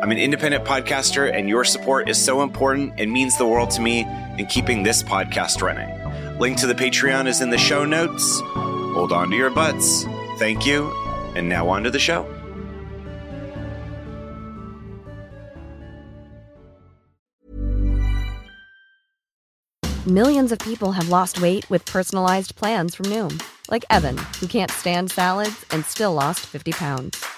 I'm 0.00 0.12
an 0.12 0.18
independent 0.18 0.64
podcaster, 0.64 1.32
and 1.32 1.48
your 1.48 1.64
support 1.64 2.08
is 2.08 2.24
so 2.24 2.42
important 2.42 2.94
and 2.98 3.10
means 3.10 3.36
the 3.36 3.46
world 3.46 3.70
to 3.72 3.80
me 3.80 4.06
in 4.38 4.46
keeping 4.46 4.84
this 4.84 5.02
podcast 5.02 5.60
running. 5.60 5.90
Link 6.38 6.56
to 6.58 6.68
the 6.68 6.74
Patreon 6.74 7.26
is 7.26 7.40
in 7.40 7.50
the 7.50 7.58
show 7.58 7.84
notes. 7.84 8.40
Hold 8.44 9.12
on 9.12 9.28
to 9.30 9.36
your 9.36 9.50
butts. 9.50 10.04
Thank 10.38 10.64
you. 10.64 10.92
And 11.34 11.48
now 11.48 11.68
on 11.68 11.82
to 11.82 11.90
the 11.90 11.98
show. 11.98 12.24
Millions 20.06 20.52
of 20.52 20.60
people 20.60 20.92
have 20.92 21.08
lost 21.08 21.42
weight 21.42 21.68
with 21.68 21.84
personalized 21.84 22.54
plans 22.54 22.94
from 22.94 23.06
Noom, 23.06 23.42
like 23.68 23.84
Evan, 23.90 24.16
who 24.40 24.46
can't 24.46 24.70
stand 24.70 25.10
salads 25.10 25.66
and 25.72 25.84
still 25.84 26.14
lost 26.14 26.40
50 26.46 26.72
pounds. 26.72 27.37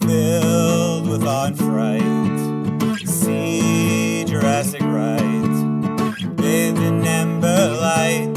filled 0.00 1.08
with 1.08 1.24
and 1.24 1.58
fright. 1.58 3.08
See 3.08 4.24
Jurassic 4.26 4.82
Right, 4.82 6.36
bathed 6.36 6.78
in 6.78 7.04
amber 7.04 7.68
light. 7.80 8.34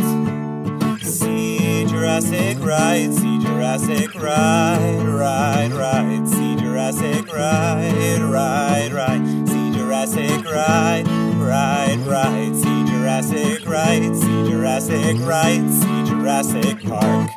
See 1.04 1.86
Jurassic 1.86 2.60
Right, 2.60 3.12
see 3.12 3.40
Jurassic 3.40 4.16
Right, 4.16 5.04
right, 5.04 5.70
right. 5.72 6.28
See 6.28 6.56
Jurassic 6.56 7.34
Right, 7.34 8.20
right, 8.22 8.92
right. 8.94 9.48
See 9.48 9.72
Jurassic 9.72 10.46
Right, 10.46 11.04
right, 11.36 11.98
right. 12.06 12.56
See 12.56 12.86
Jurassic 12.86 13.68
Right, 13.68 14.16
see 14.16 14.50
Jurassic 14.50 15.18
Right, 15.20 15.70
see 15.70 16.04
Jurassic 16.06 16.84
Park. 16.84 17.32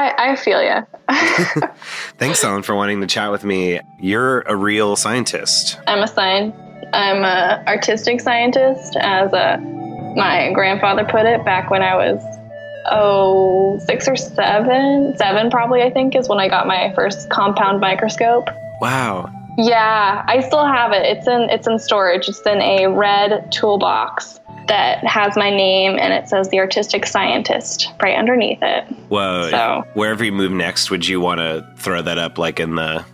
I, 0.00 0.30
I 0.30 0.36
feel 0.36 0.62
you. 0.62 0.86
Thanks, 2.16 2.42
Ellen, 2.42 2.62
for 2.62 2.74
wanting 2.74 3.02
to 3.02 3.06
chat 3.06 3.30
with 3.30 3.44
me. 3.44 3.80
You're 3.98 4.40
a 4.40 4.56
real 4.56 4.96
scientist. 4.96 5.78
I'm 5.86 6.02
a 6.02 6.08
sign. 6.08 6.54
I'm 6.94 7.22
a 7.22 7.62
artistic 7.66 8.20
scientist, 8.20 8.96
as 8.96 9.32
uh 9.32 9.58
my 10.16 10.50
grandfather 10.52 11.04
put 11.04 11.26
it 11.26 11.44
back 11.44 11.70
when 11.70 11.82
I 11.82 11.94
was 11.94 12.20
oh 12.90 13.78
six 13.84 14.08
or 14.08 14.16
seven, 14.16 15.14
seven 15.18 15.50
probably 15.50 15.82
I 15.82 15.90
think 15.90 16.16
is 16.16 16.28
when 16.28 16.38
I 16.38 16.48
got 16.48 16.66
my 16.66 16.92
first 16.94 17.28
compound 17.28 17.80
microscope. 17.80 18.48
Wow. 18.80 19.30
Yeah, 19.58 20.24
I 20.26 20.40
still 20.40 20.66
have 20.66 20.92
it. 20.92 21.04
It's 21.04 21.28
in 21.28 21.48
it's 21.50 21.66
in 21.66 21.78
storage. 21.78 22.28
It's 22.28 22.40
in 22.46 22.62
a 22.62 22.86
red 22.86 23.52
toolbox 23.52 24.39
that 24.68 25.04
has 25.06 25.36
my 25.36 25.50
name 25.50 25.98
and 25.98 26.12
it 26.12 26.28
says 26.28 26.48
the 26.50 26.58
artistic 26.58 27.06
scientist 27.06 27.88
right 28.02 28.16
underneath 28.16 28.58
it. 28.62 28.84
Whoa. 29.08 29.50
So- 29.50 29.84
wherever 29.94 30.24
you 30.24 30.32
move 30.32 30.52
next, 30.52 30.90
would 30.90 31.06
you 31.06 31.20
want 31.20 31.38
to 31.38 31.66
throw 31.78 32.02
that 32.02 32.18
up 32.18 32.38
like 32.38 32.60
in 32.60 32.74
the. 32.76 33.04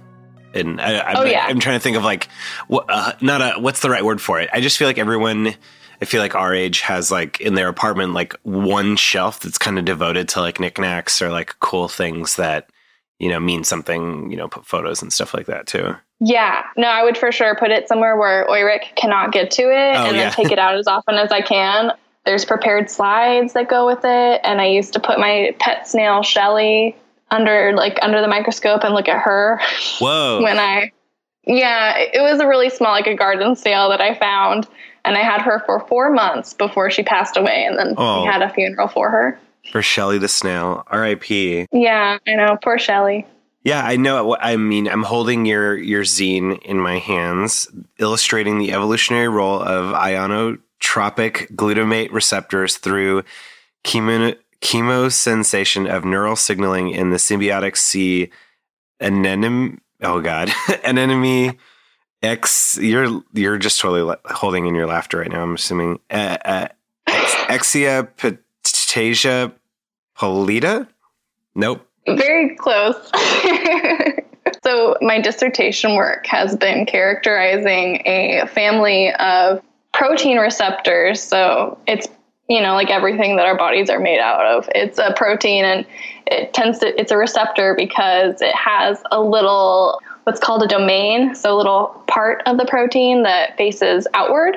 In, 0.54 0.80
I, 0.80 1.00
I'm, 1.00 1.16
Oh, 1.18 1.24
yeah. 1.24 1.44
I'm 1.46 1.60
trying 1.60 1.76
to 1.76 1.82
think 1.82 1.98
of 1.98 2.04
like, 2.04 2.28
uh, 2.70 3.12
not 3.20 3.42
a, 3.42 3.60
what's 3.60 3.80
the 3.80 3.90
right 3.90 4.02
word 4.04 4.22
for 4.22 4.40
it? 4.40 4.48
I 4.54 4.60
just 4.62 4.78
feel 4.78 4.88
like 4.88 4.96
everyone, 4.96 5.54
I 6.00 6.04
feel 6.06 6.22
like 6.22 6.34
our 6.34 6.54
age 6.54 6.80
has 6.80 7.10
like 7.10 7.40
in 7.42 7.54
their 7.54 7.68
apartment, 7.68 8.14
like 8.14 8.34
one 8.42 8.96
shelf 8.96 9.40
that's 9.40 9.58
kind 9.58 9.78
of 9.78 9.84
devoted 9.84 10.30
to 10.30 10.40
like 10.40 10.58
knickknacks 10.58 11.20
or 11.20 11.30
like 11.30 11.58
cool 11.60 11.88
things 11.88 12.36
that, 12.36 12.70
you 13.18 13.28
know, 13.28 13.40
mean 13.40 13.64
something, 13.64 14.30
you 14.30 14.36
know, 14.36 14.48
put 14.48 14.66
photos 14.66 15.02
and 15.02 15.12
stuff 15.12 15.32
like 15.34 15.46
that 15.46 15.66
too. 15.66 15.94
Yeah, 16.20 16.62
no, 16.76 16.88
I 16.88 17.02
would 17.02 17.18
for 17.18 17.30
sure 17.32 17.54
put 17.56 17.70
it 17.70 17.88
somewhere 17.88 18.16
where 18.16 18.46
Oiric 18.48 18.94
cannot 18.96 19.32
get 19.32 19.50
to 19.52 19.62
it 19.62 19.96
Oh, 19.96 20.06
and 20.06 20.16
yeah. 20.16 20.24
then 20.24 20.32
take 20.32 20.50
it 20.50 20.58
out 20.58 20.74
as 20.76 20.86
often 20.86 21.14
as 21.16 21.30
I 21.32 21.40
can. 21.42 21.92
There's 22.24 22.44
prepared 22.44 22.90
slides 22.90 23.52
that 23.52 23.68
go 23.68 23.86
with 23.86 24.00
it, 24.04 24.40
and 24.42 24.60
I 24.60 24.66
used 24.66 24.92
to 24.94 25.00
put 25.00 25.18
my 25.18 25.54
pet 25.60 25.86
snail 25.86 26.22
Shelly 26.22 26.96
under 27.30 27.72
like 27.74 27.98
under 28.02 28.20
the 28.20 28.28
microscope 28.28 28.82
and 28.84 28.94
look 28.94 29.08
at 29.08 29.20
her 29.20 29.60
Whoa. 29.98 30.40
when 30.44 30.58
I 30.58 30.92
yeah, 31.44 31.96
it 31.98 32.20
was 32.20 32.40
a 32.40 32.46
really 32.46 32.70
small 32.70 32.92
like 32.92 33.06
a 33.06 33.14
garden 33.14 33.54
snail 33.56 33.88
that 33.90 34.00
I 34.00 34.14
found 34.18 34.66
and 35.04 35.16
I 35.16 35.20
had 35.22 35.40
her 35.42 35.60
for 35.66 35.80
4 35.88 36.10
months 36.12 36.52
before 36.54 36.90
she 36.90 37.02
passed 37.02 37.36
away 37.36 37.64
and 37.68 37.78
then 37.78 37.94
Oh. 37.96 38.22
we 38.22 38.26
had 38.28 38.42
a 38.42 38.50
funeral 38.52 38.88
for 38.88 39.10
her. 39.10 39.38
For 39.72 39.82
Shelly 39.82 40.18
the 40.18 40.28
snail, 40.28 40.84
R.I.P. 40.88 41.66
Yeah, 41.72 42.18
I 42.26 42.34
know, 42.34 42.56
poor 42.62 42.78
Shelly. 42.78 43.26
Yeah, 43.66 43.84
I 43.84 43.96
know. 43.96 44.36
I 44.36 44.56
mean, 44.56 44.86
I'm 44.86 45.02
holding 45.02 45.44
your 45.44 45.76
your 45.76 46.04
zine 46.04 46.62
in 46.62 46.78
my 46.78 46.98
hands, 46.98 47.68
illustrating 47.98 48.58
the 48.58 48.72
evolutionary 48.72 49.28
role 49.28 49.60
of 49.60 49.92
ionotropic 49.92 51.50
glutamate 51.56 52.12
receptors 52.12 52.76
through 52.76 53.24
chemo 53.82 54.36
chemosensation 54.60 55.90
of 55.92 56.04
neural 56.04 56.36
signaling 56.36 56.90
in 56.90 57.10
the 57.10 57.16
symbiotic 57.16 57.76
sea 57.76 58.30
anemone. 59.00 59.80
Oh 60.00 60.20
God, 60.20 60.52
anemone 60.84 61.56
X. 62.22 62.78
You're 62.80 63.20
you're 63.32 63.58
just 63.58 63.80
totally 63.80 64.02
la- 64.02 64.16
holding 64.26 64.66
in 64.66 64.76
your 64.76 64.86
laughter 64.86 65.18
right 65.18 65.30
now. 65.30 65.42
I'm 65.42 65.54
assuming 65.54 65.98
uh, 66.08 66.38
uh, 66.44 66.68
Ex- 67.08 67.74
Exia 67.74 68.08
patasia 68.16 69.52
pallida. 70.18 70.88
Nope. 71.54 71.86
Very 72.06 72.54
close. 72.56 72.96
so, 74.62 74.96
my 75.00 75.20
dissertation 75.20 75.96
work 75.96 76.26
has 76.26 76.56
been 76.56 76.86
characterizing 76.86 78.02
a 78.06 78.46
family 78.46 79.12
of 79.14 79.62
protein 79.92 80.38
receptors. 80.38 81.20
So, 81.20 81.78
it's 81.86 82.06
you 82.48 82.60
know 82.60 82.74
like 82.74 82.90
everything 82.90 83.36
that 83.36 83.46
our 83.46 83.56
bodies 83.56 83.90
are 83.90 83.98
made 83.98 84.20
out 84.20 84.46
of. 84.46 84.68
It's 84.74 84.98
a 84.98 85.14
protein, 85.16 85.64
and 85.64 85.86
it 86.26 86.54
tends 86.54 86.78
to 86.80 87.00
it's 87.00 87.10
a 87.10 87.16
receptor 87.16 87.74
because 87.76 88.40
it 88.40 88.54
has 88.54 89.02
a 89.10 89.20
little 89.20 90.00
what's 90.24 90.38
called 90.38 90.62
a 90.62 90.68
domain. 90.68 91.34
So, 91.34 91.54
a 91.54 91.56
little 91.56 92.04
part 92.06 92.42
of 92.46 92.56
the 92.56 92.66
protein 92.66 93.24
that 93.24 93.56
faces 93.56 94.06
outward 94.14 94.56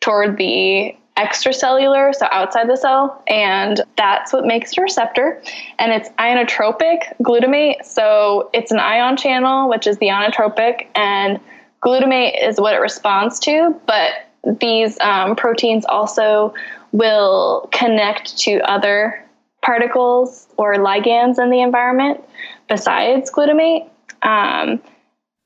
toward 0.00 0.36
the 0.36 0.96
extracellular, 1.16 2.14
so 2.14 2.26
outside 2.30 2.68
the 2.68 2.76
cell, 2.76 3.22
and 3.26 3.82
that's 3.96 4.32
what 4.32 4.46
makes 4.46 4.74
the 4.74 4.82
receptor. 4.82 5.42
And 5.78 5.92
it's 5.92 6.08
ionotropic 6.18 7.02
glutamate, 7.22 7.84
so 7.84 8.50
it's 8.52 8.70
an 8.70 8.78
ion 8.78 9.16
channel, 9.16 9.68
which 9.68 9.86
is 9.86 9.98
the 9.98 10.06
ionotropic, 10.06 10.86
and 10.94 11.38
glutamate 11.84 12.42
is 12.42 12.60
what 12.60 12.74
it 12.74 12.78
responds 12.78 13.38
to. 13.40 13.78
But 13.86 14.12
these 14.60 14.98
um, 15.00 15.36
proteins 15.36 15.84
also 15.84 16.54
will 16.92 17.68
connect 17.72 18.38
to 18.38 18.60
other 18.60 19.22
particles 19.62 20.48
or 20.56 20.74
ligands 20.74 21.38
in 21.42 21.50
the 21.50 21.60
environment 21.60 22.20
besides 22.68 23.30
glutamate. 23.30 23.88
Um, 24.22 24.80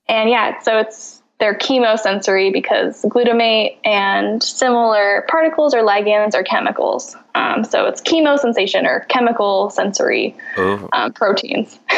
and 0.09 0.31
yeah, 0.31 0.59
so 0.61 0.79
it's 0.79 1.16
they're 1.39 1.55
chemosensory 1.55 2.53
because 2.53 3.03
glutamate 3.03 3.77
and 3.85 4.43
similar 4.43 5.25
particles 5.29 5.75
or 5.75 5.83
ligands 5.83 6.35
are 6.35 6.43
chemicals. 6.43 7.15
Um, 7.35 7.63
so 7.65 7.87
it's 7.87 8.01
chemosensation 8.01 8.85
or 8.87 9.01
chemical 9.09 9.69
sensory 9.71 10.35
Oh. 10.57 10.89
um, 10.93 11.13
proteins. 11.13 11.79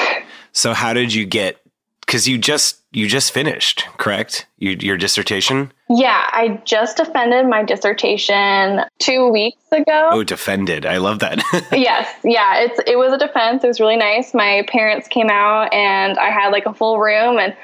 So 0.53 0.73
how 0.75 0.93
did 0.93 1.15
you 1.15 1.25
get? 1.25 1.59
Because 2.01 2.27
you 2.27 2.37
just 2.39 2.81
you 2.91 3.07
just 3.07 3.33
finished, 3.33 3.87
correct? 3.99 4.47
You, 4.57 4.71
your 4.81 4.97
dissertation. 4.97 5.71
yeah, 5.91 6.27
I 6.33 6.61
just 6.65 6.97
defended 6.97 7.47
my 7.47 7.63
dissertation 7.63 8.81
two 8.99 9.29
weeks 9.29 9.63
ago. 9.71 10.09
Oh, 10.11 10.25
defended. 10.25 10.87
I 10.87 10.97
love 10.97 11.19
that. 11.21 11.43
yes, 11.73 12.13
yeah, 12.25 12.61
it's 12.61 12.81
it 12.89 12.97
was 12.99 13.13
a 13.13 13.19
defense. 13.19 13.63
It 13.63 13.69
was 13.69 13.79
really 13.79 13.97
nice. 13.99 14.35
My 14.35 14.65
parents 14.69 15.07
came 15.07 15.29
out 15.31 15.73
and 15.73 16.19
I 16.19 16.31
had 16.31 16.49
like 16.49 16.67
a 16.67 16.75
full 16.75 16.99
room 16.99 17.39
and 17.39 17.55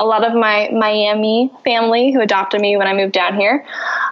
a 0.00 0.04
lot 0.04 0.24
of 0.24 0.34
my 0.34 0.70
Miami 0.72 1.52
family 1.62 2.10
who 2.10 2.20
adopted 2.20 2.60
me 2.60 2.76
when 2.76 2.86
I 2.86 2.94
moved 2.94 3.12
down 3.12 3.36
here. 3.36 3.66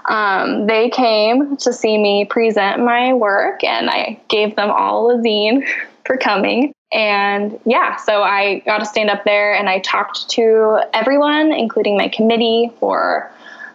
Um, 0.04 0.66
they 0.66 0.90
came 0.90 1.56
to 1.56 1.72
see 1.72 1.96
me 1.96 2.26
present 2.26 2.84
my 2.84 3.14
work 3.14 3.64
and 3.64 3.88
I 3.88 4.20
gave 4.28 4.54
them 4.54 4.70
all 4.70 5.10
a 5.10 5.16
zine 5.16 5.66
for 6.04 6.18
coming. 6.18 6.72
And 6.92 7.58
yeah, 7.64 7.96
so 7.96 8.22
I 8.22 8.60
got 8.60 8.78
to 8.78 8.84
stand 8.86 9.10
up 9.10 9.24
there 9.24 9.54
and 9.54 9.68
I 9.68 9.80
talked 9.80 10.28
to 10.30 10.80
everyone, 10.92 11.52
including 11.52 11.96
my 11.96 12.08
committee, 12.08 12.70
for 12.78 13.30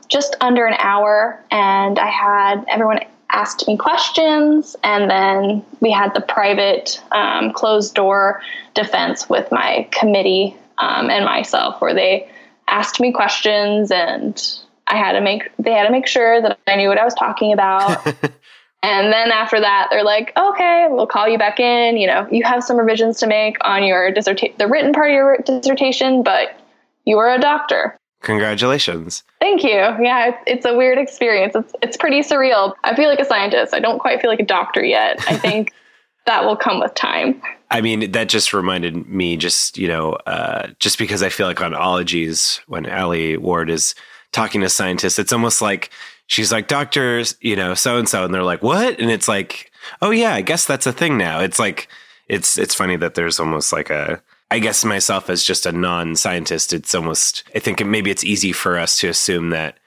just 0.07 0.35
under 0.39 0.65
an 0.65 0.75
hour. 0.79 1.39
And 1.51 1.99
I 1.99 2.09
had 2.09 2.63
everyone 2.67 2.99
asked 3.29 3.67
me 3.67 3.77
questions. 3.77 4.75
And 4.83 5.09
then 5.09 5.65
we 5.79 5.91
had 5.91 6.13
the 6.13 6.21
private 6.21 7.01
um, 7.11 7.51
closed 7.53 7.95
door 7.95 8.41
defense 8.75 9.29
with 9.29 9.51
my 9.51 9.87
committee 9.91 10.55
um, 10.77 11.09
and 11.09 11.25
myself, 11.25 11.81
where 11.81 11.93
they 11.93 12.29
asked 12.67 12.99
me 12.99 13.11
questions 13.11 13.91
and 13.91 14.41
I 14.87 14.97
had 14.97 15.13
to 15.13 15.21
make, 15.21 15.49
they 15.59 15.71
had 15.71 15.85
to 15.85 15.91
make 15.91 16.07
sure 16.07 16.41
that 16.41 16.59
I 16.67 16.75
knew 16.75 16.89
what 16.89 16.97
I 16.97 17.05
was 17.05 17.13
talking 17.13 17.53
about. 17.53 18.05
And 18.83 19.13
then 19.13 19.31
after 19.31 19.61
that, 19.61 19.87
they're 19.89 20.03
like, 20.03 20.33
okay, 20.37 20.87
we'll 20.89 21.07
call 21.07 21.29
you 21.29 21.37
back 21.37 21.57
in. 21.57 21.95
You 21.95 22.05
know, 22.05 22.27
you 22.29 22.43
have 22.43 22.61
some 22.65 22.77
revisions 22.77 23.17
to 23.19 23.27
make 23.27 23.55
on 23.61 23.85
your 23.85 24.11
dissertation, 24.11 24.55
the 24.57 24.67
written 24.67 24.91
part 24.91 25.09
of 25.09 25.15
your 25.15 25.37
dissertation, 25.37 26.21
but 26.21 26.59
you 27.05 27.17
are 27.17 27.33
a 27.33 27.39
doctor. 27.39 27.97
Congratulations. 28.23 29.23
Thank 29.39 29.63
you. 29.63 29.71
Yeah, 29.71 30.29
it's, 30.29 30.37
it's 30.47 30.65
a 30.65 30.75
weird 30.75 30.97
experience. 30.97 31.55
It's, 31.55 31.73
it's 31.81 31.97
pretty 31.97 32.19
surreal. 32.19 32.73
I 32.83 32.93
feel 32.93 33.07
like 33.07 33.19
a 33.19 33.25
scientist. 33.25 33.73
I 33.73 33.79
don't 33.79 33.99
quite 33.99 34.21
feel 34.21 34.29
like 34.29 34.41
a 34.41 34.45
doctor 34.45 34.83
yet. 34.83 35.17
I 35.29 35.37
think 35.37 35.73
that 36.25 36.45
will 36.45 36.55
come 36.55 36.79
with 36.79 36.93
time. 36.93 37.41
I 37.69 37.81
mean, 37.81 38.11
that 38.11 38.29
just 38.29 38.53
reminded 38.53 39.07
me, 39.07 39.35
just 39.37 39.77
you 39.77 39.87
know, 39.87 40.13
uh, 40.27 40.67
just 40.79 40.97
because 40.97 41.23
I 41.23 41.29
feel 41.29 41.47
like 41.47 41.61
on 41.61 41.73
ologies 41.73 42.61
when 42.67 42.85
Alie 42.85 43.37
Ward 43.37 43.69
is 43.69 43.95
talking 44.31 44.61
to 44.61 44.69
scientists, 44.69 45.19
it's 45.19 45.33
almost 45.33 45.61
like 45.61 45.89
she's 46.27 46.51
like 46.51 46.67
doctors, 46.67 47.35
you 47.41 47.55
know, 47.55 47.73
so 47.73 47.97
and 47.97 48.07
so, 48.07 48.25
and 48.25 48.33
they're 48.33 48.43
like, 48.43 48.61
what? 48.61 48.99
And 48.99 49.09
it's 49.09 49.27
like, 49.27 49.71
oh 50.01 50.11
yeah, 50.11 50.33
I 50.33 50.41
guess 50.41 50.65
that's 50.65 50.87
a 50.87 50.93
thing 50.93 51.17
now. 51.17 51.39
It's 51.39 51.59
like, 51.59 51.87
it's 52.27 52.57
it's 52.57 52.75
funny 52.75 52.95
that 52.97 53.15
there's 53.15 53.39
almost 53.39 53.73
like 53.73 53.89
a. 53.89 54.21
I 54.51 54.59
guess 54.59 54.85
myself 54.85 55.31
as 55.31 55.43
just 55.43 55.65
a 55.65 55.71
non-scientist, 55.71 56.73
it's 56.73 56.93
almost. 56.93 57.43
I 57.55 57.59
think 57.59 57.83
maybe 57.83 58.11
it's 58.11 58.23
easy 58.23 58.51
for 58.51 58.77
us 58.77 58.99
to 58.99 59.07
assume 59.07 59.49
that 59.49 59.79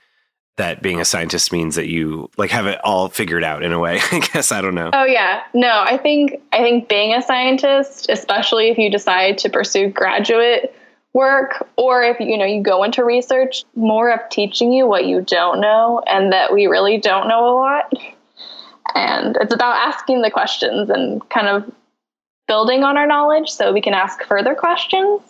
that 0.57 0.83
being 0.83 1.01
a 1.01 1.05
scientist 1.05 1.53
means 1.53 1.75
that 1.75 1.89
you 1.89 2.31
like 2.37 2.51
have 2.51 2.67
it 2.67 2.81
all 2.83 3.09
figured 3.09 3.45
out 3.45 3.63
in 3.63 3.73
a 3.73 3.79
way. 3.79 4.01
I 4.13 4.21
guess 4.21 4.53
I 4.53 4.61
don't 4.61 4.75
know. 4.75 4.91
Oh 4.93 5.05
yeah. 5.05 5.43
No, 5.55 5.85
I 5.87 5.99
think 5.99 6.41
I 6.53 6.59
think 6.59 6.89
being 6.89 7.15
a 7.15 7.23
scientist, 7.23 8.09
especially 8.09 8.69
if 8.69 8.79
you 8.79 8.91
decide 8.91 9.39
to 9.39 9.51
pursue 9.51 9.89
graduate 9.91 10.75
work 11.13 11.67
or 11.77 12.03
if 12.03 12.21
you 12.21 12.37
know 12.37 12.45
you 12.45 12.63
go 12.63 12.85
into 12.85 13.05
research, 13.05 13.65
more 13.75 14.11
of 14.11 14.21
teaching 14.31 14.73
you 14.73 14.87
what 14.87 15.07
you 15.07 15.21
don't 15.21 15.61
know 15.61 16.03
and 16.07 16.33
that 16.33 16.53
we 16.53 16.67
really 16.67 16.99
don't 16.99 17.29
know 17.29 17.49
a 17.49 17.55
lot. 17.55 17.93
And 18.95 19.37
it's 19.41 19.53
about 19.53 19.77
asking 19.77 20.23
the 20.23 20.31
questions 20.31 20.89
and 20.89 21.29
kind 21.29 21.49
of 21.49 21.71
building 22.47 22.85
on 22.85 22.97
our 22.97 23.07
knowledge 23.07 23.51
so 23.51 23.73
we 23.73 23.81
can 23.81 23.95
ask 23.95 24.23
further 24.23 24.55
questions. 24.55 25.21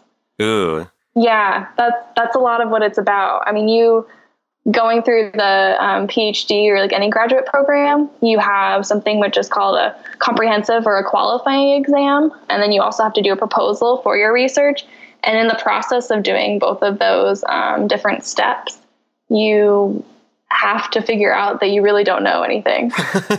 Ooh, 0.41 0.87
Yeah, 1.15 1.67
that's 1.77 1.97
that's 2.15 2.37
a 2.37 2.41
lot 2.41 2.61
of 2.61 2.69
what 2.69 2.83
it's 2.83 2.99
about. 2.99 3.43
I 3.47 3.53
mean, 3.53 3.69
you 3.69 4.07
going 4.71 5.03
through 5.03 5.31
the 5.33 5.77
um, 5.79 6.09
PhD 6.09 6.69
or 6.69 6.81
like 6.81 6.93
any 6.93 7.09
graduate 7.09 7.47
program, 7.47 8.11
you 8.21 8.39
have 8.39 8.85
something 8.85 9.21
which 9.21 9.37
is 9.37 9.49
called 9.49 9.77
a 9.77 9.97
comprehensive 10.19 10.87
or 10.87 10.99
a 10.99 11.05
qualifying 11.05 11.81
exam, 11.81 12.33
and 12.49 12.63
then 12.63 12.73
you 12.73 12.83
also 12.83 13.03
have 13.03 13.13
to 13.15 13.23
do 13.23 13.33
a 13.33 13.37
proposal 13.37 14.01
for 14.03 14.17
your 14.17 14.33
research. 14.33 14.85
And 15.23 15.39
in 15.39 15.49
the 15.49 15.59
process 15.61 16.11
of 16.11 16.23
doing 16.23 16.59
both 16.59 16.83
of 16.83 16.99
those 16.99 17.43
um, 17.49 17.89
different 17.89 18.25
steps, 18.25 18.79
you 19.29 20.05
have 20.49 20.91
to 20.93 21.03
figure 21.03 21.35
out 21.35 21.61
that 21.61 21.71
you 21.71 21.83
really 21.83 22.05
don't 22.05 22.23
know 22.23 22.43
anything. 22.43 22.93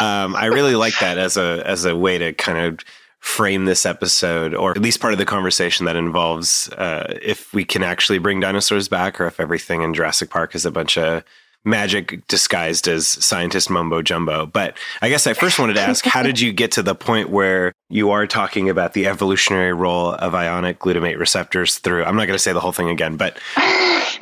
um, 0.00 0.34
I 0.34 0.46
really 0.46 0.74
like 0.74 0.98
that 1.00 1.18
as 1.18 1.36
a 1.36 1.62
as 1.64 1.84
a 1.84 1.96
way 1.96 2.18
to 2.18 2.32
kind 2.32 2.58
of 2.58 2.80
frame 3.22 3.66
this 3.66 3.86
episode, 3.86 4.52
or 4.52 4.72
at 4.72 4.78
least 4.82 5.00
part 5.00 5.12
of 5.12 5.18
the 5.18 5.24
conversation 5.24 5.86
that 5.86 5.94
involves 5.94 6.68
uh, 6.70 7.18
if 7.22 7.54
we 7.54 7.64
can 7.64 7.84
actually 7.84 8.18
bring 8.18 8.40
dinosaurs 8.40 8.88
back, 8.88 9.20
or 9.20 9.28
if 9.28 9.38
everything 9.38 9.82
in 9.82 9.94
Jurassic 9.94 10.28
Park 10.28 10.56
is 10.56 10.66
a 10.66 10.72
bunch 10.72 10.98
of 10.98 11.22
magic 11.64 12.26
disguised 12.26 12.88
as 12.88 13.06
scientist 13.06 13.70
mumbo 13.70 14.02
jumbo. 14.02 14.44
But 14.44 14.76
I 15.00 15.08
guess 15.08 15.28
I 15.28 15.34
first 15.34 15.60
wanted 15.60 15.74
to 15.74 15.80
ask, 15.80 16.04
how 16.04 16.24
did 16.24 16.40
you 16.40 16.52
get 16.52 16.72
to 16.72 16.82
the 16.82 16.96
point 16.96 17.30
where 17.30 17.72
you 17.88 18.10
are 18.10 18.26
talking 18.26 18.68
about 18.68 18.92
the 18.92 19.06
evolutionary 19.06 19.72
role 19.72 20.10
of 20.14 20.34
ionic 20.34 20.80
glutamate 20.80 21.20
receptors 21.20 21.78
through? 21.78 22.02
I'm 22.02 22.16
not 22.16 22.26
going 22.26 22.34
to 22.34 22.42
say 22.42 22.52
the 22.52 22.60
whole 22.60 22.72
thing 22.72 22.90
again, 22.90 23.16
but. 23.16 23.38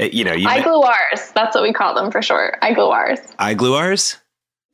You 0.00 0.22
know, 0.22 0.32
you 0.32 0.46
iGluRs, 0.46 1.32
that's 1.34 1.56
what 1.56 1.64
we 1.64 1.72
call 1.72 1.92
them 1.92 2.12
for 2.12 2.22
short. 2.22 2.60
iGluRs. 2.62 3.34
iGluRs. 3.34 4.18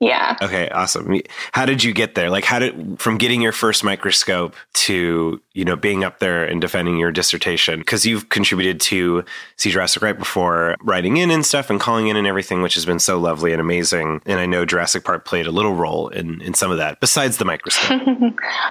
Yeah. 0.00 0.36
Okay, 0.42 0.68
awesome. 0.70 1.20
How 1.52 1.64
did 1.64 1.84
you 1.84 1.94
get 1.94 2.14
there? 2.14 2.28
Like, 2.28 2.44
how 2.44 2.58
did 2.58 3.00
from 3.00 3.16
getting 3.16 3.40
your 3.40 3.52
first 3.52 3.84
microscope 3.84 4.54
to 4.74 5.40
you 5.52 5.64
know 5.64 5.76
being 5.76 6.04
up 6.04 6.18
there 6.18 6.44
and 6.44 6.60
defending 6.60 6.98
your 6.98 7.12
dissertation? 7.12 7.78
Because 7.78 8.04
you've 8.04 8.28
contributed 8.28 8.80
to 8.82 9.24
See 9.56 9.70
Jurassic 9.70 10.02
right 10.02 10.18
before 10.18 10.76
writing 10.82 11.16
in 11.16 11.30
and 11.30 11.46
stuff 11.46 11.70
and 11.70 11.80
calling 11.80 12.08
in 12.08 12.16
and 12.16 12.26
everything, 12.26 12.60
which 12.60 12.74
has 12.74 12.84
been 12.84 12.98
so 12.98 13.18
lovely 13.18 13.52
and 13.52 13.60
amazing. 13.60 14.20
And 14.26 14.40
I 14.40 14.46
know 14.46 14.66
Jurassic 14.66 15.04
Park 15.04 15.24
played 15.24 15.46
a 15.46 15.52
little 15.52 15.74
role 15.74 16.08
in 16.08 16.40
in 16.42 16.54
some 16.54 16.70
of 16.70 16.78
that, 16.78 17.00
besides 17.00 17.38
the 17.38 17.44
microscope. 17.44 18.02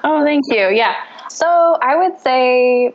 Oh, 0.03 0.24
thank 0.24 0.46
you. 0.48 0.70
Yeah. 0.70 0.96
So 1.30 1.48
I 1.48 1.96
would 1.96 2.20
say, 2.20 2.94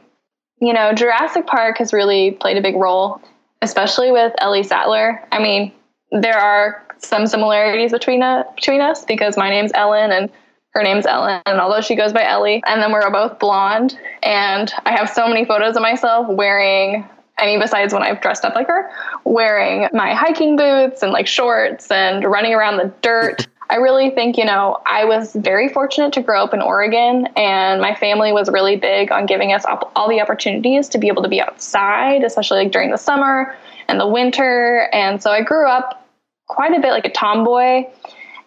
you 0.61 0.73
know, 0.73 0.92
Jurassic 0.92 1.47
Park 1.47 1.78
has 1.78 1.92
really 1.92 2.32
played 2.32 2.56
a 2.56 2.61
big 2.61 2.76
role, 2.76 3.20
especially 3.62 4.12
with 4.12 4.32
Ellie 4.38 4.62
Sattler. 4.62 5.26
I 5.32 5.38
mean, 5.40 5.73
there 6.11 6.38
are 6.38 6.85
some 7.00 7.26
similarities 7.26 7.93
between 7.93 8.23
uh, 8.23 8.45
between 8.55 8.81
us 8.81 9.05
because 9.05 9.37
my 9.37 9.50
name's 9.50 9.73
Ellen 9.75 10.12
and 10.12 10.31
her 10.71 10.83
name's 10.83 11.07
Ellen, 11.07 11.40
and 11.47 11.61
although 11.61 11.81
she 11.81 11.97
goes 11.97 12.12
by 12.12 12.25
Ellie, 12.25 12.62
and 12.67 12.83
then 12.83 12.93
we're 12.93 13.11
both 13.11 13.38
blonde, 13.38 13.99
and 14.23 14.73
I 14.85 14.93
have 14.93 15.09
so 15.09 15.26
many 15.26 15.45
photos 15.45 15.76
of 15.76 15.83
myself 15.83 16.28
wearing. 16.28 17.09
I 17.40 17.47
mean, 17.47 17.61
besides 17.61 17.95
when 17.95 18.02
I've 18.02 18.21
dressed 18.21 18.45
up 18.45 18.57
like 18.57 18.67
her, 18.67 18.90
wearing 19.25 19.88
my 19.93 20.12
hiking 20.12 20.57
boots 20.57 21.02
and 21.02 21.12
like 21.12 21.28
shorts 21.28 21.88
and 21.90 22.25
running 22.25 22.52
around 22.52 22.78
the 22.78 22.93
dirt. 23.00 23.47
I 23.71 23.76
really 23.76 24.11
think, 24.11 24.38
you 24.38 24.47
know, 24.47 24.78
I 24.87 25.05
was 25.05 25.35
very 25.35 25.69
fortunate 25.69 26.14
to 26.14 26.23
grow 26.23 26.43
up 26.43 26.55
in 26.55 26.62
Oregon, 26.62 27.28
and 27.37 27.83
my 27.83 27.95
family 27.95 28.33
was 28.33 28.49
really 28.50 28.76
big 28.76 29.12
on 29.12 29.26
giving 29.26 29.52
us 29.52 29.64
all 29.95 30.09
the 30.09 30.23
opportunities 30.23 30.88
to 30.88 30.99
be 30.99 31.09
able 31.09 31.23
to 31.23 31.28
be 31.28 31.40
outside, 31.40 32.25
especially 32.25 32.59
like 32.64 32.73
during 32.73 32.90
the 32.90 32.97
summer 32.97 33.55
and 33.88 34.00
the 34.00 34.07
winter. 34.07 34.88
And 34.93 35.23
so 35.23 35.31
I 35.31 35.43
grew 35.43 35.69
up 35.69 35.98
quite 36.49 36.76
a 36.76 36.81
bit 36.81 36.90
like 36.90 37.05
a 37.05 37.11
tomboy, 37.11 37.85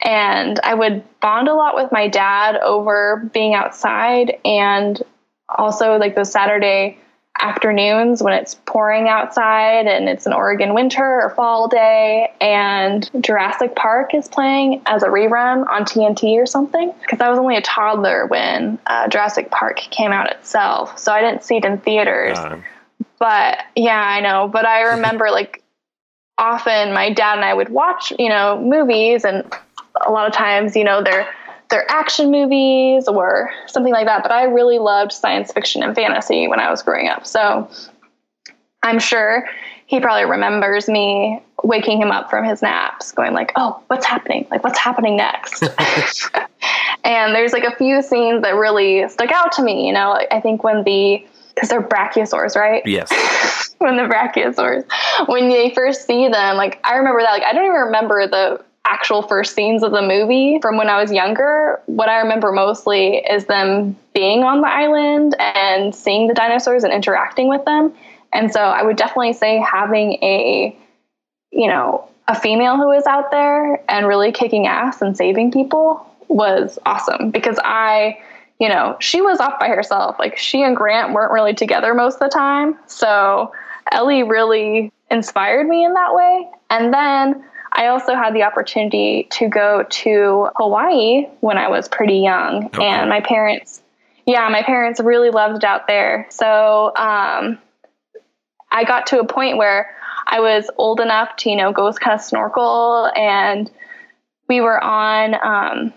and 0.01 0.59
I 0.63 0.73
would 0.73 1.03
bond 1.19 1.47
a 1.47 1.53
lot 1.53 1.75
with 1.75 1.91
my 1.91 2.07
dad 2.07 2.57
over 2.57 3.29
being 3.33 3.53
outside 3.53 4.37
and 4.43 5.01
also 5.47 5.97
like 5.97 6.15
those 6.15 6.31
Saturday 6.31 6.97
afternoons 7.39 8.21
when 8.21 8.33
it's 8.33 8.55
pouring 8.65 9.07
outside 9.07 9.87
and 9.87 10.09
it's 10.09 10.25
an 10.25 10.33
Oregon 10.33 10.73
winter 10.73 11.03
or 11.03 11.29
fall 11.31 11.67
day 11.67 12.31
and 12.41 13.09
Jurassic 13.21 13.75
Park 13.75 14.13
is 14.13 14.27
playing 14.27 14.81
as 14.85 15.01
a 15.03 15.07
rerun 15.07 15.67
on 15.67 15.85
TNT 15.85 16.35
or 16.41 16.45
something. 16.45 16.93
Because 17.01 17.19
I 17.19 17.29
was 17.29 17.39
only 17.39 17.55
a 17.55 17.61
toddler 17.61 18.27
when 18.27 18.79
uh, 18.85 19.07
Jurassic 19.07 19.49
Park 19.49 19.77
came 19.77 20.11
out 20.11 20.31
itself, 20.31 20.99
so 20.99 21.11
I 21.11 21.21
didn't 21.21 21.43
see 21.43 21.57
it 21.57 21.65
in 21.65 21.79
theaters. 21.79 22.37
Uh, 22.37 22.61
But 23.17 23.59
yeah, 23.75 24.01
I 24.01 24.19
know. 24.21 24.47
But 24.47 24.65
I 24.65 24.81
remember 24.95 25.29
like 25.31 25.60
often 26.37 26.93
my 26.93 27.11
dad 27.13 27.35
and 27.35 27.45
I 27.45 27.53
would 27.53 27.69
watch, 27.69 28.11
you 28.17 28.29
know, 28.29 28.59
movies 28.61 29.23
and 29.25 29.43
a 30.05 30.11
lot 30.11 30.27
of 30.27 30.33
times, 30.33 30.75
you 30.75 30.83
know, 30.83 31.03
they're 31.03 31.27
they're 31.69 31.89
action 31.89 32.31
movies 32.31 33.07
or 33.07 33.49
something 33.67 33.93
like 33.93 34.05
that. 34.05 34.23
But 34.23 34.31
I 34.31 34.43
really 34.43 34.77
loved 34.77 35.13
science 35.13 35.51
fiction 35.51 35.81
and 35.81 35.95
fantasy 35.95 36.47
when 36.47 36.59
I 36.59 36.69
was 36.69 36.83
growing 36.83 37.07
up. 37.07 37.25
So 37.25 37.69
I'm 38.83 38.99
sure 38.99 39.47
he 39.85 39.99
probably 39.99 40.29
remembers 40.29 40.87
me 40.87 41.41
waking 41.63 42.01
him 42.01 42.11
up 42.11 42.29
from 42.29 42.45
his 42.45 42.61
naps, 42.61 43.11
going 43.11 43.33
like, 43.33 43.51
"Oh, 43.55 43.81
what's 43.87 44.05
happening? 44.05 44.47
Like, 44.49 44.63
what's 44.63 44.79
happening 44.79 45.17
next?" 45.17 45.63
and 47.03 47.35
there's 47.35 47.53
like 47.53 47.63
a 47.63 47.75
few 47.75 48.01
scenes 48.01 48.41
that 48.41 48.55
really 48.55 49.07
stuck 49.09 49.31
out 49.31 49.51
to 49.53 49.63
me. 49.63 49.87
You 49.87 49.93
know, 49.93 50.19
I 50.31 50.41
think 50.41 50.63
when 50.63 50.83
the 50.83 51.25
because 51.61 51.69
they're 51.69 51.81
brachiosaurs, 51.81 52.55
right? 52.55 52.81
Yes. 52.87 53.75
when 53.77 53.95
the 53.97 54.03
brachiosaurs, 54.03 54.83
when 55.27 55.47
they 55.49 55.71
first 55.75 56.07
see 56.07 56.27
them, 56.27 56.57
like 56.57 56.79
I 56.83 56.95
remember 56.95 57.21
that. 57.21 57.31
Like 57.31 57.43
I 57.43 57.53
don't 57.53 57.65
even 57.65 57.81
remember 57.81 58.27
the 58.27 58.63
actual 58.87 59.21
first 59.21 59.53
scenes 59.53 59.83
of 59.83 59.91
the 59.91 60.01
movie 60.01 60.57
from 60.59 60.75
when 60.75 60.89
I 60.89 60.99
was 60.99 61.11
younger. 61.11 61.79
What 61.85 62.09
I 62.09 62.17
remember 62.21 62.51
mostly 62.51 63.17
is 63.17 63.45
them 63.45 63.95
being 64.15 64.43
on 64.43 64.61
the 64.61 64.67
island 64.67 65.35
and 65.39 65.93
seeing 65.93 66.27
the 66.27 66.33
dinosaurs 66.33 66.83
and 66.83 66.91
interacting 66.91 67.47
with 67.47 67.63
them. 67.65 67.93
And 68.33 68.51
so 68.51 68.59
I 68.59 68.81
would 68.81 68.97
definitely 68.97 69.33
say 69.33 69.59
having 69.59 70.13
a, 70.23 70.75
you 71.51 71.67
know, 71.67 72.09
a 72.27 72.39
female 72.39 72.77
who 72.77 72.91
is 72.91 73.05
out 73.05 73.29
there 73.29 73.83
and 73.87 74.07
really 74.07 74.31
kicking 74.31 74.65
ass 74.65 75.01
and 75.01 75.15
saving 75.15 75.51
people 75.51 76.05
was 76.27 76.79
awesome 76.85 77.29
because 77.29 77.59
I, 77.63 78.19
you 78.61 78.69
know, 78.69 78.95
she 78.99 79.21
was 79.21 79.39
off 79.39 79.59
by 79.59 79.69
herself. 79.69 80.17
Like 80.19 80.37
she 80.37 80.61
and 80.61 80.75
Grant 80.75 81.13
weren't 81.13 81.31
really 81.31 81.55
together 81.55 81.95
most 81.95 82.15
of 82.15 82.19
the 82.19 82.29
time. 82.29 82.77
So 82.85 83.51
Ellie 83.91 84.21
really 84.21 84.93
inspired 85.09 85.67
me 85.67 85.83
in 85.83 85.95
that 85.95 86.13
way. 86.13 86.47
And 86.69 86.93
then 86.93 87.43
I 87.71 87.87
also 87.87 88.13
had 88.13 88.35
the 88.35 88.43
opportunity 88.43 89.27
to 89.31 89.49
go 89.49 89.83
to 89.89 90.49
Hawaii 90.57 91.25
when 91.39 91.57
I 91.57 91.69
was 91.69 91.87
pretty 91.87 92.19
young. 92.19 92.67
Okay. 92.67 92.85
And 92.85 93.09
my 93.09 93.21
parents, 93.21 93.81
yeah, 94.27 94.47
my 94.49 94.61
parents 94.61 94.99
really 94.99 95.31
loved 95.31 95.57
it 95.57 95.63
out 95.63 95.87
there. 95.87 96.27
So, 96.29 96.95
um, 96.95 97.57
I 98.73 98.83
got 98.83 99.07
to 99.07 99.19
a 99.19 99.25
point 99.25 99.57
where 99.57 99.95
I 100.27 100.39
was 100.39 100.69
old 100.77 100.99
enough 100.99 101.35
to, 101.37 101.49
you 101.49 101.55
know, 101.55 101.73
go 101.73 101.91
kind 101.93 102.13
of 102.13 102.21
snorkel 102.21 103.11
and 103.15 103.71
we 104.47 104.61
were 104.61 104.81
on 104.81 105.33
um, 105.33 105.93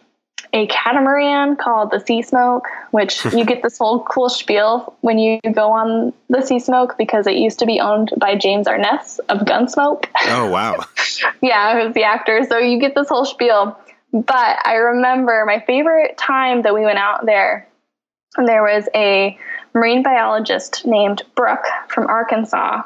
a 0.55 0.69
catamaran 0.69 1.57
called 1.57 1.91
the 1.91 1.99
Sea 1.99 2.23
Smoke, 2.23 2.69
which 2.93 3.25
you 3.35 3.45
get 3.45 3.63
this 3.63 3.77
whole 3.77 4.05
cool 4.05 4.29
spiel 4.29 4.97
when 5.01 5.19
you 5.19 5.41
go 5.53 5.73
on 5.73 6.15
the 6.31 6.41
Sea 6.41 6.61
Smoke 6.61 6.97
because 6.97 7.27
it 7.27 7.35
used 7.35 7.59
to 7.59 7.67
be 7.67 7.81
owned 7.81 8.13
by 8.17 8.37
James 8.37 8.69
Arness 8.69 9.19
of 9.29 9.41
Gunsmoke. 9.41 10.07
Oh, 10.27 10.49
wow. 10.49 10.85
yeah, 11.43 11.83
who's 11.83 11.93
the 11.95 12.05
actor. 12.05 12.47
So 12.49 12.57
you 12.59 12.79
get 12.79 12.95
this 12.95 13.09
whole 13.09 13.25
spiel. 13.27 13.77
But 14.13 14.59
I 14.65 14.75
remember 14.75 15.43
my 15.45 15.59
favorite 15.67 16.17
time 16.17 16.63
that 16.63 16.73
we 16.73 16.83
went 16.83 16.99
out 16.99 17.27
there, 17.27 17.69
there 18.47 18.63
was 18.63 18.89
a 18.95 19.37
marine 19.75 20.05
biologist 20.05 20.87
named 20.87 21.23
Brooke 21.35 21.67
from 21.89 22.07
Arkansas. 22.07 22.83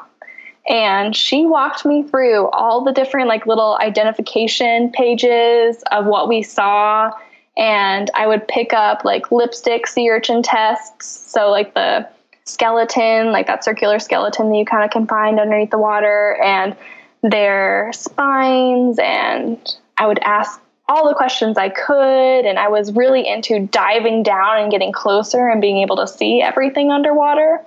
And 0.67 1.15
she 1.15 1.45
walked 1.45 1.85
me 1.85 2.01
through 2.01 2.47
all 2.49 2.83
the 2.83 2.91
different, 2.91 3.27
like, 3.27 3.45
little 3.45 3.77
identification 3.79 4.91
pages 4.91 5.83
of 5.91 6.05
what 6.05 6.27
we 6.27 6.41
saw. 6.41 7.11
And 7.59 8.09
I 8.15 8.25
would 8.25 8.47
pick 8.47 8.71
up, 8.71 9.03
like, 9.03 9.31
lipstick 9.33 9.85
sea 9.85 10.09
urchin 10.09 10.41
tests. 10.41 11.05
So, 11.05 11.51
like, 11.51 11.73
the 11.73 12.07
skeleton, 12.45 13.31
like 13.31 13.47
that 13.47 13.63
circular 13.63 13.99
skeleton 13.99 14.49
that 14.49 14.57
you 14.57 14.65
kind 14.65 14.83
of 14.83 14.89
can 14.89 15.05
find 15.05 15.39
underneath 15.39 15.69
the 15.69 15.77
water, 15.77 16.39
and 16.43 16.75
their 17.21 17.91
spines. 17.93 18.97
And 18.97 19.59
I 19.97 20.07
would 20.07 20.19
ask 20.19 20.59
all 20.87 21.07
the 21.07 21.13
questions 21.13 21.57
I 21.57 21.69
could. 21.69 22.45
And 22.45 22.57
I 22.57 22.69
was 22.69 22.93
really 22.93 23.27
into 23.27 23.67
diving 23.67 24.23
down 24.23 24.57
and 24.57 24.71
getting 24.71 24.93
closer 24.93 25.49
and 25.49 25.61
being 25.61 25.79
able 25.79 25.97
to 25.97 26.07
see 26.07 26.41
everything 26.41 26.91
underwater. 26.91 27.59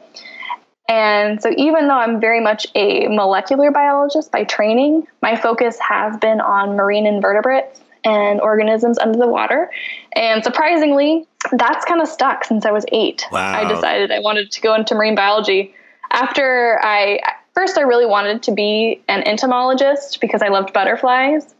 And 0.89 1.41
so, 1.41 1.51
even 1.57 1.87
though 1.89 1.99
I'm 1.99 2.19
very 2.19 2.41
much 2.41 2.67
a 2.75 3.09
molecular 3.09 3.71
biologist 3.71 4.33
by 4.33 4.45
training, 4.45 5.07
my 5.21 5.37
focus 5.37 5.79
has 5.79 6.17
been 6.17 6.41
on 6.41 6.77
marine 6.77 7.07
invertebrates 7.07 7.81
and 8.05 8.41
organisms 8.41 8.99
under 8.99 9.19
the 9.19 9.29
water. 9.29 9.71
And 10.13 10.43
surprisingly, 10.43 11.27
that's 11.53 11.85
kind 11.85 12.01
of 12.01 12.09
stuck 12.09 12.45
since 12.45 12.67
I 12.67 12.73
was 12.73 12.85
eight. 12.93 13.27
Wow. 13.31 13.53
I 13.53 13.69
decided 13.69 14.11
I 14.11 14.21
wanted 14.21 14.51
to 14.53 14.61
go 14.61 14.75
into 14.75 14.95
marine 14.95 15.15
biology. 15.15 15.75
After 16.11 16.81
I, 16.83 17.21
first, 17.55 17.79
I 17.79 17.83
really 17.83 18.07
wanted 18.07 18.43
to 18.45 18.53
be 18.53 19.03
an 19.09 19.23
entomologist 19.23 20.21
because 20.21 20.43
I 20.43 20.49
loved 20.49 20.73
butterflies 20.73 21.55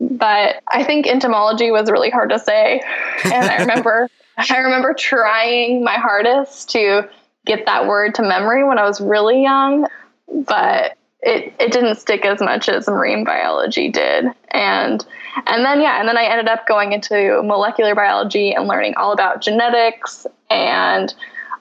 but 0.00 0.56
I 0.68 0.84
think 0.84 1.06
entomology 1.06 1.70
was 1.70 1.90
really 1.90 2.10
hard 2.10 2.30
to 2.30 2.38
say. 2.38 2.82
And 3.24 3.48
I 3.48 3.58
remember 3.58 4.10
I 4.36 4.58
remember 4.58 4.94
trying 4.94 5.84
my 5.84 5.94
hardest 5.94 6.70
to 6.70 7.08
get 7.46 7.66
that 7.66 7.86
word 7.86 8.16
to 8.16 8.22
memory 8.22 8.64
when 8.64 8.78
I 8.78 8.84
was 8.84 9.00
really 9.00 9.42
young, 9.42 9.86
but 10.28 10.96
it, 11.20 11.54
it 11.58 11.72
didn't 11.72 11.96
stick 11.96 12.24
as 12.24 12.40
much 12.40 12.68
as 12.68 12.88
marine 12.88 13.24
biology 13.24 13.90
did. 13.90 14.26
And 14.50 15.04
and 15.46 15.64
then 15.64 15.80
yeah, 15.80 16.00
and 16.00 16.08
then 16.08 16.16
I 16.16 16.24
ended 16.24 16.48
up 16.48 16.66
going 16.66 16.92
into 16.92 17.42
molecular 17.42 17.94
biology 17.94 18.52
and 18.52 18.66
learning 18.66 18.94
all 18.96 19.12
about 19.12 19.42
genetics 19.42 20.26
and 20.50 21.14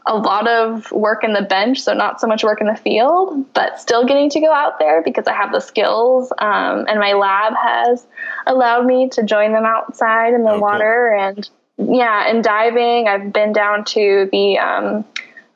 a 0.06 0.18
lot 0.18 0.48
of 0.48 0.92
work 0.92 1.24
in 1.24 1.34
the 1.34 1.42
bench, 1.42 1.80
so 1.80 1.94
not 1.94 2.20
so 2.20 2.28
much 2.28 2.44
work 2.44 2.60
in 2.60 2.68
the 2.68 2.76
field, 2.76 3.54
but 3.54 3.80
still 3.80 4.06
getting 4.06 4.30
to 4.32 4.40
go 4.40 4.52
out 4.52 4.78
there 4.80 5.02
because 5.02 5.28
I 5.28 5.34
have 5.34 5.52
the 5.52 5.62
skills. 5.62 6.32
Um, 6.40 6.86
and 6.90 7.00
my 7.00 7.14
lab 7.14 7.54
has 7.56 8.06
allowed 8.46 8.86
me 8.86 9.08
to 9.10 9.24
join 9.24 9.54
them 9.54 9.66
outside 9.66 10.34
in 10.34 10.44
the 10.44 10.60
water. 10.60 11.14
And 11.14 11.50
yeah, 11.78 12.30
and 12.30 12.44
diving, 12.44 13.08
I've 13.08 13.32
been 13.32 13.54
down 13.54 13.86
to 13.86 14.28
the 14.32 14.58
um, 14.58 15.06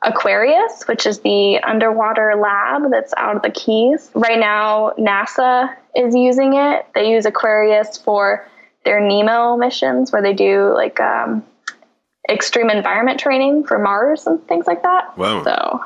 Aquarius, 0.08 0.84
which 0.84 1.06
is 1.06 1.20
the 1.20 1.58
underwater 1.58 2.34
lab 2.36 2.90
that's 2.90 3.12
out 3.16 3.36
of 3.36 3.42
the 3.42 3.50
Keys. 3.50 4.10
Right 4.14 4.38
now, 4.38 4.92
NASA 4.98 5.74
is 5.94 6.14
using 6.14 6.54
it. 6.54 6.86
They 6.94 7.10
use 7.10 7.26
Aquarius 7.26 7.98
for 7.98 8.46
their 8.84 9.00
NEEMO 9.00 9.58
missions 9.58 10.12
where 10.12 10.22
they 10.22 10.32
do 10.32 10.72
like 10.74 10.98
um, 11.00 11.44
extreme 12.30 12.70
environment 12.70 13.20
training 13.20 13.64
for 13.64 13.78
Mars 13.78 14.26
and 14.26 14.46
things 14.48 14.66
like 14.66 14.82
that. 14.82 15.16
Wow. 15.18 15.44
So, 15.44 15.84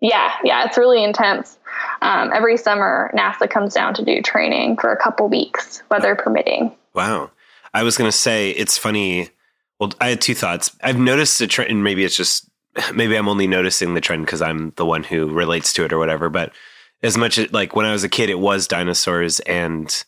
yeah, 0.00 0.32
yeah, 0.42 0.64
it's 0.64 0.78
really 0.78 1.02
intense. 1.02 1.58
Um, 2.00 2.30
every 2.32 2.56
summer, 2.56 3.10
NASA 3.14 3.48
comes 3.48 3.74
down 3.74 3.94
to 3.94 4.04
do 4.04 4.22
training 4.22 4.76
for 4.76 4.92
a 4.92 4.96
couple 4.96 5.28
weeks, 5.28 5.82
weather 5.90 6.14
permitting. 6.14 6.74
Wow. 6.94 7.30
I 7.74 7.82
was 7.82 7.96
going 7.96 8.08
to 8.08 8.16
say, 8.16 8.50
it's 8.50 8.76
funny. 8.76 9.30
Well, 9.78 9.92
I 10.00 10.10
had 10.10 10.20
two 10.20 10.34
thoughts. 10.34 10.76
I've 10.82 10.98
noticed 10.98 11.40
a 11.40 11.46
trend, 11.46 11.70
and 11.70 11.82
maybe 11.82 12.04
it's 12.04 12.16
just, 12.16 12.48
maybe 12.94 13.16
I'm 13.16 13.28
only 13.28 13.46
noticing 13.46 13.94
the 13.94 14.00
trend 14.00 14.26
because 14.26 14.42
I'm 14.42 14.72
the 14.76 14.86
one 14.86 15.04
who 15.04 15.28
relates 15.28 15.72
to 15.74 15.84
it 15.84 15.92
or 15.92 15.98
whatever. 15.98 16.28
But 16.28 16.52
as 17.02 17.16
much 17.16 17.38
as, 17.38 17.52
like, 17.52 17.74
when 17.74 17.86
I 17.86 17.92
was 17.92 18.04
a 18.04 18.08
kid, 18.08 18.30
it 18.30 18.38
was 18.38 18.68
dinosaurs. 18.68 19.40
And 19.40 20.04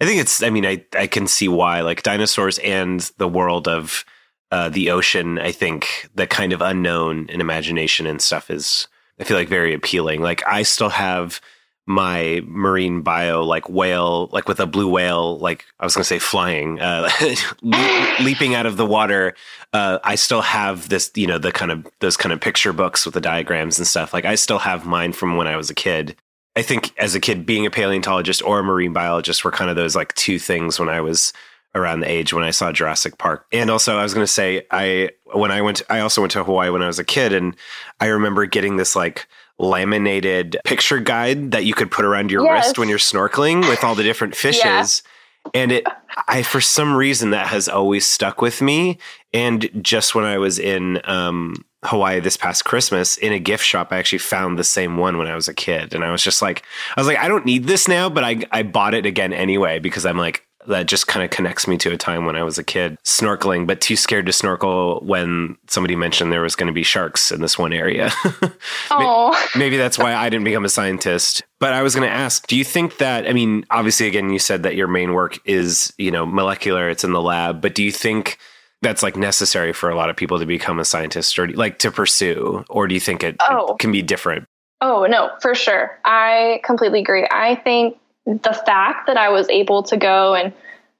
I 0.00 0.06
think 0.06 0.20
it's, 0.20 0.42
I 0.42 0.50
mean, 0.50 0.66
I, 0.66 0.84
I 0.96 1.06
can 1.06 1.26
see 1.26 1.48
why, 1.48 1.80
like, 1.82 2.02
dinosaurs 2.02 2.58
and 2.58 3.00
the 3.18 3.28
world 3.28 3.68
of, 3.68 4.04
uh, 4.50 4.68
the 4.68 4.90
ocean, 4.90 5.38
I 5.38 5.52
think 5.52 6.08
the 6.14 6.26
kind 6.26 6.52
of 6.52 6.60
unknown 6.60 7.26
and 7.30 7.40
imagination 7.40 8.06
and 8.06 8.20
stuff 8.20 8.50
is, 8.50 8.88
I 9.20 9.24
feel 9.24 9.36
like 9.36 9.48
very 9.48 9.74
appealing. 9.74 10.22
Like 10.22 10.42
I 10.46 10.62
still 10.62 10.88
have 10.88 11.40
my 11.86 12.40
marine 12.44 13.02
bio, 13.02 13.42
like 13.42 13.68
whale, 13.68 14.28
like 14.32 14.48
with 14.48 14.60
a 14.60 14.66
blue 14.66 14.88
whale, 14.88 15.38
like 15.38 15.64
I 15.78 15.84
was 15.84 15.94
going 15.94 16.02
to 16.02 16.08
say 16.08 16.18
flying, 16.18 16.80
uh, 16.80 17.10
leaping 18.20 18.54
out 18.54 18.66
of 18.66 18.76
the 18.76 18.86
water. 18.86 19.34
Uh, 19.72 19.98
I 20.04 20.14
still 20.14 20.42
have 20.42 20.88
this, 20.88 21.10
you 21.14 21.26
know, 21.26 21.38
the 21.38 21.52
kind 21.52 21.72
of 21.72 21.86
those 22.00 22.16
kind 22.16 22.32
of 22.32 22.40
picture 22.40 22.72
books 22.72 23.04
with 23.04 23.14
the 23.14 23.20
diagrams 23.20 23.78
and 23.78 23.86
stuff. 23.86 24.12
Like 24.12 24.24
I 24.24 24.36
still 24.36 24.58
have 24.58 24.86
mine 24.86 25.12
from 25.12 25.36
when 25.36 25.46
I 25.46 25.56
was 25.56 25.70
a 25.70 25.74
kid. 25.74 26.16
I 26.56 26.62
think 26.62 26.96
as 26.98 27.14
a 27.14 27.20
kid, 27.20 27.46
being 27.46 27.66
a 27.66 27.70
paleontologist 27.70 28.42
or 28.42 28.60
a 28.60 28.64
marine 28.64 28.92
biologist 28.92 29.44
were 29.44 29.52
kind 29.52 29.70
of 29.70 29.76
those 29.76 29.96
like 29.96 30.14
two 30.14 30.38
things 30.38 30.78
when 30.78 30.88
I 30.88 31.00
was 31.00 31.32
around 31.74 32.00
the 32.00 32.10
age 32.10 32.32
when 32.32 32.42
I 32.44 32.50
saw 32.50 32.72
Jurassic 32.72 33.18
Park. 33.18 33.46
And 33.52 33.70
also 33.70 33.96
I 33.96 34.02
was 34.02 34.14
going 34.14 34.24
to 34.24 34.32
say 34.32 34.66
I 34.70 35.10
when 35.32 35.50
I 35.50 35.62
went 35.62 35.78
to, 35.78 35.92
I 35.92 36.00
also 36.00 36.20
went 36.20 36.32
to 36.32 36.44
Hawaii 36.44 36.70
when 36.70 36.82
I 36.82 36.86
was 36.86 36.98
a 36.98 37.04
kid 37.04 37.32
and 37.32 37.56
I 38.00 38.06
remember 38.06 38.46
getting 38.46 38.76
this 38.76 38.96
like 38.96 39.28
laminated 39.60 40.56
picture 40.64 40.98
guide 40.98 41.52
that 41.52 41.64
you 41.64 41.74
could 41.74 41.90
put 41.90 42.04
around 42.04 42.30
your 42.30 42.44
yes. 42.44 42.66
wrist 42.66 42.78
when 42.78 42.88
you're 42.88 42.98
snorkeling 42.98 43.68
with 43.68 43.84
all 43.84 43.94
the 43.94 44.02
different 44.02 44.34
fishes. 44.46 44.62
Yeah. 44.64 45.50
And 45.54 45.72
it 45.72 45.86
I 46.28 46.42
for 46.42 46.60
some 46.60 46.94
reason 46.94 47.30
that 47.30 47.46
has 47.46 47.68
always 47.68 48.06
stuck 48.06 48.42
with 48.42 48.60
me 48.60 48.98
and 49.32 49.70
just 49.82 50.14
when 50.14 50.24
I 50.24 50.38
was 50.38 50.58
in 50.58 51.00
um 51.04 51.64
Hawaii 51.84 52.20
this 52.20 52.36
past 52.36 52.64
Christmas 52.64 53.16
in 53.16 53.32
a 53.32 53.38
gift 53.38 53.64
shop. 53.64 53.88
I 53.90 53.98
actually 53.98 54.18
found 54.18 54.58
the 54.58 54.64
same 54.64 54.96
one 54.98 55.16
when 55.16 55.26
I 55.26 55.34
was 55.34 55.48
a 55.48 55.54
kid. 55.54 55.94
And 55.94 56.04
I 56.04 56.10
was 56.10 56.22
just 56.22 56.42
like, 56.42 56.62
I 56.94 57.00
was 57.00 57.06
like, 57.06 57.18
I 57.18 57.26
don't 57.26 57.46
need 57.46 57.64
this 57.64 57.88
now, 57.88 58.10
but 58.10 58.22
I, 58.22 58.42
I 58.52 58.62
bought 58.62 58.92
it 58.92 59.06
again 59.06 59.32
anyway 59.32 59.78
because 59.78 60.04
I'm 60.04 60.18
like, 60.18 60.46
that 60.66 60.86
just 60.86 61.06
kind 61.06 61.24
of 61.24 61.30
connects 61.30 61.66
me 61.66 61.78
to 61.78 61.90
a 61.92 61.96
time 61.96 62.26
when 62.26 62.36
I 62.36 62.42
was 62.42 62.58
a 62.58 62.64
kid 62.64 62.98
snorkeling, 63.04 63.66
but 63.66 63.80
too 63.80 63.96
scared 63.96 64.26
to 64.26 64.32
snorkel 64.32 65.00
when 65.02 65.56
somebody 65.68 65.96
mentioned 65.96 66.30
there 66.32 66.42
was 66.42 66.54
going 66.56 66.66
to 66.66 66.72
be 66.72 66.82
sharks 66.82 67.32
in 67.32 67.40
this 67.40 67.58
one 67.58 67.72
area. 67.72 68.10
Oh, 68.90 69.34
Maybe 69.56 69.76
that's 69.76 69.98
why 69.98 70.14
I 70.14 70.28
didn't 70.28 70.44
become 70.44 70.64
a 70.64 70.68
scientist. 70.68 71.42
But 71.60 71.72
I 71.72 71.82
was 71.82 71.94
going 71.94 72.08
to 72.08 72.14
ask, 72.14 72.46
do 72.46 72.56
you 72.56 72.64
think 72.64 72.98
that, 72.98 73.26
I 73.28 73.32
mean, 73.32 73.64
obviously, 73.70 74.06
again, 74.06 74.30
you 74.30 74.38
said 74.38 74.62
that 74.64 74.74
your 74.76 74.88
main 74.88 75.12
work 75.12 75.38
is, 75.44 75.92
you 75.98 76.10
know, 76.10 76.26
molecular, 76.26 76.88
it's 76.90 77.04
in 77.04 77.12
the 77.12 77.22
lab, 77.22 77.60
but 77.60 77.74
do 77.74 77.82
you 77.82 77.92
think 77.92 78.38
that's 78.82 79.02
like 79.02 79.16
necessary 79.16 79.72
for 79.72 79.90
a 79.90 79.94
lot 79.96 80.10
of 80.10 80.16
people 80.16 80.38
to 80.38 80.46
become 80.46 80.78
a 80.78 80.84
scientist 80.84 81.38
or 81.38 81.48
like 81.48 81.78
to 81.80 81.90
pursue? 81.90 82.64
Or 82.68 82.86
do 82.88 82.94
you 82.94 83.00
think 83.00 83.22
it, 83.22 83.36
Oh. 83.48 83.74
it 83.74 83.78
can 83.78 83.92
be 83.92 84.02
different? 84.02 84.46
Oh, 84.80 85.06
no, 85.06 85.30
for 85.40 85.54
sure. 85.54 85.98
I 86.04 86.60
completely 86.64 87.00
agree. 87.00 87.26
I 87.30 87.54
think 87.56 87.96
the 88.42 88.52
fact 88.52 89.06
that 89.06 89.16
I 89.16 89.30
was 89.30 89.48
able 89.48 89.82
to 89.84 89.96
go 89.96 90.34
and 90.34 90.52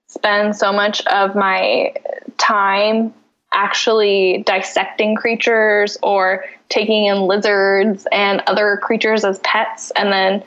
spend 0.08 0.56
so 0.56 0.72
much 0.72 1.04
of 1.06 1.34
my 1.36 1.94
time 2.38 3.14
actually 3.52 4.42
dissecting 4.46 5.16
creatures 5.16 5.96
or 6.02 6.44
taking 6.68 7.06
in 7.06 7.22
lizards 7.22 8.06
and 8.12 8.42
other 8.46 8.78
creatures 8.82 9.24
as 9.24 9.38
pets 9.40 9.90
and 9.96 10.12
then 10.12 10.42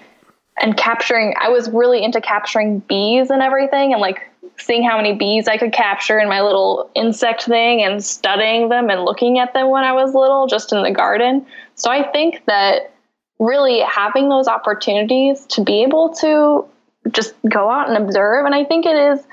and 0.62 0.78
capturing 0.78 1.34
I 1.40 1.50
was 1.50 1.70
really 1.70 2.04
into 2.04 2.22
capturing 2.22 2.80
bees 2.80 3.30
and 3.30 3.42
everything 3.42 3.92
and 3.92 4.02
like 4.02 4.30
seeing 4.58 4.84
how 4.84 4.98
many 4.98 5.14
bees 5.14 5.48
I 5.48 5.58
could 5.58 5.74
capture 5.74 6.20
in 6.20 6.30
my 6.30 6.42
little 6.42 6.90
insect 6.96 7.44
thing 7.44 7.84
and 7.84 8.04
studying 8.04 8.70
them 8.70 8.90
and 8.90 9.04
looking 9.04 9.40
at 9.40 9.54
them 9.54 9.70
when 9.70 9.84
I 9.84 9.94
was 9.94 10.14
little 10.14 10.48
just 10.48 10.72
in 10.72 10.84
the 10.84 10.92
garden. 10.92 11.46
So 11.76 11.90
I 11.90 12.10
think 12.12 12.44
that 12.46 12.94
really 13.40 13.80
having 13.82 14.30
those 14.30 14.48
opportunities 14.48 15.46
to 15.48 15.64
be 15.64 15.84
able 15.84 16.14
to 16.22 16.66
just 17.12 17.34
go 17.50 17.70
out 17.70 17.90
and 17.90 17.98
observe 17.98 18.46
and 18.46 18.56
I 18.56 18.64
think 18.64 18.86
it 18.86 18.96
is 18.96 19.26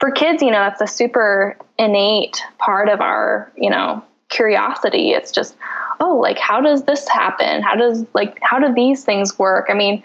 for 0.00 0.10
kids, 0.10 0.42
you 0.42 0.50
know, 0.50 0.60
that's 0.60 0.80
a 0.80 0.86
super 0.86 1.56
innate 1.78 2.42
part 2.58 2.88
of 2.88 3.00
our, 3.00 3.52
you 3.56 3.68
know, 3.68 4.02
curiosity. 4.30 5.10
It's 5.10 5.30
just, 5.30 5.56
oh, 6.00 6.16
like 6.16 6.38
how 6.38 6.60
does 6.60 6.84
this 6.84 7.06
happen? 7.08 7.62
How 7.62 7.76
does 7.76 8.04
like 8.14 8.38
how 8.40 8.58
do 8.58 8.72
these 8.72 9.04
things 9.04 9.38
work? 9.38 9.66
I 9.68 9.74
mean, 9.74 10.02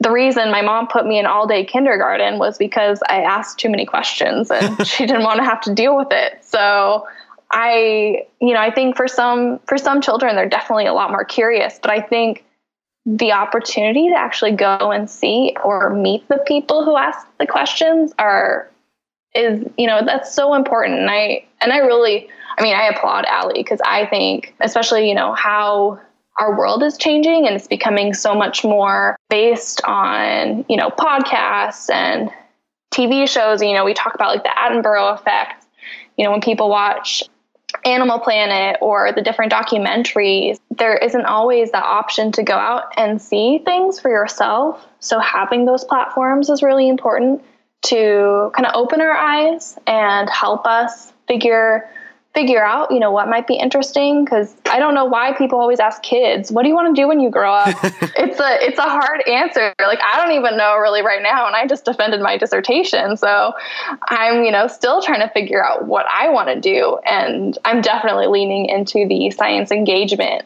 the 0.00 0.10
reason 0.10 0.50
my 0.50 0.62
mom 0.62 0.88
put 0.88 1.06
me 1.06 1.18
in 1.18 1.26
all 1.26 1.46
day 1.46 1.64
kindergarten 1.64 2.38
was 2.38 2.58
because 2.58 3.00
I 3.08 3.22
asked 3.22 3.58
too 3.58 3.70
many 3.70 3.86
questions 3.86 4.50
and 4.50 4.86
she 4.86 5.06
didn't 5.06 5.22
want 5.22 5.38
to 5.38 5.44
have 5.44 5.60
to 5.62 5.74
deal 5.74 5.96
with 5.96 6.08
it. 6.10 6.44
So 6.44 7.06
I, 7.50 8.26
you 8.40 8.52
know, 8.52 8.60
I 8.60 8.72
think 8.72 8.96
for 8.96 9.06
some 9.06 9.60
for 9.66 9.78
some 9.78 10.00
children 10.00 10.34
they're 10.34 10.48
definitely 10.48 10.86
a 10.86 10.92
lot 10.92 11.10
more 11.10 11.24
curious, 11.24 11.78
but 11.80 11.92
I 11.92 12.00
think 12.00 12.44
the 13.06 13.30
opportunity 13.30 14.08
to 14.08 14.18
actually 14.18 14.50
go 14.50 14.90
and 14.90 15.08
see 15.08 15.56
or 15.64 15.90
meet 15.90 16.26
the 16.28 16.38
people 16.38 16.84
who 16.84 16.96
ask 16.96 17.26
the 17.38 17.46
questions 17.46 18.12
are 18.18 18.68
is 19.32 19.64
you 19.78 19.86
know 19.86 20.04
that's 20.04 20.34
so 20.34 20.54
important. 20.54 20.98
And 20.98 21.10
i 21.10 21.44
and 21.60 21.72
i 21.72 21.78
really 21.78 22.28
i 22.58 22.62
mean 22.62 22.74
i 22.74 22.88
applaud 22.88 23.24
Alie 23.30 23.62
because 23.62 23.80
i 23.84 24.06
think 24.06 24.54
especially 24.60 25.08
you 25.08 25.14
know 25.14 25.34
how 25.34 26.00
our 26.38 26.58
world 26.58 26.82
is 26.82 26.96
changing 26.98 27.46
and 27.46 27.54
it's 27.54 27.68
becoming 27.68 28.12
so 28.12 28.34
much 28.34 28.64
more 28.64 29.16
based 29.30 29.80
on 29.84 30.64
you 30.68 30.76
know 30.76 30.90
podcasts 30.90 31.88
and 31.90 32.30
tv 32.92 33.28
shows. 33.28 33.62
You 33.62 33.74
know 33.74 33.84
we 33.84 33.94
talk 33.94 34.14
about 34.14 34.34
like 34.34 34.42
the 34.42 34.50
attenborough 34.50 35.14
effect. 35.14 35.64
You 36.16 36.24
know 36.24 36.32
when 36.32 36.40
people 36.40 36.68
watch 36.68 37.22
Animal 37.84 38.18
Planet 38.18 38.78
or 38.80 39.12
the 39.12 39.22
different 39.22 39.52
documentaries, 39.52 40.58
there 40.76 40.96
isn't 40.96 41.24
always 41.26 41.70
the 41.70 41.82
option 41.82 42.32
to 42.32 42.42
go 42.42 42.54
out 42.54 42.92
and 42.96 43.20
see 43.20 43.58
things 43.58 44.00
for 44.00 44.10
yourself. 44.10 44.86
So 45.00 45.18
having 45.18 45.64
those 45.64 45.84
platforms 45.84 46.50
is 46.50 46.62
really 46.62 46.88
important 46.88 47.42
to 47.86 48.50
kind 48.54 48.66
of 48.66 48.72
open 48.74 49.00
our 49.00 49.12
eyes 49.12 49.78
and 49.86 50.28
help 50.28 50.66
us 50.66 51.12
figure 51.28 51.88
figure 52.36 52.62
out, 52.62 52.90
you 52.90 53.00
know, 53.00 53.10
what 53.10 53.30
might 53.30 53.46
be 53.46 53.54
interesting 53.54 54.22
because 54.22 54.54
I 54.66 54.78
don't 54.78 54.94
know 54.94 55.06
why 55.06 55.32
people 55.32 55.58
always 55.58 55.80
ask 55.80 56.02
kids, 56.02 56.52
what 56.52 56.64
do 56.64 56.68
you 56.68 56.74
want 56.74 56.94
to 56.94 57.00
do 57.00 57.08
when 57.08 57.18
you 57.18 57.30
grow 57.30 57.50
up? 57.50 57.68
it's 57.82 58.38
a 58.38 58.58
it's 58.60 58.78
a 58.78 58.82
hard 58.82 59.26
answer. 59.26 59.72
Like 59.78 60.00
I 60.04 60.22
don't 60.22 60.36
even 60.36 60.58
know 60.58 60.76
really 60.76 61.00
right 61.00 61.22
now 61.22 61.46
and 61.46 61.56
I 61.56 61.66
just 61.66 61.86
defended 61.86 62.20
my 62.20 62.36
dissertation. 62.36 63.16
So 63.16 63.54
I'm, 64.10 64.44
you 64.44 64.52
know, 64.52 64.66
still 64.66 65.00
trying 65.00 65.20
to 65.20 65.30
figure 65.30 65.64
out 65.64 65.86
what 65.86 66.04
I 66.12 66.28
want 66.28 66.48
to 66.48 66.60
do 66.60 66.98
and 67.06 67.56
I'm 67.64 67.80
definitely 67.80 68.26
leaning 68.26 68.66
into 68.66 69.08
the 69.08 69.30
science 69.30 69.70
engagement 69.70 70.44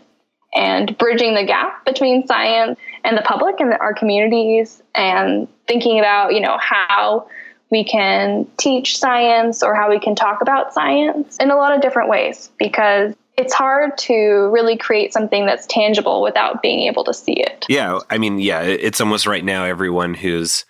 and 0.54 0.96
bridging 0.96 1.34
the 1.34 1.44
gap 1.44 1.84
between 1.84 2.24
science 2.24 2.78
and 3.02 3.18
the 3.18 3.22
public 3.22 3.58
and 3.58 3.72
our 3.74 3.94
communities 3.94 4.80
and 4.94 5.48
thinking 5.66 5.98
about, 5.98 6.34
you 6.34 6.40
know, 6.40 6.56
how 6.60 7.26
we 7.70 7.84
can 7.84 8.46
teach 8.56 8.98
science 8.98 9.62
or 9.62 9.74
how 9.74 9.88
we 9.88 10.00
can 10.00 10.14
talk 10.14 10.40
about 10.42 10.74
science 10.74 11.36
in 11.38 11.50
a 11.50 11.56
lot 11.56 11.72
of 11.72 11.80
different 11.80 12.08
ways 12.08 12.50
because 12.58 13.14
it's 13.36 13.54
hard 13.54 13.96
to 13.96 14.50
really 14.52 14.76
create 14.76 15.12
something 15.12 15.46
that's 15.46 15.66
tangible 15.66 16.20
without 16.20 16.62
being 16.62 16.80
able 16.80 17.04
to 17.04 17.14
see 17.14 17.32
it. 17.32 17.64
Yeah, 17.68 18.00
I 18.10 18.18
mean, 18.18 18.38
yeah, 18.38 18.60
it's 18.62 19.00
almost 19.00 19.26
right 19.26 19.44
now 19.44 19.64
everyone 19.64 20.14
who's 20.14 20.64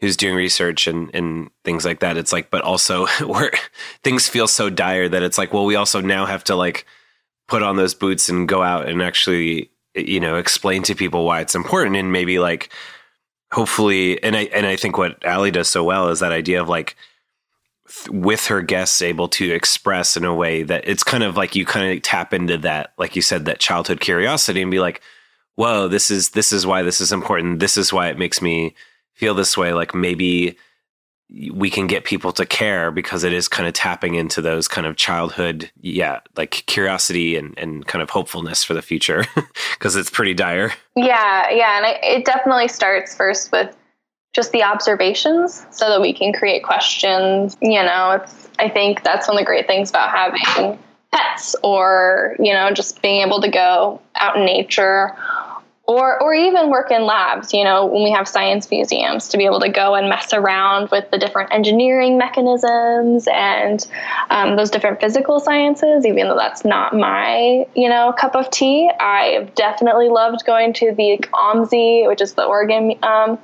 who's 0.00 0.16
doing 0.16 0.34
research 0.34 0.86
and 0.86 1.10
and 1.14 1.50
things 1.64 1.84
like 1.84 2.00
that. 2.00 2.16
It's 2.16 2.32
like, 2.32 2.50
but 2.50 2.62
also 2.62 3.06
where 3.26 3.52
things 4.02 4.28
feel 4.28 4.48
so 4.48 4.68
dire 4.68 5.08
that 5.08 5.22
it's 5.22 5.38
like, 5.38 5.52
well, 5.52 5.64
we 5.64 5.76
also 5.76 6.00
now 6.00 6.26
have 6.26 6.44
to 6.44 6.56
like 6.56 6.84
put 7.48 7.62
on 7.62 7.76
those 7.76 7.94
boots 7.94 8.28
and 8.28 8.48
go 8.48 8.62
out 8.62 8.88
and 8.88 9.02
actually, 9.02 9.70
you 9.94 10.20
know, 10.20 10.36
explain 10.36 10.82
to 10.82 10.94
people 10.94 11.24
why 11.24 11.40
it's 11.40 11.54
important 11.54 11.96
and 11.96 12.12
maybe 12.12 12.38
like 12.38 12.70
hopefully 13.54 14.22
and 14.22 14.36
I 14.36 14.42
and 14.44 14.66
I 14.66 14.76
think 14.76 14.98
what 14.98 15.24
Alie 15.26 15.50
does 15.50 15.68
so 15.68 15.84
well 15.84 16.08
is 16.08 16.20
that 16.20 16.32
idea 16.32 16.60
of 16.60 16.68
like 16.68 16.96
with 18.08 18.46
her 18.46 18.62
guests 18.62 19.02
able 19.02 19.28
to 19.28 19.52
express 19.52 20.16
in 20.16 20.24
a 20.24 20.34
way 20.34 20.62
that 20.62 20.88
it's 20.88 21.04
kind 21.04 21.22
of 21.22 21.36
like 21.36 21.54
you 21.54 21.64
kind 21.64 21.96
of 21.96 22.02
tap 22.02 22.34
into 22.34 22.58
that 22.58 22.92
like 22.98 23.14
you 23.14 23.22
said 23.22 23.44
that 23.44 23.60
childhood 23.60 24.00
curiosity 24.00 24.60
and 24.60 24.70
be 24.70 24.80
like 24.80 25.00
whoa 25.56 25.88
this 25.88 26.10
is 26.10 26.30
this 26.30 26.52
is 26.52 26.66
why 26.66 26.82
this 26.82 27.00
is 27.00 27.12
important. 27.12 27.60
This 27.60 27.76
is 27.76 27.92
why 27.92 28.08
it 28.08 28.18
makes 28.18 28.42
me 28.42 28.74
feel 29.14 29.34
this 29.34 29.56
way. 29.56 29.72
Like 29.72 29.94
maybe 29.94 30.56
we 31.52 31.70
can 31.70 31.86
get 31.86 32.04
people 32.04 32.32
to 32.32 32.46
care 32.46 32.90
because 32.90 33.24
it 33.24 33.32
is 33.32 33.48
kind 33.48 33.66
of 33.66 33.74
tapping 33.74 34.14
into 34.14 34.40
those 34.40 34.68
kind 34.68 34.86
of 34.86 34.96
childhood 34.96 35.70
yeah 35.80 36.20
like 36.36 36.64
curiosity 36.66 37.36
and 37.36 37.58
and 37.58 37.86
kind 37.86 38.02
of 38.02 38.10
hopefulness 38.10 38.62
for 38.62 38.74
the 38.74 38.82
future 38.82 39.24
because 39.72 39.96
it's 39.96 40.10
pretty 40.10 40.34
dire 40.34 40.72
Yeah, 40.96 41.50
yeah, 41.50 41.78
and 41.78 41.98
it 42.02 42.24
definitely 42.24 42.68
starts 42.68 43.16
first 43.16 43.50
with 43.50 43.76
just 44.32 44.52
the 44.52 44.62
observations, 44.62 45.64
so 45.70 45.88
that 45.88 46.00
we 46.00 46.12
can 46.12 46.32
create 46.32 46.62
questions. 46.62 47.56
You 47.62 47.82
know, 47.82 48.20
it's 48.22 48.48
I 48.58 48.68
think 48.68 49.02
that's 49.02 49.26
one 49.26 49.36
of 49.36 49.40
the 49.40 49.46
great 49.46 49.66
things 49.66 49.90
about 49.90 50.10
having 50.10 50.78
pets, 51.12 51.56
or 51.62 52.36
you 52.38 52.52
know, 52.52 52.70
just 52.72 53.00
being 53.02 53.26
able 53.26 53.40
to 53.40 53.48
go 53.48 54.00
out 54.16 54.36
in 54.36 54.44
nature, 54.44 55.16
or 55.86 56.22
or 56.22 56.32
even 56.32 56.70
work 56.70 56.90
in 56.90 57.04
labs. 57.04 57.52
You 57.52 57.64
know, 57.64 57.86
when 57.86 58.02
we 58.02 58.10
have 58.12 58.26
science 58.26 58.70
museums, 58.70 59.28
to 59.28 59.36
be 59.36 59.44
able 59.44 59.60
to 59.60 59.68
go 59.68 59.94
and 59.94 60.08
mess 60.08 60.32
around 60.32 60.90
with 60.90 61.10
the 61.10 61.18
different 61.18 61.52
engineering 61.52 62.16
mechanisms 62.16 63.28
and 63.30 63.86
um, 64.30 64.56
those 64.56 64.70
different 64.70 65.00
physical 65.00 65.40
sciences. 65.40 66.06
Even 66.06 66.28
though 66.28 66.36
that's 66.36 66.64
not 66.64 66.94
my 66.94 67.66
you 67.74 67.88
know 67.88 68.12
cup 68.12 68.34
of 68.34 68.50
tea, 68.50 68.90
I've 68.98 69.54
definitely 69.54 70.08
loved 70.08 70.44
going 70.46 70.72
to 70.74 70.94
the 70.94 71.18
OMSI, 71.32 72.08
which 72.08 72.20
is 72.20 72.34
the 72.34 72.44
Oregon. 72.44 72.94
Um, 73.02 73.38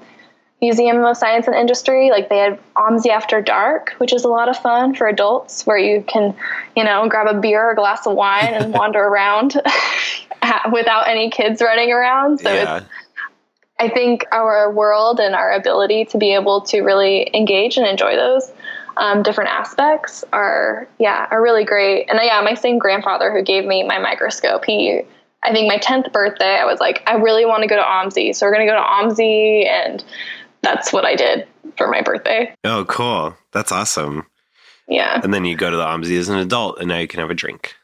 Museum 0.60 1.02
of 1.02 1.16
Science 1.16 1.46
and 1.46 1.56
Industry. 1.56 2.10
Like 2.10 2.28
they 2.28 2.36
had 2.36 2.60
OMSI 2.76 3.08
After 3.08 3.40
Dark, 3.40 3.94
which 3.96 4.12
is 4.12 4.24
a 4.24 4.28
lot 4.28 4.50
of 4.50 4.58
fun 4.58 4.94
for 4.94 5.08
adults, 5.08 5.66
where 5.66 5.78
you 5.78 6.04
can, 6.06 6.34
you 6.76 6.84
know, 6.84 7.08
grab 7.08 7.34
a 7.34 7.40
beer 7.40 7.68
or 7.68 7.70
a 7.70 7.74
glass 7.74 8.06
of 8.06 8.14
wine 8.14 8.52
and 8.52 8.74
wander 8.74 9.02
around 9.02 9.54
without 10.72 11.08
any 11.08 11.30
kids 11.30 11.60
running 11.60 11.92
around. 11.92 12.40
So 12.40 12.52
yeah 12.52 12.80
I 13.78 13.88
think 13.88 14.26
our 14.30 14.70
world 14.70 15.20
and 15.20 15.34
our 15.34 15.52
ability 15.52 16.04
to 16.06 16.18
be 16.18 16.34
able 16.34 16.60
to 16.66 16.82
really 16.82 17.30
engage 17.32 17.78
and 17.78 17.86
enjoy 17.86 18.14
those 18.14 18.52
um, 18.98 19.22
different 19.22 19.48
aspects 19.48 20.22
are, 20.34 20.86
yeah, 20.98 21.26
are 21.30 21.40
really 21.42 21.64
great. 21.64 22.10
And 22.10 22.18
uh, 22.18 22.22
yeah, 22.22 22.42
my 22.42 22.52
same 22.52 22.78
grandfather 22.78 23.32
who 23.32 23.42
gave 23.42 23.64
me 23.64 23.82
my 23.82 23.98
microscope, 23.98 24.66
he 24.66 25.00
I 25.42 25.52
think 25.52 25.66
my 25.66 25.78
10th 25.78 26.12
birthday, 26.12 26.58
I 26.60 26.66
was 26.66 26.78
like, 26.78 27.02
I 27.06 27.14
really 27.14 27.46
want 27.46 27.62
to 27.62 27.68
go 27.70 27.76
to 27.76 27.82
OMSI. 27.82 28.34
So 28.36 28.44
we're 28.44 28.52
going 28.52 28.66
to 28.66 28.70
go 28.70 28.76
to 28.78 28.84
OMSI. 28.86 29.66
And 29.66 30.04
that's 30.60 30.92
what 30.92 31.06
I 31.06 31.16
did 31.16 31.46
for 31.78 31.88
my 31.88 32.02
birthday. 32.02 32.52
oh 32.64 32.84
cool 32.84 33.34
that's 33.52 33.72
awesome 33.72 34.26
Yeah. 34.88 35.20
and 35.22 35.32
then 35.32 35.46
you 35.46 35.56
go 35.56 35.70
to 35.70 35.76
the 35.76 35.84
OMSI 35.84 36.18
as 36.18 36.28
an 36.28 36.36
adult 36.38 36.80
and 36.80 36.88
now 36.88 36.98
you 36.98 37.08
can 37.08 37.20
have 37.20 37.30
a 37.30 37.34
drink 37.34 37.74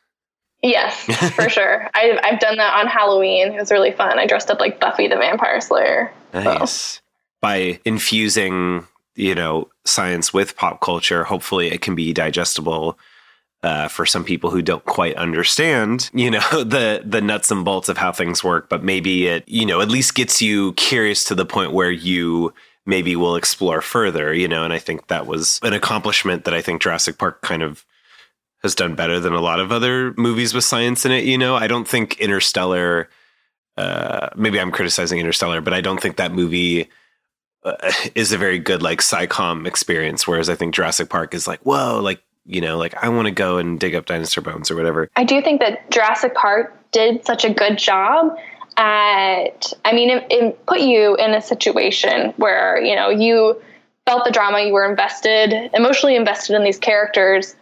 Yes, 0.62 1.05
for 1.35 1.49
sure. 1.49 1.88
I, 1.95 2.19
I've 2.23 2.40
done 2.40 2.57
that 2.57 2.75
on 2.75 2.87
Halloween. 2.87 3.53
It 3.53 3.61
was 3.61 3.71
really 3.71 3.92
fun. 3.92 4.19
I 4.19 4.27
dressed 4.27 4.51
up 4.51 4.61
like 4.61 4.81
Buffy 4.81 5.09
the 5.09 5.16
Vampire 5.16 5.61
Slayer. 5.61 6.12
So, 6.33 6.40
Nice. 6.40 7.01
By 7.40 7.79
infusing, 7.85 8.87
you 9.14 9.35
know, 9.35 9.69
science 9.85 10.33
with 10.33 10.57
pop 10.57 10.81
culture, 10.81 11.25
hopefully 11.25 11.69
it 11.69 11.83
can 11.83 11.95
be 11.95 12.12
digestible 12.12 12.99
uh, 13.62 13.88
for 13.88 14.07
some 14.07 14.25
people 14.25 14.51
who 14.51 14.62
don't 14.62 14.85
quite 14.85 15.16
understand, 15.16 16.11
you 16.12 16.31
know, 16.31 16.40
the 16.51 17.03
the 17.05 17.21
nuts 17.21 17.51
and 17.51 17.64
bolts 17.64 17.88
of 17.88 17.99
how 17.99 18.12
things 18.12 18.42
work. 18.42 18.69
But 18.69 18.83
maybe 18.83 19.27
it, 19.27 19.45
you 19.49 19.66
know, 19.66 19.81
at 19.81 19.88
least 19.88 20.14
gets 20.14 20.40
you 20.40 20.73
curious 20.75 21.25
to 21.25 21.35
the 21.35 21.47
point 21.47 21.73
where 21.73 21.90
you 21.90 22.55
maybe 22.87 23.16
we'll 23.16 23.37
explore 23.37 23.81
further, 23.83 24.33
you 24.33 24.47
know, 24.47 24.64
and 24.64 24.73
I 24.73 24.79
think 24.79 25.09
that 25.09 25.27
was 25.27 25.59
an 25.62 25.73
accomplishment 25.73 26.45
that 26.45 26.55
I 26.55 26.62
think 26.62 26.81
Jurassic 26.81 27.19
Park 27.19 27.42
kind 27.42 27.62
of 27.62 27.85
has 28.66 28.74
done 28.74 28.94
better 28.94 29.20
than 29.20 29.33
a 29.33 29.40
lot 29.40 29.61
of 29.61 29.70
other 29.70 30.12
movies 30.16 30.52
with 30.52 30.64
science 30.64 31.07
in 31.07 31.12
it, 31.12 31.24
you 31.24 31.38
know. 31.38 31.55
I 31.57 31.68
don't 31.68 31.87
think 31.87 32.18
Interstellar 32.20 33.09
uh 33.76 34.31
maybe 34.37 34.59
I'm 34.59 34.72
criticizing 34.72 35.18
Interstellar, 35.18 35.61
but 35.61 35.72
I 35.72 35.81
don't 35.81 36.00
think 36.00 36.16
that 36.16 36.33
movie 36.33 36.88
uh, 37.64 37.76
is 38.14 38.33
a 38.33 38.38
very 38.38 38.59
good 38.59 38.83
like 38.83 39.00
sci-com 39.00 39.66
experience 39.66 40.26
whereas 40.26 40.50
I 40.50 40.55
think 40.55 40.74
Jurassic 40.74 41.09
Park 41.09 41.35
is 41.35 41.46
like, 41.46 41.61
whoa, 41.61 42.00
like, 42.02 42.22
you 42.44 42.61
know, 42.61 42.76
like 42.79 42.94
I 43.02 43.09
want 43.09 43.26
to 43.26 43.33
go 43.33 43.59
and 43.59 43.79
dig 43.79 43.94
up 43.94 44.07
dinosaur 44.07 44.42
bones 44.42 44.70
or 44.70 44.76
whatever. 44.76 45.09
I 45.16 45.24
do 45.24 45.40
think 45.42 45.61
that 45.61 45.90
Jurassic 45.90 46.35
Park 46.35 46.74
did 46.92 47.24
such 47.24 47.44
a 47.44 47.52
good 47.52 47.79
job 47.79 48.37
at, 48.76 49.72
I 49.85 49.92
mean, 49.92 50.11
it, 50.11 50.26
it 50.31 50.66
put 50.66 50.81
you 50.81 51.16
in 51.16 51.35
a 51.35 51.42
situation 51.42 52.35
where, 52.37 52.81
you 52.81 52.94
know, 52.94 53.09
you 53.11 53.61
felt 54.07 54.24
the 54.24 54.31
drama, 54.31 54.62
you 54.62 54.72
were 54.72 54.88
invested, 54.88 55.70
emotionally 55.74 56.16
invested 56.16 56.55
in 56.57 56.64
these 56.64 56.79
characters. 56.79 57.57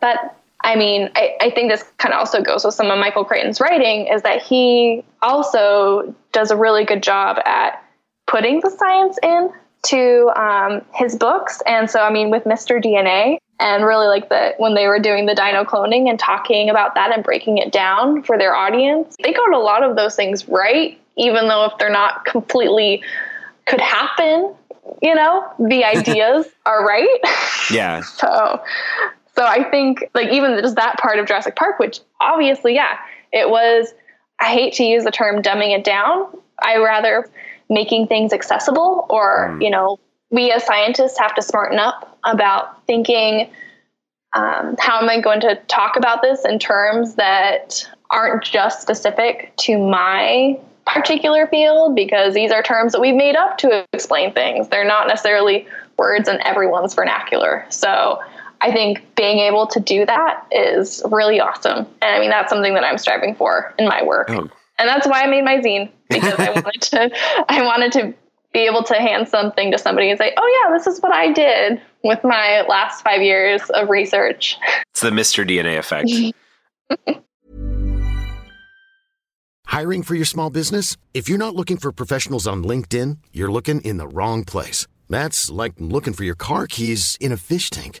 But 0.00 0.36
I 0.62 0.76
mean, 0.76 1.10
I, 1.14 1.36
I 1.40 1.50
think 1.50 1.70
this 1.70 1.82
kind 1.98 2.12
of 2.12 2.20
also 2.20 2.42
goes 2.42 2.64
with 2.64 2.74
some 2.74 2.90
of 2.90 2.98
Michael 2.98 3.24
Crichton's 3.24 3.60
writing 3.60 4.06
is 4.06 4.22
that 4.22 4.42
he 4.42 5.02
also 5.22 6.14
does 6.32 6.50
a 6.50 6.56
really 6.56 6.84
good 6.84 7.02
job 7.02 7.38
at 7.44 7.82
putting 8.26 8.60
the 8.60 8.70
science 8.70 9.18
in 9.22 9.50
to 9.82 10.30
um, 10.36 10.82
his 10.94 11.16
books. 11.16 11.62
And 11.66 11.90
so, 11.90 12.00
I 12.00 12.12
mean, 12.12 12.30
with 12.30 12.44
Mr. 12.44 12.82
DNA, 12.82 13.38
and 13.60 13.84
really 13.84 14.06
like 14.06 14.30
that 14.30 14.58
when 14.58 14.74
they 14.74 14.86
were 14.86 14.98
doing 14.98 15.26
the 15.26 15.34
dino 15.34 15.64
cloning 15.64 16.08
and 16.08 16.18
talking 16.18 16.70
about 16.70 16.94
that 16.94 17.12
and 17.14 17.22
breaking 17.22 17.58
it 17.58 17.70
down 17.70 18.22
for 18.22 18.38
their 18.38 18.54
audience, 18.54 19.14
they 19.22 19.32
got 19.32 19.52
a 19.52 19.58
lot 19.58 19.82
of 19.82 19.96
those 19.96 20.16
things 20.16 20.48
right, 20.48 20.98
even 21.16 21.46
though 21.46 21.66
if 21.66 21.72
they're 21.78 21.90
not 21.90 22.24
completely 22.24 23.02
could 23.66 23.80
happen, 23.80 24.54
you 25.02 25.14
know, 25.14 25.46
the 25.58 25.84
ideas 25.96 26.46
are 26.64 26.86
right. 26.86 27.20
Yeah. 27.70 28.00
so, 28.16 28.62
so 29.34 29.44
I 29.44 29.64
think 29.70 30.04
like 30.14 30.30
even 30.30 30.58
just 30.60 30.76
that 30.76 30.98
part 30.98 31.18
of 31.18 31.26
Jurassic 31.26 31.56
Park, 31.56 31.78
which 31.78 32.00
obviously, 32.20 32.74
yeah, 32.74 32.98
it 33.32 33.48
was. 33.48 33.92
I 34.40 34.46
hate 34.46 34.74
to 34.74 34.84
use 34.84 35.04
the 35.04 35.10
term 35.10 35.42
dumbing 35.42 35.76
it 35.76 35.84
down. 35.84 36.26
I 36.62 36.78
rather 36.78 37.28
making 37.68 38.06
things 38.06 38.32
accessible, 38.32 39.06
or 39.10 39.50
Mm. 39.50 39.62
you 39.62 39.70
know, 39.70 39.98
we 40.30 40.50
as 40.50 40.64
scientists 40.64 41.18
have 41.18 41.34
to 41.34 41.42
smarten 41.42 41.78
up 41.78 42.18
about 42.24 42.84
thinking. 42.86 43.50
Um, 44.32 44.76
how 44.78 45.00
am 45.00 45.08
I 45.08 45.20
going 45.20 45.40
to 45.40 45.56
talk 45.66 45.96
about 45.96 46.22
this 46.22 46.44
in 46.44 46.58
terms 46.60 47.16
that 47.16 47.84
aren't 48.10 48.44
just 48.44 48.80
specific 48.80 49.52
to 49.58 49.76
my 49.76 50.56
particular 50.86 51.48
field? 51.48 51.96
Because 51.96 52.32
these 52.32 52.52
are 52.52 52.62
terms 52.62 52.92
that 52.92 53.00
we've 53.00 53.14
made 53.16 53.34
up 53.34 53.58
to 53.58 53.84
explain 53.92 54.32
things. 54.32 54.68
They're 54.68 54.84
not 54.86 55.08
necessarily 55.08 55.66
words 55.96 56.28
in 56.28 56.40
everyone's 56.42 56.94
vernacular. 56.94 57.66
So 57.70 58.20
I 58.60 58.72
think 58.72 59.14
being 59.16 59.38
able 59.38 59.66
to 59.68 59.80
do 59.80 60.04
that 60.06 60.46
is 60.50 61.02
really 61.10 61.40
awesome. 61.40 61.86
And 62.02 62.16
I 62.16 62.20
mean, 62.20 62.30
that's 62.30 62.50
something 62.50 62.74
that 62.74 62.84
I'm 62.84 62.98
striving 62.98 63.34
for 63.34 63.74
in 63.78 63.88
my 63.88 64.02
work. 64.02 64.28
Oh. 64.30 64.48
And 64.78 64.88
that's 64.88 65.06
why 65.06 65.22
I 65.22 65.26
made 65.26 65.44
my 65.44 65.58
zine 65.58 65.90
because 66.08 66.38
I 66.38 66.50
wanted 66.54 66.82
to, 66.82 67.10
I 67.48 67.62
wanted 67.62 67.92
to 67.92 68.14
be 68.52 68.60
able 68.60 68.82
to 68.84 68.94
hand 68.94 69.28
something 69.28 69.70
to 69.70 69.78
somebody 69.78 70.10
and 70.10 70.18
say, 70.18 70.32
oh 70.36 70.64
yeah, 70.64 70.76
this 70.76 70.86
is 70.86 71.00
what 71.00 71.12
I 71.12 71.32
did 71.32 71.80
with 72.02 72.22
my 72.24 72.62
last 72.68 73.02
five 73.02 73.22
years 73.22 73.62
of 73.70 73.88
research. 73.88 74.56
It's 74.90 75.00
the 75.00 75.10
Mr. 75.10 75.46
DNA 75.46 75.78
effect. 75.78 76.10
Hiring 79.66 80.02
for 80.02 80.16
your 80.16 80.24
small 80.24 80.50
business? 80.50 80.96
If 81.14 81.28
you're 81.28 81.38
not 81.38 81.54
looking 81.54 81.76
for 81.76 81.92
professionals 81.92 82.46
on 82.48 82.64
LinkedIn, 82.64 83.18
you're 83.32 83.52
looking 83.52 83.80
in 83.82 83.98
the 83.98 84.08
wrong 84.08 84.44
place. 84.44 84.86
That's 85.08 85.50
like 85.50 85.74
looking 85.78 86.12
for 86.12 86.24
your 86.24 86.34
car 86.34 86.66
keys 86.66 87.16
in 87.20 87.30
a 87.30 87.36
fish 87.36 87.70
tank. 87.70 88.00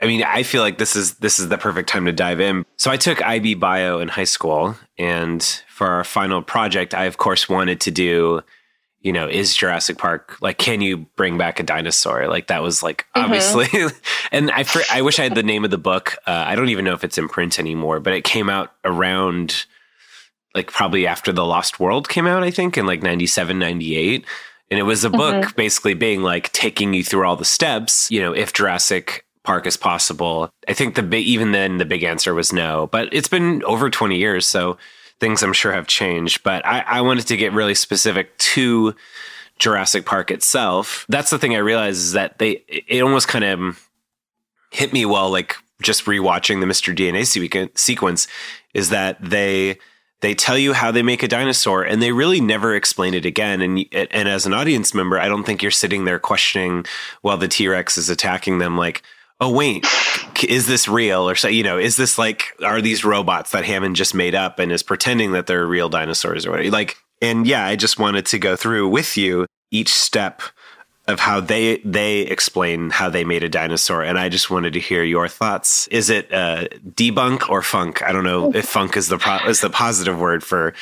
I 0.00 0.06
mean, 0.06 0.22
I 0.22 0.42
feel 0.42 0.62
like 0.62 0.78
this 0.78 0.94
is 0.94 1.14
this 1.14 1.38
is 1.38 1.48
the 1.48 1.58
perfect 1.58 1.88
time 1.88 2.04
to 2.04 2.12
dive 2.12 2.40
in. 2.40 2.64
So 2.76 2.90
I 2.90 2.96
took 2.96 3.22
IB 3.22 3.54
Bio 3.54 3.98
in 4.00 4.08
high 4.08 4.24
school, 4.24 4.76
and 4.98 5.42
for 5.68 5.86
our 5.86 6.04
final 6.04 6.42
project, 6.42 6.94
I 6.94 7.04
of 7.04 7.16
course 7.16 7.48
wanted 7.48 7.80
to 7.82 7.90
do, 7.90 8.42
you 9.00 9.12
know, 9.12 9.26
is 9.26 9.56
Jurassic 9.56 9.96
Park 9.96 10.36
like? 10.42 10.58
Can 10.58 10.82
you 10.82 11.06
bring 11.16 11.38
back 11.38 11.60
a 11.60 11.62
dinosaur? 11.62 12.28
Like 12.28 12.48
that 12.48 12.62
was 12.62 12.82
like 12.82 13.06
obviously, 13.14 13.68
and 14.32 14.50
I 14.50 14.64
I 14.90 15.00
wish 15.00 15.18
I 15.18 15.24
had 15.24 15.34
the 15.34 15.42
name 15.42 15.64
of 15.64 15.70
the 15.70 15.78
book. 15.78 16.16
Uh, 16.26 16.44
I 16.46 16.56
don't 16.56 16.68
even 16.68 16.84
know 16.84 16.94
if 16.94 17.04
it's 17.04 17.16
in 17.16 17.28
print 17.28 17.58
anymore, 17.58 17.98
but 17.98 18.12
it 18.12 18.24
came 18.24 18.50
out 18.50 18.72
around 18.84 19.64
like 20.56 20.72
probably 20.72 21.06
after 21.06 21.32
the 21.32 21.44
Lost 21.44 21.78
World 21.78 22.08
came 22.08 22.26
out, 22.26 22.42
I 22.42 22.50
think 22.50 22.78
in 22.78 22.86
like 22.86 23.02
97, 23.02 23.58
98. 23.58 24.24
And 24.70 24.80
it 24.80 24.84
was 24.84 25.04
a 25.04 25.10
book 25.10 25.54
basically 25.54 25.92
being 25.94 26.22
like 26.22 26.50
taking 26.52 26.94
you 26.94 27.04
through 27.04 27.26
all 27.26 27.36
the 27.36 27.44
steps, 27.44 28.10
you 28.10 28.20
know, 28.20 28.32
if 28.32 28.54
Jurassic 28.54 29.25
Park 29.46 29.66
as 29.66 29.76
possible. 29.76 30.50
I 30.68 30.74
think 30.74 30.94
the 30.94 31.02
big, 31.02 31.24
even 31.26 31.52
then 31.52 31.78
the 31.78 31.84
big 31.84 32.02
answer 32.02 32.34
was 32.34 32.52
no, 32.52 32.88
but 32.88 33.08
it's 33.12 33.28
been 33.28 33.62
over 33.64 33.88
20 33.88 34.18
years. 34.18 34.46
So 34.46 34.76
things 35.20 35.42
I'm 35.42 35.52
sure 35.52 35.72
have 35.72 35.86
changed, 35.86 36.42
but 36.42 36.66
I, 36.66 36.80
I 36.80 37.00
wanted 37.00 37.26
to 37.28 37.36
get 37.36 37.52
really 37.52 37.74
specific 37.74 38.36
to 38.38 38.94
Jurassic 39.58 40.04
Park 40.04 40.30
itself. 40.30 41.06
That's 41.08 41.30
the 41.30 41.38
thing 41.38 41.54
I 41.54 41.60
realized 41.60 41.98
is 41.98 42.12
that 42.12 42.38
they, 42.38 42.64
it 42.68 43.00
almost 43.02 43.28
kind 43.28 43.44
of 43.44 43.88
hit 44.72 44.92
me 44.92 45.06
while 45.06 45.30
like 45.30 45.56
just 45.80 46.04
rewatching 46.04 46.60
the 46.60 46.66
Mr. 46.66 46.94
DNA 46.94 47.24
sequence 47.78 48.28
is 48.74 48.90
that 48.90 49.16
they, 49.22 49.78
they 50.20 50.34
tell 50.34 50.58
you 50.58 50.72
how 50.72 50.90
they 50.90 51.02
make 51.02 51.22
a 51.22 51.28
dinosaur 51.28 51.82
and 51.82 52.02
they 52.02 52.12
really 52.12 52.40
never 52.40 52.74
explain 52.74 53.14
it 53.14 53.24
again 53.24 53.60
and 53.60 53.84
and 53.92 54.28
as 54.28 54.46
an 54.46 54.54
audience 54.54 54.94
member 54.94 55.20
i 55.20 55.28
don't 55.28 55.44
think 55.44 55.62
you're 55.62 55.70
sitting 55.70 56.04
there 56.04 56.18
questioning 56.18 56.84
while 57.22 57.36
the 57.36 57.46
t-rex 57.46 57.98
is 57.98 58.08
attacking 58.08 58.58
them 58.58 58.76
like 58.76 59.02
oh 59.40 59.50
wait. 59.50 59.86
Is 60.46 60.66
this 60.66 60.86
real? 60.86 61.28
Or 61.28 61.34
so 61.34 61.48
you 61.48 61.62
know 61.62 61.78
is 61.78 61.96
this 61.96 62.18
like 62.18 62.54
are 62.62 62.80
these 62.80 63.04
robots 63.04 63.52
that 63.52 63.64
hammond 63.64 63.96
just 63.96 64.14
made 64.14 64.34
up 64.34 64.58
and 64.58 64.70
is 64.70 64.82
pretending 64.82 65.32
that 65.32 65.46
they're 65.46 65.66
real 65.66 65.88
dinosaurs 65.88 66.46
or 66.46 66.50
whatever? 66.52 66.70
Like 66.70 66.96
and 67.22 67.46
yeah 67.46 67.64
i 67.64 67.76
just 67.76 67.98
wanted 67.98 68.26
to 68.26 68.38
go 68.38 68.56
through 68.56 68.88
with 68.88 69.16
you 69.16 69.46
each 69.70 69.92
step 69.92 70.42
of 71.08 71.20
how 71.20 71.40
they 71.40 71.78
they 71.78 72.20
explain 72.20 72.90
how 72.90 73.08
they 73.08 73.24
made 73.24 73.42
a 73.44 73.48
dinosaur 73.48 74.02
and 74.02 74.18
i 74.18 74.28
just 74.28 74.50
wanted 74.50 74.72
to 74.72 74.80
hear 74.80 75.04
your 75.04 75.28
thoughts. 75.28 75.86
Is 75.88 76.10
it 76.10 76.32
uh, 76.32 76.66
debunk 76.94 77.48
or 77.48 77.62
funk? 77.62 78.02
I 78.02 78.10
don't 78.10 78.24
know 78.24 78.52
if 78.52 78.68
funk 78.68 78.96
is 78.96 79.08
the 79.08 79.18
pro- 79.18 79.46
is 79.46 79.60
the 79.60 79.70
positive 79.70 80.18
word 80.18 80.42
for 80.42 80.74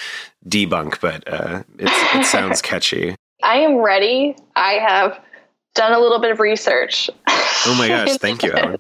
debunk 0.49 1.01
but 1.01 1.31
uh, 1.31 1.63
it's, 1.79 2.15
it 2.15 2.25
sounds 2.25 2.63
catchy. 2.71 3.17
I 3.43 3.57
am 3.57 3.77
ready. 3.77 4.37
I 4.57 4.75
have 4.75 5.21
done 5.75 5.93
a 5.93 5.99
little 5.99 6.19
bit 6.21 6.31
of 6.31 6.41
research. 6.41 7.11
oh 7.29 7.75
my 7.79 7.89
gosh 8.07 8.17
thank 8.19 8.43
you 8.43 8.53
Ellen. 8.53 8.79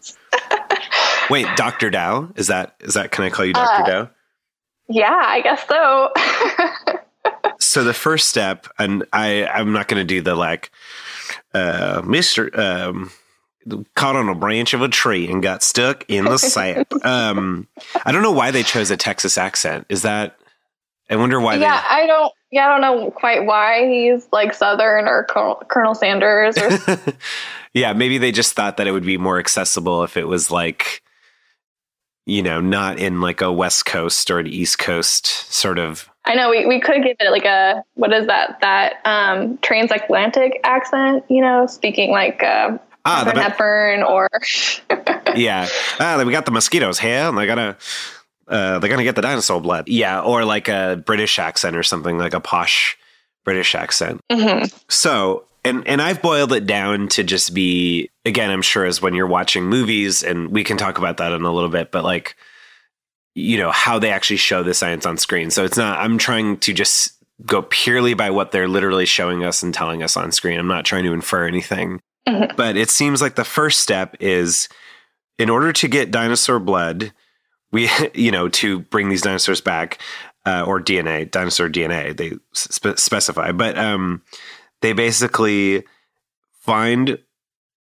wait 1.30 1.46
dr 1.56 1.88
dow 1.90 2.28
is 2.36 2.46
that 2.48 2.74
is 2.80 2.94
that 2.94 3.10
can 3.10 3.24
i 3.24 3.30
call 3.30 3.44
you 3.44 3.52
dr 3.52 3.82
Uh, 3.82 3.86
dow 3.86 4.10
yeah, 4.86 5.18
I 5.24 5.40
guess 5.40 5.66
so. 5.66 6.12
so 7.58 7.84
the 7.84 7.94
first 7.94 8.28
step 8.28 8.66
and 8.78 9.04
i 9.12 9.46
i'm 9.46 9.72
not 9.72 9.88
going 9.88 10.00
to 10.00 10.04
do 10.04 10.20
the 10.20 10.34
like 10.34 10.70
uh 11.54 12.02
mr 12.02 12.56
um 12.58 13.10
caught 13.94 14.14
on 14.16 14.28
a 14.28 14.34
branch 14.34 14.74
of 14.74 14.82
a 14.82 14.88
tree 14.88 15.26
and 15.30 15.42
got 15.42 15.62
stuck 15.62 16.04
in 16.08 16.26
the 16.26 16.36
sap 16.38 16.92
um 17.04 17.66
i 18.04 18.12
don't 18.12 18.22
know 18.22 18.30
why 18.32 18.50
they 18.50 18.62
chose 18.62 18.90
a 18.90 18.96
texas 18.96 19.38
accent 19.38 19.86
is 19.88 20.02
that 20.02 20.36
I 21.10 21.16
wonder 21.16 21.40
why. 21.40 21.56
yeah, 21.56 21.80
they, 21.80 22.02
I 22.02 22.06
don't. 22.06 22.32
Yeah, 22.50 22.66
I 22.66 22.68
don't 22.68 22.80
know 22.80 23.10
quite 23.10 23.44
why 23.44 23.88
he's 23.88 24.26
like 24.32 24.54
Southern 24.54 25.06
or 25.06 25.24
Colonel, 25.24 25.62
Colonel 25.68 25.94
Sanders. 25.94 26.56
Or, 26.56 26.70
yeah, 27.74 27.92
maybe 27.92 28.18
they 28.18 28.32
just 28.32 28.54
thought 28.54 28.76
that 28.76 28.86
it 28.86 28.92
would 28.92 29.04
be 29.04 29.18
more 29.18 29.38
accessible 29.38 30.04
if 30.04 30.16
it 30.16 30.28
was 30.28 30.50
like, 30.50 31.02
you 32.26 32.42
know, 32.42 32.60
not 32.60 32.98
in 32.98 33.20
like 33.20 33.40
a 33.40 33.52
West 33.52 33.86
Coast 33.86 34.30
or 34.30 34.38
an 34.38 34.46
East 34.46 34.78
Coast 34.78 35.26
sort 35.52 35.78
of. 35.78 36.08
I 36.24 36.36
know 36.36 36.48
we, 36.48 36.64
we 36.64 36.80
could 36.80 37.02
give 37.02 37.16
it 37.20 37.30
like 37.30 37.44
a 37.44 37.84
what 37.94 38.12
is 38.12 38.26
that 38.28 38.60
that 38.62 38.94
um, 39.04 39.58
transatlantic 39.58 40.60
accent? 40.64 41.24
You 41.28 41.42
know, 41.42 41.66
speaking 41.66 42.12
like 42.12 42.42
uh, 42.42 42.78
Ah, 43.04 43.24
the 43.24 43.32
Katharine 43.32 44.00
Hepburn 44.00 44.02
or 44.02 44.28
yeah. 45.36 45.68
Ah, 46.00 46.22
we 46.24 46.32
got 46.32 46.46
the 46.46 46.50
mosquitoes 46.50 46.98
here, 46.98 47.28
and 47.28 47.36
they 47.36 47.46
gotta. 47.46 47.76
Uh, 48.48 48.78
they're 48.78 48.90
gonna 48.90 49.04
get 49.04 49.16
the 49.16 49.22
dinosaur 49.22 49.60
blood. 49.60 49.88
Yeah, 49.88 50.20
or 50.20 50.44
like 50.44 50.68
a 50.68 51.02
British 51.04 51.38
accent 51.38 51.76
or 51.76 51.82
something, 51.82 52.18
like 52.18 52.34
a 52.34 52.40
posh 52.40 52.96
British 53.44 53.74
accent. 53.74 54.20
Mhm. 54.30 54.72
So, 54.88 55.44
and 55.64 55.86
and 55.86 56.00
I've 56.02 56.20
boiled 56.22 56.52
it 56.52 56.66
down 56.66 57.08
to 57.08 57.22
just 57.24 57.54
be 57.54 58.10
again. 58.24 58.50
I'm 58.50 58.62
sure 58.62 58.84
as 58.84 59.00
when 59.02 59.14
you're 59.14 59.26
watching 59.26 59.64
movies, 59.64 60.22
and 60.22 60.48
we 60.48 60.64
can 60.64 60.76
talk 60.76 60.98
about 60.98 61.16
that 61.18 61.32
in 61.32 61.42
a 61.42 61.52
little 61.52 61.68
bit, 61.70 61.90
but 61.90 62.04
like, 62.04 62.36
you 63.34 63.58
know, 63.58 63.70
how 63.70 63.98
they 63.98 64.10
actually 64.10 64.36
show 64.36 64.62
the 64.62 64.74
science 64.74 65.06
on 65.06 65.16
screen. 65.18 65.50
So 65.50 65.64
it's 65.64 65.76
not. 65.76 65.98
I'm 65.98 66.18
trying 66.18 66.58
to 66.58 66.72
just 66.72 67.12
go 67.44 67.62
purely 67.62 68.14
by 68.14 68.30
what 68.30 68.52
they're 68.52 68.68
literally 68.68 69.06
showing 69.06 69.42
us 69.42 69.62
and 69.62 69.74
telling 69.74 70.02
us 70.02 70.16
on 70.16 70.30
screen. 70.32 70.58
I'm 70.58 70.68
not 70.68 70.84
trying 70.84 71.04
to 71.04 71.12
infer 71.12 71.46
anything. 71.46 72.00
Mhm. 72.28 72.54
But 72.56 72.76
it 72.76 72.90
seems 72.90 73.20
like 73.20 73.34
the 73.34 73.44
first 73.44 73.80
step 73.80 74.16
is 74.20 74.68
in 75.38 75.50
order 75.50 75.72
to 75.72 75.88
get 75.88 76.10
dinosaur 76.12 76.58
blood, 76.60 77.12
we, 77.74 77.90
you 78.14 78.30
know, 78.30 78.48
to 78.48 78.78
bring 78.78 79.10
these 79.10 79.22
dinosaurs 79.22 79.60
back, 79.60 79.98
uh, 80.46 80.64
or 80.66 80.80
DNA, 80.80 81.30
dinosaur 81.30 81.68
DNA, 81.68 82.16
they 82.16 82.32
spe- 82.52 82.98
specify. 82.98 83.52
But 83.52 83.76
um, 83.76 84.22
they 84.80 84.92
basically 84.92 85.84
find 86.60 87.18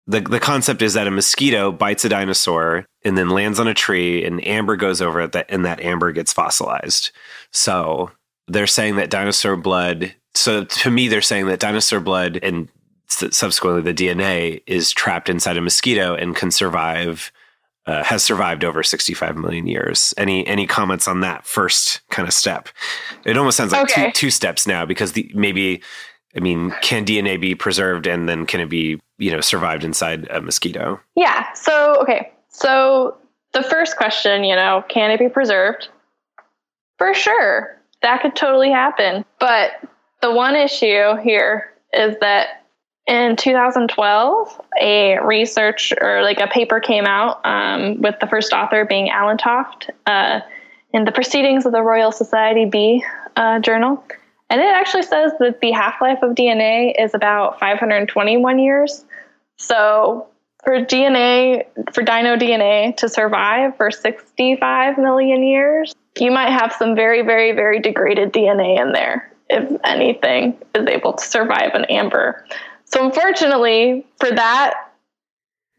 the 0.06 0.20
the 0.20 0.40
concept 0.40 0.82
is 0.82 0.94
that 0.94 1.06
a 1.06 1.10
mosquito 1.10 1.72
bites 1.72 2.04
a 2.04 2.10
dinosaur 2.10 2.84
and 3.04 3.16
then 3.16 3.30
lands 3.30 3.58
on 3.58 3.68
a 3.68 3.74
tree, 3.74 4.24
and 4.24 4.46
amber 4.46 4.76
goes 4.76 5.00
over 5.00 5.22
it, 5.22 5.32
that 5.32 5.46
and 5.48 5.64
that 5.64 5.80
amber 5.80 6.12
gets 6.12 6.32
fossilized. 6.32 7.10
So 7.52 8.10
they're 8.48 8.66
saying 8.66 8.96
that 8.96 9.10
dinosaur 9.10 9.56
blood. 9.56 10.14
So 10.34 10.64
to 10.64 10.90
me, 10.90 11.08
they're 11.08 11.22
saying 11.22 11.46
that 11.46 11.60
dinosaur 11.60 12.00
blood 12.00 12.38
and 12.42 12.68
subsequently 13.06 13.82
the 13.82 13.94
DNA 13.94 14.62
is 14.66 14.90
trapped 14.90 15.28
inside 15.28 15.56
a 15.56 15.60
mosquito 15.60 16.14
and 16.14 16.34
can 16.34 16.50
survive. 16.50 17.30
Uh, 17.86 18.02
has 18.02 18.24
survived 18.24 18.64
over 18.64 18.82
65 18.82 19.36
million 19.36 19.66
years. 19.66 20.14
Any 20.16 20.46
any 20.46 20.66
comments 20.66 21.06
on 21.06 21.20
that 21.20 21.44
first 21.44 22.00
kind 22.08 22.26
of 22.26 22.32
step? 22.32 22.70
It 23.26 23.36
almost 23.36 23.58
sounds 23.58 23.72
like 23.72 23.82
Okay. 23.90 24.06
two 24.06 24.12
two 24.12 24.30
steps 24.30 24.66
now 24.66 24.86
because 24.86 25.12
the 25.12 25.30
maybe 25.34 25.82
I 26.34 26.40
mean, 26.40 26.74
can 26.80 27.04
DNA 27.04 27.38
be 27.38 27.54
preserved 27.54 28.06
and 28.06 28.26
then 28.26 28.46
can 28.46 28.60
it 28.60 28.70
be 28.70 29.00
you 29.18 29.30
know 29.30 29.42
survived 29.42 29.84
inside 29.84 30.26
a 30.30 30.40
mosquito? 30.40 30.98
yeah. 31.14 31.52
So 31.52 31.96
okay, 32.00 32.32
so 32.48 33.18
the 33.52 33.62
first 33.62 33.98
question, 33.98 34.44
you 34.44 34.56
know, 34.56 34.82
can 34.88 35.10
it 35.10 35.18
be 35.18 35.28
preserved? 35.28 35.88
For 36.96 37.12
sure, 37.12 37.78
that 38.00 38.22
could 38.22 38.34
totally 38.34 38.70
happen. 38.70 39.26
But 39.38 39.72
the 40.22 40.32
one 40.32 40.56
issue 40.56 41.16
here 41.22 41.70
is 41.92 42.16
that 42.22 42.63
in 43.06 43.36
2012, 43.36 44.60
a 44.80 45.18
research 45.20 45.92
or 46.00 46.22
like 46.22 46.40
a 46.40 46.46
paper 46.46 46.80
came 46.80 47.04
out 47.04 47.44
um, 47.44 48.00
with 48.00 48.18
the 48.20 48.26
first 48.26 48.52
author 48.52 48.84
being 48.84 49.08
Allentoft 49.08 49.90
uh, 50.06 50.40
in 50.92 51.04
the 51.04 51.12
Proceedings 51.12 51.66
of 51.66 51.72
the 51.72 51.82
Royal 51.82 52.12
Society 52.12 52.64
B 52.64 53.04
uh, 53.36 53.58
journal. 53.58 54.02
And 54.48 54.60
it 54.60 54.72
actually 54.72 55.02
says 55.02 55.32
that 55.40 55.60
the 55.60 55.72
half 55.72 56.00
life 56.00 56.20
of 56.22 56.34
DNA 56.34 56.94
is 56.98 57.14
about 57.14 57.58
521 57.60 58.58
years. 58.58 59.04
So 59.56 60.28
for 60.62 60.84
DNA, 60.84 61.64
for 61.92 62.02
dino 62.02 62.36
DNA 62.36 62.96
to 62.96 63.08
survive 63.08 63.76
for 63.76 63.90
65 63.90 64.98
million 64.98 65.42
years, 65.42 65.94
you 66.18 66.30
might 66.30 66.50
have 66.50 66.72
some 66.72 66.94
very, 66.94 67.22
very, 67.22 67.52
very 67.52 67.80
degraded 67.80 68.32
DNA 68.32 68.80
in 68.80 68.92
there, 68.92 69.30
if 69.50 69.80
anything 69.84 70.56
is 70.74 70.86
able 70.86 71.12
to 71.14 71.24
survive 71.24 71.74
an 71.74 71.84
amber. 71.86 72.46
So 72.94 73.04
unfortunately, 73.04 74.06
for 74.20 74.30
that, 74.30 74.74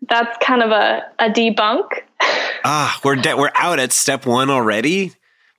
that's 0.09 0.37
kind 0.45 0.61
of 0.61 0.71
a, 0.71 1.03
a 1.19 1.29
debunk. 1.29 1.87
Ah, 2.67 2.99
we're 3.03 3.15
de- 3.15 3.37
we're 3.37 3.51
out 3.53 3.77
at 3.77 3.91
step 3.91 4.25
one 4.25 4.49
already. 4.49 5.11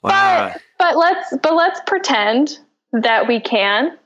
Wow. 0.02 0.50
But 0.52 0.60
but 0.76 0.96
let's 0.96 1.36
but 1.40 1.54
let's 1.54 1.80
pretend 1.86 2.58
that 2.90 3.28
we 3.28 3.38
can 3.38 3.96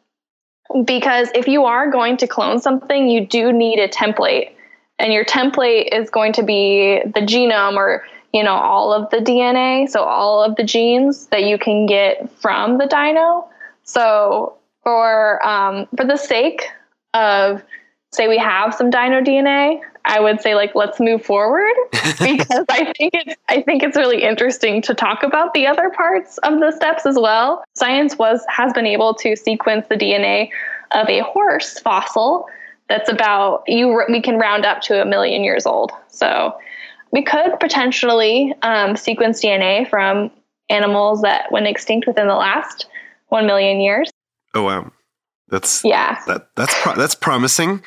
because 0.84 1.30
if 1.34 1.48
you 1.48 1.64
are 1.64 1.90
going 1.90 2.18
to 2.18 2.26
clone 2.26 2.60
something, 2.60 3.08
you 3.08 3.26
do 3.26 3.54
need 3.54 3.78
a 3.78 3.88
template. 3.88 4.50
And 4.98 5.14
your 5.14 5.24
template 5.24 5.98
is 5.98 6.10
going 6.10 6.34
to 6.34 6.42
be 6.42 7.00
the 7.06 7.20
genome 7.20 7.76
or 7.76 8.04
you 8.34 8.44
know 8.44 8.52
all 8.52 8.92
of 8.92 9.08
the 9.08 9.16
DNA, 9.16 9.88
so 9.88 10.02
all 10.02 10.44
of 10.44 10.56
the 10.56 10.64
genes 10.64 11.24
that 11.28 11.44
you 11.44 11.56
can 11.56 11.86
get 11.86 12.30
from 12.38 12.76
the 12.76 12.86
dino. 12.86 13.48
So 13.84 14.58
for 14.82 15.42
um, 15.46 15.88
for 15.96 16.04
the 16.04 16.18
sake 16.18 16.66
of 17.14 17.62
say 18.12 18.28
we 18.28 18.38
have 18.38 18.74
some 18.74 18.90
dino 18.90 19.20
DNA, 19.20 19.80
I 20.04 20.20
would 20.20 20.40
say 20.40 20.54
like 20.54 20.74
let's 20.74 20.98
move 20.98 21.24
forward 21.24 21.74
because 21.92 22.64
I 22.68 22.92
think 22.96 23.14
it's 23.14 23.34
I 23.48 23.62
think 23.62 23.82
it's 23.82 23.96
really 23.96 24.22
interesting 24.22 24.82
to 24.82 24.94
talk 24.94 25.22
about 25.22 25.54
the 25.54 25.66
other 25.66 25.90
parts 25.90 26.38
of 26.38 26.60
the 26.60 26.72
steps 26.72 27.06
as 27.06 27.16
well. 27.16 27.62
Science 27.74 28.16
was 28.18 28.44
has 28.48 28.72
been 28.72 28.86
able 28.86 29.14
to 29.14 29.36
sequence 29.36 29.86
the 29.88 29.96
DNA 29.96 30.48
of 30.92 31.08
a 31.08 31.20
horse 31.20 31.78
fossil 31.78 32.46
that's 32.88 33.08
about 33.08 33.62
you 33.66 34.02
we 34.08 34.20
can 34.20 34.36
round 34.36 34.64
up 34.64 34.80
to 34.82 35.00
a 35.00 35.04
million 35.04 35.44
years 35.44 35.66
old. 35.66 35.92
So 36.08 36.54
we 37.12 37.22
could 37.22 37.58
potentially 37.60 38.54
um, 38.62 38.96
sequence 38.96 39.42
DNA 39.42 39.88
from 39.88 40.30
animals 40.68 41.22
that 41.22 41.50
went 41.50 41.66
extinct 41.66 42.06
within 42.06 42.28
the 42.28 42.34
last 42.34 42.86
one 43.28 43.46
million 43.46 43.80
years. 43.80 44.10
oh 44.54 44.62
wow, 44.62 44.90
that's 45.50 45.84
Yeah. 45.84 46.18
that 46.26 46.48
that's 46.56 46.74
pro- 46.80 46.94
that's 46.96 47.14
promising. 47.14 47.82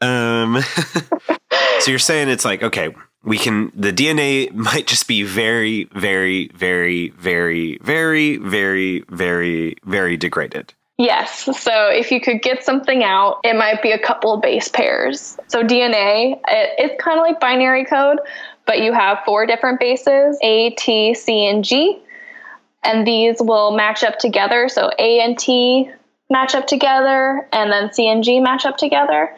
Um, 0.00 0.60
so 1.80 1.90
you're 1.90 1.98
saying 1.98 2.28
it's 2.28 2.44
like 2.44 2.62
okay, 2.62 2.94
we 3.22 3.38
can 3.38 3.72
the 3.74 3.92
DNA 3.92 4.52
might 4.52 4.86
just 4.86 5.08
be 5.08 5.22
very, 5.22 5.84
very, 5.94 6.48
very, 6.54 7.10
very, 7.10 7.78
very, 7.82 8.36
very, 8.38 9.04
very, 9.08 9.76
very 9.84 10.16
degraded. 10.16 10.74
Yes. 10.96 11.48
So 11.60 11.88
if 11.88 12.12
you 12.12 12.20
could 12.20 12.40
get 12.40 12.62
something 12.64 13.02
out, 13.02 13.40
it 13.42 13.56
might 13.56 13.82
be 13.82 13.90
a 13.90 13.98
couple 13.98 14.34
of 14.34 14.42
base 14.42 14.68
pairs. 14.68 15.36
So 15.48 15.64
DNA, 15.64 16.34
it, 16.46 16.70
it's 16.78 17.02
kind 17.02 17.18
of 17.18 17.22
like 17.26 17.40
binary 17.40 17.84
code, 17.84 18.20
but 18.64 18.78
you 18.78 18.92
have 18.92 19.18
four 19.24 19.44
different 19.44 19.80
bases 19.80 20.38
A, 20.40 20.70
T, 20.70 21.14
C, 21.14 21.46
and 21.48 21.64
G. 21.64 21.98
And 22.84 23.04
these 23.04 23.38
will 23.40 23.74
match 23.74 24.04
up 24.04 24.18
together. 24.20 24.68
So 24.68 24.88
A 24.96 25.18
and 25.20 25.36
T 25.36 25.90
match 26.30 26.54
up 26.54 26.66
together, 26.66 27.46
and 27.52 27.70
then 27.70 27.92
C 27.92 28.08
and 28.08 28.24
G 28.24 28.40
match 28.40 28.64
up 28.64 28.76
together. 28.76 29.34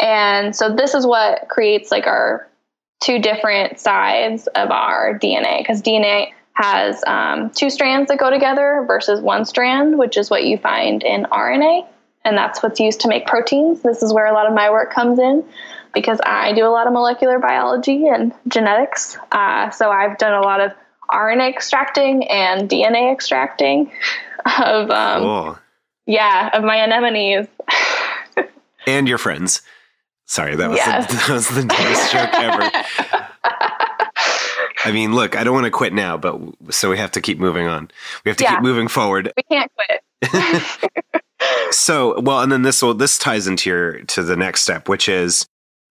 And 0.00 0.54
so 0.54 0.74
this 0.74 0.94
is 0.94 1.06
what 1.06 1.48
creates 1.48 1.90
like 1.90 2.06
our 2.06 2.48
two 3.02 3.18
different 3.18 3.78
sides 3.78 4.46
of 4.48 4.70
our 4.70 5.18
DNA 5.18 5.58
because 5.58 5.82
DNA 5.82 6.32
has 6.54 7.02
um, 7.06 7.50
two 7.50 7.70
strands 7.70 8.08
that 8.08 8.18
go 8.18 8.30
together 8.30 8.84
versus 8.86 9.20
one 9.20 9.44
strand, 9.44 9.96
which 9.96 10.16
is 10.16 10.28
what 10.28 10.44
you 10.44 10.58
find 10.58 11.02
in 11.04 11.24
RNA. 11.24 11.86
And 12.24 12.36
that's 12.36 12.62
what's 12.62 12.80
used 12.80 13.02
to 13.02 13.08
make 13.08 13.26
proteins. 13.26 13.80
This 13.82 14.02
is 14.02 14.12
where 14.12 14.26
a 14.26 14.32
lot 14.32 14.48
of 14.48 14.54
my 14.54 14.70
work 14.70 14.92
comes 14.92 15.20
in 15.20 15.44
because 15.94 16.20
I 16.24 16.52
do 16.52 16.66
a 16.66 16.68
lot 16.68 16.86
of 16.86 16.92
molecular 16.92 17.38
biology 17.38 18.08
and 18.08 18.32
genetics. 18.48 19.16
Uh, 19.30 19.70
so 19.70 19.90
I've 19.90 20.18
done 20.18 20.34
a 20.34 20.40
lot 20.40 20.60
of 20.60 20.72
RNA 21.08 21.48
extracting 21.48 22.28
and 22.28 22.68
DNA 22.68 23.12
extracting 23.12 23.92
of, 24.44 24.90
um, 24.90 25.22
Cool. 25.22 25.58
Yeah, 26.08 26.50
of 26.52 26.64
my 26.64 26.76
anemones. 26.78 27.46
And 28.86 29.06
your 29.06 29.18
friends. 29.18 29.60
Sorry, 30.24 30.56
that 30.56 30.70
was 30.70 30.78
Yes. 30.78 31.06
the, 31.10 31.16
that 31.26 31.28
was 31.28 31.48
the 31.48 31.62
dumbest 31.64 32.10
joke 32.10 32.30
ever. 32.34 32.70
I 34.84 34.92
mean, 34.92 35.14
look, 35.14 35.36
I 35.36 35.44
don't 35.44 35.52
want 35.52 35.64
to 35.66 35.70
quit 35.70 35.92
now, 35.92 36.16
but 36.16 36.40
so 36.70 36.88
we 36.88 36.96
have 36.96 37.10
to 37.12 37.20
keep 37.20 37.38
moving 37.38 37.66
on. 37.66 37.90
We 38.24 38.30
have 38.30 38.38
to 38.38 38.44
Yeah. 38.44 38.54
keep 38.54 38.62
moving 38.62 38.88
forward. 38.88 39.30
we 39.36 39.42
can't 39.42 39.70
quit. 39.74 40.64
So, 41.70 42.18
well, 42.20 42.40
and 42.40 42.50
then 42.50 42.62
this 42.62 42.82
will 42.82 42.94
this 42.94 43.18
ties 43.18 43.46
into 43.46 43.68
your 43.68 44.00
to 44.04 44.22
the 44.22 44.36
next 44.36 44.62
step, 44.62 44.88
which 44.88 45.08
is 45.08 45.46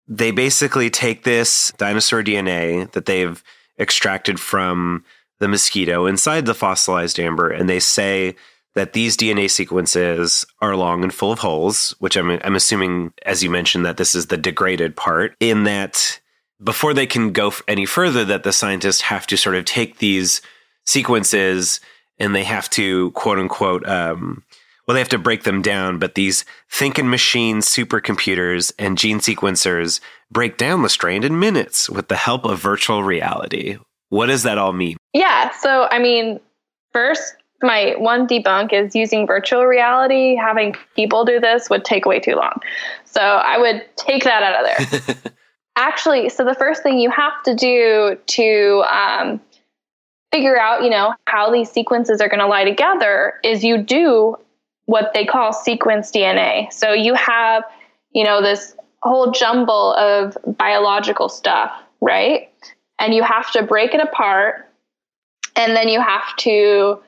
they 0.07 0.31
basically 0.31 0.89
take 0.89 1.23
this 1.23 1.71
dinosaur 1.77 2.23
DNA 2.23 2.91
that 2.93 3.05
they've 3.05 3.43
extracted 3.79 4.39
from 4.39 5.05
the 5.39 5.47
mosquito 5.47 6.05
inside 6.07 6.45
the 6.47 6.55
fossilized 6.55 7.19
amber, 7.19 7.49
and 7.49 7.69
they 7.69 7.79
say 7.79 8.35
that 8.77 8.93
these 8.93 9.17
DNA 9.17 9.49
sequences 9.49 10.45
are 10.61 10.75
long 10.75 11.03
and 11.03 11.13
full 11.13 11.31
of 11.31 11.39
holes, 11.39 11.95
which 11.99 12.15
I'm 12.15 12.31
I'm 12.43 12.55
assuming, 12.55 13.13
as 13.25 13.43
you 13.43 13.49
mentioned, 13.49 13.85
that 13.85 13.97
this 13.97 14.15
is 14.15 14.27
the 14.27 14.37
degraded 14.37 14.95
part. 14.95 15.35
In 15.39 15.65
that, 15.65 16.19
before 16.63 16.93
they 16.93 17.05
can 17.05 17.31
go 17.31 17.53
any 17.67 17.85
further, 17.85 18.23
that 18.25 18.43
the 18.43 18.53
scientists 18.53 19.01
have 19.01 19.27
to 19.27 19.37
sort 19.37 19.55
of 19.55 19.65
take 19.65 19.97
these 19.97 20.41
sequences 20.85 21.79
and 22.19 22.33
they 22.33 22.43
have 22.43 22.69
to 22.71 23.11
quote 23.11 23.39
unquote 23.39 23.87
um, 23.87 24.43
well 24.87 24.93
they 24.93 25.01
have 25.01 25.09
to 25.09 25.17
break 25.17 25.43
them 25.43 25.61
down 25.61 25.99
but 25.99 26.15
these 26.15 26.45
thinking 26.71 27.09
machine 27.09 27.57
supercomputers 27.57 28.71
and 28.79 28.97
gene 28.97 29.19
sequencers 29.19 29.99
break 30.31 30.55
down 30.55 30.81
the 30.81 30.89
strand 30.89 31.25
in 31.25 31.37
minutes 31.37 31.89
with 31.89 32.07
the 32.07 32.15
help 32.15 32.45
of 32.45 32.57
virtual 32.57 33.03
reality 33.03 33.77
what 34.07 34.27
does 34.27 34.43
that 34.43 34.57
all 34.57 34.71
mean 34.71 34.95
Yeah. 35.17 35.49
So, 35.49 35.87
I 35.89 35.97
mean, 35.97 36.39
first, 36.93 37.36
my 37.61 37.95
one 37.97 38.27
debunk 38.27 38.73
is 38.73 38.95
using 38.95 39.25
virtual 39.25 39.65
reality. 39.65 40.35
Having 40.35 40.75
people 40.95 41.25
do 41.25 41.39
this 41.39 41.69
would 41.69 41.83
take 41.83 42.05
way 42.05 42.19
too 42.19 42.35
long. 42.35 42.59
So, 43.05 43.21
I 43.21 43.57
would 43.57 43.85
take 43.95 44.23
that 44.23 44.43
out 44.43 44.63
of 44.63 45.15
there. 45.23 45.33
Actually, 45.75 46.29
so 46.29 46.43
the 46.43 46.55
first 46.55 46.81
thing 46.81 46.97
you 46.97 47.11
have 47.11 47.43
to 47.43 47.53
do 47.53 48.17
to 48.25 48.83
um, 48.91 49.39
figure 50.31 50.59
out, 50.59 50.83
you 50.83 50.89
know, 50.89 51.13
how 51.25 51.51
these 51.51 51.69
sequences 51.69 52.19
are 52.19 52.27
going 52.27 52.39
to 52.39 52.47
lie 52.47 52.65
together 52.65 53.35
is 53.43 53.63
you 53.63 53.77
do 53.77 54.35
what 54.85 55.11
they 55.13 55.25
call 55.25 55.53
sequence 55.53 56.11
DNA. 56.11 56.71
So 56.73 56.93
you 56.93 57.13
have, 57.13 57.63
you 58.11 58.23
know, 58.23 58.41
this 58.41 58.75
whole 59.03 59.31
jumble 59.31 59.93
of 59.93 60.37
biological 60.57 61.29
stuff, 61.29 61.71
right? 62.01 62.49
And 62.97 63.13
you 63.13 63.21
have 63.21 63.51
to 63.51 63.63
break 63.63 63.93
it 63.93 64.01
apart 64.01 64.67
and 65.55 65.75
then 65.75 65.89
you 65.89 65.99
have 65.99 66.35
to 66.37 66.99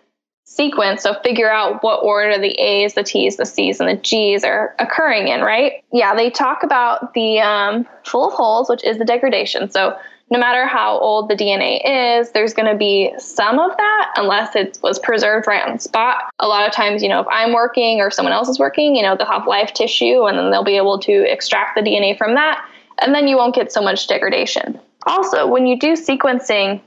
sequence 0.50 1.04
so 1.04 1.14
figure 1.24 1.50
out 1.50 1.84
what 1.84 2.04
order 2.04 2.40
the 2.40 2.52
a's 2.60 2.96
the 2.96 3.04
t's 3.04 3.38
the 3.38 3.46
c's 3.46 3.80
and 3.80 3.88
the 3.88 4.02
g's 4.02 4.44
are 4.44 4.76
occurring 4.80 5.28
in 5.28 5.42
right? 5.42 5.84
Yeah 5.94 6.16
they 6.16 6.32
talk 6.32 6.64
about 6.64 7.14
the 7.14 7.40
um, 7.40 7.88
full 8.04 8.28
of 8.28 8.34
holes 8.34 8.68
which 8.68 8.84
is 8.84 8.98
the 8.98 9.06
degradation. 9.06 9.70
So 9.70 9.96
no 10.32 10.40
matter 10.40 10.66
how 10.66 10.98
old 10.98 11.30
the 11.30 11.36
dna 11.36 12.20
is 12.20 12.32
there's 12.32 12.56
going 12.56 12.66
to 12.66 12.76
be 12.76 13.14
some 13.20 13.60
of 13.60 13.78
that 13.78 14.14
unless 14.16 14.56
it 14.56 14.80
was 14.82 14.98
preserved 14.98 15.46
right 15.46 15.68
on 15.70 15.78
spot. 15.78 16.32
A 16.40 16.48
lot 16.48 16.68
of 16.68 16.74
times 16.74 17.04
you 17.04 17.10
know 17.10 17.20
if 17.20 17.28
i'm 17.30 17.54
working 17.54 18.02
or 18.02 18.10
someone 18.10 18.34
else 18.34 18.50
is 18.50 18.58
working 18.58 18.96
you 18.96 19.04
know 19.04 19.16
they'll 19.16 19.28
have 19.28 19.46
live 19.46 19.72
tissue 19.72 20.24
and 20.24 20.36
then 20.36 20.50
they'll 20.50 20.64
be 20.64 20.78
able 20.78 20.98
to 21.00 21.32
extract 21.32 21.76
the 21.76 21.82
dna 21.82 22.18
from 22.18 22.34
that 22.34 22.68
and 23.04 23.14
then 23.14 23.28
you 23.28 23.38
won't 23.38 23.54
get 23.54 23.72
so 23.72 23.82
much 23.82 24.08
degradation. 24.08 24.80
Also 25.06 25.46
when 25.46 25.68
you 25.68 25.80
do 25.80 25.94
sequencing 25.94 26.82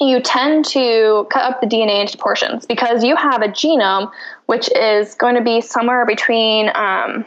you 0.00 0.20
tend 0.20 0.64
to 0.64 1.26
cut 1.30 1.42
up 1.42 1.60
the 1.60 1.66
DNA 1.66 2.00
into 2.00 2.18
portions 2.18 2.66
because 2.66 3.02
you 3.02 3.16
have 3.16 3.42
a 3.42 3.48
genome 3.48 4.10
which 4.46 4.70
is 4.76 5.14
going 5.14 5.34
to 5.34 5.42
be 5.42 5.60
somewhere 5.60 6.06
between 6.06 6.68
um, 6.68 7.24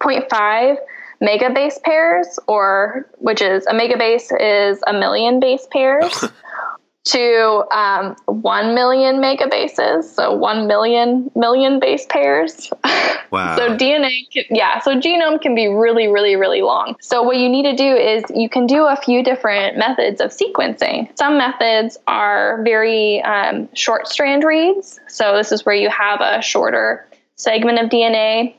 0.5 0.00 0.76
megabase 1.22 1.82
pairs, 1.82 2.38
or 2.46 3.08
which 3.18 3.40
is 3.40 3.66
a 3.66 3.72
megabase 3.72 4.30
is 4.38 4.82
a 4.86 4.92
million 4.92 5.40
base 5.40 5.66
pairs, 5.70 6.24
to 7.06 7.64
um, 7.70 8.16
1 8.26 8.74
million 8.74 9.16
megabases, 9.16 10.04
so 10.04 10.32
1 10.32 10.66
million 10.66 11.30
million 11.34 11.80
base 11.80 12.06
pairs. 12.08 12.70
Wow. 13.32 13.56
so 13.56 13.76
DNA, 13.76 14.30
can, 14.32 14.44
yeah, 14.50 14.78
so 14.78 15.00
genome 15.00 15.40
can 15.42 15.56
be 15.56 15.66
really, 15.66 16.06
really, 16.06 16.36
really 16.36 16.62
long. 16.62 16.94
So 17.00 17.24
what 17.24 17.36
you 17.36 17.48
need 17.48 17.64
to 17.64 17.74
do 17.74 17.96
is 17.96 18.22
you 18.32 18.48
can 18.48 18.68
do 18.68 18.86
a 18.86 18.94
few 18.94 19.24
different 19.24 19.76
methods 19.76 20.20
of 20.20 20.30
sequencing. 20.30 21.10
Some 21.18 21.36
methods 21.36 21.98
are 22.06 22.62
very 22.62 23.20
um, 23.22 23.68
short 23.74 24.06
strand 24.06 24.44
reads. 24.44 25.00
So 25.08 25.36
this 25.36 25.50
is 25.50 25.66
where 25.66 25.74
you 25.74 25.90
have 25.90 26.20
a 26.20 26.40
shorter 26.40 27.04
segment 27.34 27.80
of 27.80 27.90
DNA, 27.90 28.54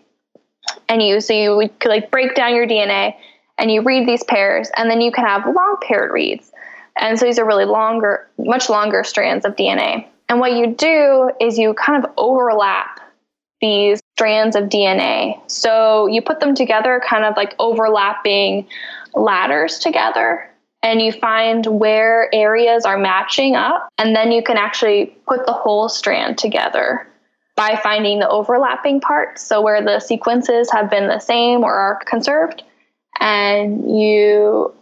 and 0.89 1.01
you 1.01 1.21
so 1.21 1.31
you 1.31 1.55
would 1.55 1.79
could 1.79 1.89
like 1.89 2.11
break 2.11 2.35
down 2.35 2.53
your 2.53 2.67
DNA 2.67 3.15
and 3.57 3.71
you 3.71 3.81
read 3.81 4.05
these 4.05 4.23
pairs, 4.25 4.69
and 4.75 4.91
then 4.91 4.99
you 4.99 5.13
can 5.13 5.25
have 5.25 5.45
long 5.45 5.77
paired 5.81 6.11
reads. 6.11 6.51
And 6.99 7.17
so 7.17 7.25
these 7.25 7.39
are 7.39 7.45
really 7.45 7.65
longer, 7.65 8.27
much 8.37 8.69
longer 8.69 9.03
strands 9.03 9.45
of 9.45 9.55
DNA. 9.55 10.07
And 10.29 10.39
what 10.39 10.53
you 10.53 10.75
do 10.75 11.31
is 11.39 11.57
you 11.57 11.73
kind 11.73 12.03
of 12.03 12.11
overlap 12.17 12.99
these 13.61 14.01
strands 14.15 14.55
of 14.55 14.65
DNA. 14.65 15.39
So 15.49 16.07
you 16.07 16.21
put 16.21 16.39
them 16.39 16.53
together, 16.53 17.01
kind 17.07 17.23
of 17.23 17.35
like 17.37 17.55
overlapping 17.59 18.67
ladders 19.13 19.79
together, 19.79 20.49
and 20.83 21.01
you 21.01 21.11
find 21.11 21.65
where 21.65 22.33
areas 22.33 22.85
are 22.85 22.97
matching 22.97 23.55
up. 23.55 23.89
And 23.97 24.15
then 24.15 24.31
you 24.31 24.43
can 24.43 24.57
actually 24.57 25.17
put 25.27 25.45
the 25.45 25.53
whole 25.53 25.89
strand 25.89 26.37
together 26.37 27.07
by 27.55 27.79
finding 27.81 28.19
the 28.19 28.29
overlapping 28.29 29.01
parts. 29.01 29.41
So 29.41 29.61
where 29.61 29.81
the 29.83 29.99
sequences 29.99 30.71
have 30.71 30.91
been 30.91 31.07
the 31.07 31.19
same 31.19 31.63
or 31.63 31.73
are 31.73 31.99
conserved. 32.05 32.63
And 33.19 33.99
you 33.99 34.73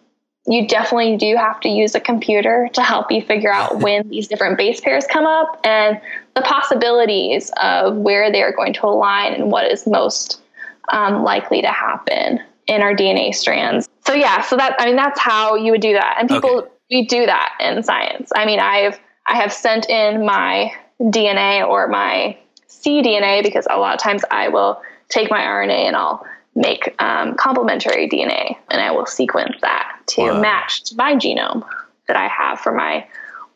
you 0.47 0.67
definitely 0.67 1.17
do 1.17 1.35
have 1.35 1.59
to 1.61 1.69
use 1.69 1.95
a 1.95 1.99
computer 1.99 2.69
to 2.73 2.81
help 2.81 3.11
you 3.11 3.21
figure 3.21 3.51
out 3.51 3.79
when 3.81 4.07
these 4.09 4.27
different 4.27 4.57
base 4.57 4.81
pairs 4.81 5.05
come 5.07 5.25
up 5.25 5.59
and 5.63 5.99
the 6.35 6.41
possibilities 6.41 7.51
of 7.61 7.95
where 7.95 8.31
they 8.31 8.41
are 8.43 8.51
going 8.51 8.73
to 8.73 8.85
align 8.85 9.33
and 9.33 9.51
what 9.51 9.71
is 9.71 9.87
most 9.87 10.41
um, 10.89 11.23
likely 11.23 11.61
to 11.61 11.69
happen 11.69 12.39
in 12.67 12.81
our 12.81 12.95
DNA 12.95 13.33
strands. 13.33 13.89
So 14.05 14.13
yeah, 14.13 14.41
so 14.41 14.55
that 14.57 14.75
I 14.79 14.85
mean 14.85 14.95
that's 14.95 15.19
how 15.19 15.55
you 15.55 15.71
would 15.71 15.81
do 15.81 15.93
that, 15.93 16.17
and 16.19 16.29
people 16.29 16.57
Okay. 16.57 16.69
we 16.91 17.05
do 17.07 17.25
that 17.25 17.57
in 17.59 17.81
science. 17.83 18.31
I 18.35 18.45
mean, 18.45 18.59
I've 18.59 18.99
I 19.25 19.35
have 19.37 19.51
sent 19.51 19.89
in 19.89 20.25
my 20.25 20.71
DNA 21.01 21.67
or 21.67 21.87
my 21.87 22.37
cDNA 22.69 23.43
because 23.43 23.67
a 23.69 23.79
lot 23.79 23.95
of 23.95 24.01
times 24.01 24.23
I 24.29 24.49
will 24.49 24.81
take 25.09 25.31
my 25.31 25.41
RNA 25.41 25.87
and 25.87 25.95
I'll 25.95 26.25
make 26.55 26.95
um, 26.99 27.35
complementary 27.35 28.07
DNA 28.09 28.55
and 28.69 28.81
I 28.81 28.91
will 28.91 29.05
sequence 29.05 29.55
that 29.61 29.99
to 30.07 30.21
Wow. 30.21 30.41
match 30.41 30.83
to 30.85 30.95
my 30.95 31.15
genome 31.15 31.67
that 32.07 32.15
I 32.15 32.27
have 32.27 32.59
for 32.59 32.71
my 32.71 33.05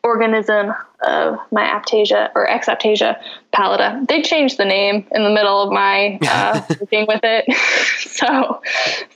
organism 0.02 0.72
of 1.02 1.38
my 1.50 1.64
Aiptasia 1.64 2.30
or 2.34 2.46
Exaiptasia 2.46 3.20
pallida. 3.54 4.06
They 4.06 4.22
changed 4.22 4.58
the 4.58 4.64
name 4.64 5.06
in 5.12 5.24
the 5.24 5.30
middle 5.30 5.62
of 5.62 5.72
my 5.72 6.18
uh, 6.26 6.62
working 6.80 7.06
with 7.06 7.20
it, 7.22 7.44
so 8.10 8.60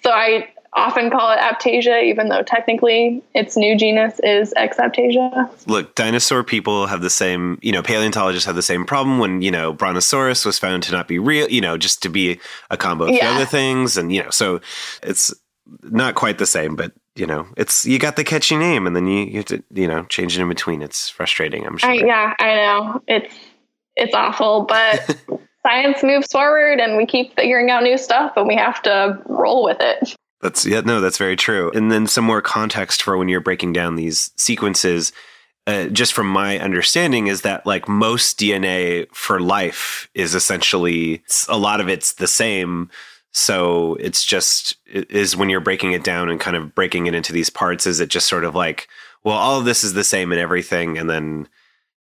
so 0.02 0.10
I 0.10 0.48
often 0.74 1.10
call 1.10 1.32
it 1.32 1.38
Aiptasia, 1.38 2.02
even 2.04 2.28
though 2.28 2.42
technically 2.42 3.22
its 3.34 3.56
new 3.56 3.76
genus 3.76 4.20
is 4.22 4.52
Exaiptasia. 4.56 5.48
Look, 5.66 5.94
dinosaur 5.94 6.42
people 6.42 6.86
have 6.86 7.00
the 7.00 7.10
same, 7.10 7.58
you 7.62 7.72
know, 7.72 7.82
paleontologists 7.82 8.46
have 8.46 8.56
the 8.56 8.62
same 8.62 8.84
problem 8.84 9.18
when, 9.18 9.42
you 9.42 9.50
know, 9.50 9.72
Brontosaurus 9.72 10.44
was 10.44 10.58
found 10.58 10.82
to 10.84 10.92
not 10.92 11.08
be 11.08 11.18
real, 11.18 11.48
you 11.48 11.60
know, 11.60 11.76
just 11.78 12.02
to 12.02 12.08
be 12.08 12.40
a 12.70 12.76
combo 12.76 13.04
of 13.04 13.14
Yeah. 13.14 13.30
other 13.30 13.46
things. 13.46 13.96
And, 13.96 14.12
you 14.12 14.22
know, 14.22 14.30
so 14.30 14.60
it's 15.02 15.32
not 15.82 16.14
quite 16.14 16.38
the 16.38 16.46
same, 16.46 16.76
but, 16.76 16.92
you 17.14 17.26
know, 17.26 17.46
it's, 17.56 17.84
you 17.84 17.98
got 17.98 18.16
the 18.16 18.24
catchy 18.24 18.56
name 18.56 18.86
and 18.86 18.94
then 18.96 19.06
you, 19.06 19.24
you 19.24 19.36
have 19.36 19.46
to, 19.46 19.62
you 19.72 19.86
know, 19.86 20.04
change 20.04 20.36
it 20.36 20.42
in 20.42 20.48
between. 20.48 20.82
It's 20.82 21.08
frustrating, 21.08 21.66
I'm 21.66 21.78
sure. 21.78 21.90
I, 21.90 21.94
yeah, 21.94 22.34
I 22.38 22.54
know 22.56 23.02
it's 23.06 23.34
it's 23.96 24.14
awful, 24.14 24.62
but 24.62 25.16
science 25.66 26.02
moves 26.02 26.26
forward, 26.30 26.80
and 26.80 26.96
we 26.96 27.06
keep 27.06 27.34
figuring 27.36 27.70
out 27.70 27.82
new 27.82 27.96
stuff, 27.96 28.32
and 28.36 28.46
we 28.48 28.56
have 28.56 28.82
to 28.82 29.22
roll 29.26 29.64
with 29.64 29.76
it. 29.80 30.14
That's 30.44 30.66
yeah, 30.66 30.80
no, 30.80 31.00
that's 31.00 31.16
very 31.16 31.36
true. 31.36 31.70
And 31.74 31.90
then 31.90 32.06
some 32.06 32.26
more 32.26 32.42
context 32.42 33.02
for 33.02 33.16
when 33.16 33.30
you're 33.30 33.40
breaking 33.40 33.72
down 33.72 33.96
these 33.96 34.30
sequences. 34.36 35.10
Uh, 35.66 35.86
just 35.86 36.12
from 36.12 36.26
my 36.26 36.58
understanding, 36.58 37.28
is 37.28 37.40
that 37.40 37.64
like 37.64 37.88
most 37.88 38.38
DNA 38.38 39.06
for 39.14 39.40
life 39.40 40.10
is 40.12 40.34
essentially 40.34 41.22
a 41.48 41.56
lot 41.56 41.80
of 41.80 41.88
it's 41.88 42.12
the 42.12 42.26
same. 42.26 42.90
So 43.32 43.94
it's 43.94 44.22
just 44.22 44.76
it 44.84 45.10
is 45.10 45.34
when 45.34 45.48
you're 45.48 45.60
breaking 45.60 45.92
it 45.92 46.04
down 46.04 46.28
and 46.28 46.38
kind 46.38 46.58
of 46.58 46.74
breaking 46.74 47.06
it 47.06 47.14
into 47.14 47.32
these 47.32 47.48
parts. 47.48 47.86
Is 47.86 47.98
it 47.98 48.10
just 48.10 48.28
sort 48.28 48.44
of 48.44 48.54
like, 48.54 48.86
well, 49.24 49.38
all 49.38 49.58
of 49.58 49.64
this 49.64 49.82
is 49.82 49.94
the 49.94 50.04
same 50.04 50.30
in 50.30 50.38
everything, 50.38 50.98
and 50.98 51.08
then 51.08 51.48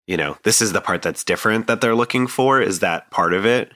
you 0.05 0.17
know 0.17 0.37
this 0.43 0.61
is 0.61 0.73
the 0.73 0.81
part 0.81 1.01
that's 1.01 1.23
different 1.23 1.67
that 1.67 1.79
they're 1.79 1.95
looking 1.95 2.27
for. 2.27 2.59
Is 2.59 2.81
that 2.81 3.09
part 3.09 3.33
of 3.33 3.45
it? 3.45 3.71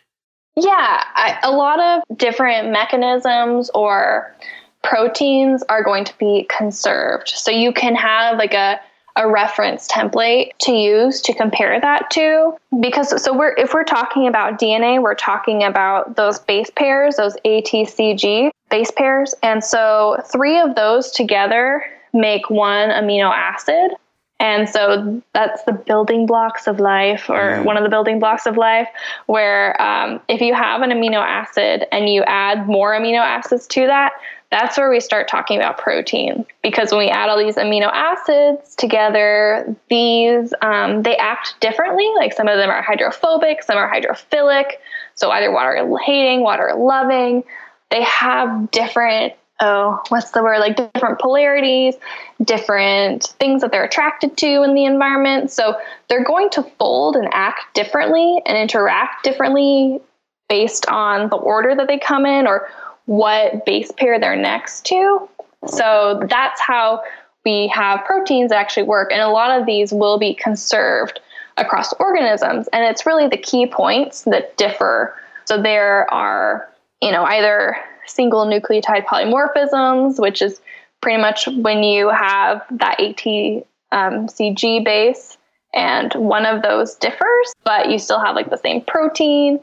Yeah, 0.58 1.04
I, 1.14 1.40
a 1.44 1.52
lot 1.52 1.80
of 1.80 2.18
different 2.18 2.72
mechanisms 2.72 3.70
or 3.76 4.36
proteins 4.84 5.63
are 5.70 5.84
going 5.84 6.06
to 6.06 6.18
be 6.18 6.48
conserved. 6.50 7.30
So 7.30 7.52
you 7.52 7.72
can 7.74 7.96
have 7.96 8.38
like 8.38 8.54
a 8.54 8.80
a 9.18 9.28
reference 9.28 9.88
template 9.88 10.52
to 10.60 10.72
use 10.72 11.22
to 11.22 11.34
compare 11.34 11.82
that 11.82 12.10
to 12.12 12.56
because 12.80 13.22
so 13.22 13.36
we're 13.36 13.56
if 13.56 13.74
we're 13.74 13.84
talking 13.84 14.28
about 14.28 14.60
DNA, 14.60 15.02
we're 15.02 15.16
talking 15.16 15.63
about 15.63 16.16
those 16.16 16.40
base 16.40 16.70
pairs, 16.70 17.16
those 17.16 17.36
ATCG 17.44 18.52
base 18.70 18.92
pairs. 18.92 19.34
And 19.42 19.63
so 19.63 20.22
three 20.32 20.60
of 20.60 20.76
those 20.76 21.12
together 21.12 21.84
make 22.13 22.50
one 22.50 22.90
amino 22.90 23.32
acid. 23.34 23.92
And 24.40 24.70
so 24.70 25.20
that's 25.34 25.63
the 25.63 25.74
building 25.74 26.28
blocks 26.28 26.68
of 26.68 26.80
life, 26.80 27.28
or 27.28 27.63
one 27.63 27.76
of 27.76 27.84
the 27.84 27.90
building 27.90 28.20
blocks 28.20 28.46
of 28.46 28.56
life, 28.56 28.88
where 29.26 29.82
um, 29.82 30.22
if 30.28 30.42
you 30.42 30.54
have 30.54 30.84
an 30.84 30.92
amino 30.92 31.18
acid 31.18 31.86
and 31.92 32.08
you 32.08 32.22
add 32.28 32.67
more 32.67 32.92
amino 32.92 33.17
acids 33.17 33.65
to 33.67 33.88
that, 33.88 34.12
that's 34.50 34.77
where 34.77 34.89
we 34.89 35.00
start 35.00 35.27
talking 35.27 35.58
about 35.58 35.77
protein. 35.77 36.45
Because 36.63 36.91
when 36.91 37.00
we 37.00 37.10
add 37.10 37.29
all 37.29 37.37
these 37.37 37.58
amino 37.58 37.89
acids 37.91 38.75
together, 38.75 39.75
these 39.89 40.54
um, 40.62 41.04
they 41.04 41.17
act 41.17 41.56
differently. 41.60 42.10
Like 42.15 42.33
some 42.33 42.48
of 42.48 42.58
them 42.58 42.69
are 42.69 42.81
hydrophobic, 42.81 43.63
some 43.63 43.77
are 43.77 43.91
hydrophilic. 43.91 44.73
So 45.15 45.31
either 45.31 45.52
water 45.52 45.85
hating, 46.06 46.41
water 46.41 46.71
loving. 46.77 47.43
They 47.89 48.04
have 48.04 48.71
different 48.71 49.33
oh, 49.60 50.00
what's 50.10 50.31
the 50.31 50.43
word? 50.43 50.60
Like 50.60 50.75
different 50.93 51.19
polarities, 51.19 51.95
different 52.43 53.23
things 53.39 53.62
that 53.62 53.71
they're 53.71 53.83
attracted 53.83 54.37
to 54.37 54.63
in 54.63 54.75
the 54.75 54.85
environment. 54.85 55.52
So 55.52 55.75
they're 56.08 56.23
going 56.23 56.50
to 56.52 56.63
fold 56.77 57.15
and 57.15 57.27
act 57.31 57.73
differently 57.73 58.41
and 58.45 58.58
interact 58.58 59.23
differently 59.23 60.00
based 60.48 60.87
on 60.87 61.29
the 61.29 61.35
order 61.35 61.75
that 61.75 61.87
they 61.87 61.98
come 61.98 62.25
in 62.25 62.48
or 62.48 62.69
what 63.08 63.66
base 63.66 63.92
pair 63.92 64.20
they're 64.20 64.36
next 64.36 64.86
to. 64.86 65.28
So 65.66 66.22
that's 66.30 66.62
how 66.62 67.02
we 67.44 67.68
have 67.70 68.06
proteins 68.06 68.52
actually 68.52 68.84
work. 68.84 69.12
And 69.12 69.22
a 69.22 69.30
lot 69.30 69.60
of 69.60 69.66
these 69.66 69.92
will 69.92 70.20
be 70.20 70.34
conserved 70.34 71.20
across 71.56 71.94
organisms. 71.94 72.68
And 72.72 72.84
it's 72.84 73.06
really 73.06 73.28
the 73.28 73.38
key 73.38 73.66
points 73.66 74.24
that 74.24 74.56
differ. 74.58 75.16
So 75.46 75.62
there 75.62 76.12
are, 76.14 76.70
you 77.02 77.12
know, 77.12 77.24
either 77.24 77.78
single 78.06 78.46
nucleotide 78.46 79.06
polymorphisms, 79.06 80.20
which 80.20 80.42
is 80.42 80.62
pretty 81.02 81.22
much 81.22 81.48
when 81.48 81.84
you 81.84 82.10
have 82.10 82.62
that 82.72 83.00
ATCG 83.00 83.64
um, 83.92 84.84
base 84.84 85.38
and 85.74 86.14
one 86.16 86.46
of 86.46 86.62
those 86.62 86.96
differs, 86.96 87.54
but 87.64 87.90
you 87.90 88.00
still 88.00 88.20
have 88.20 88.36
like 88.36 88.50
the 88.50 88.58
same 88.58 88.82
protein. 88.82 89.60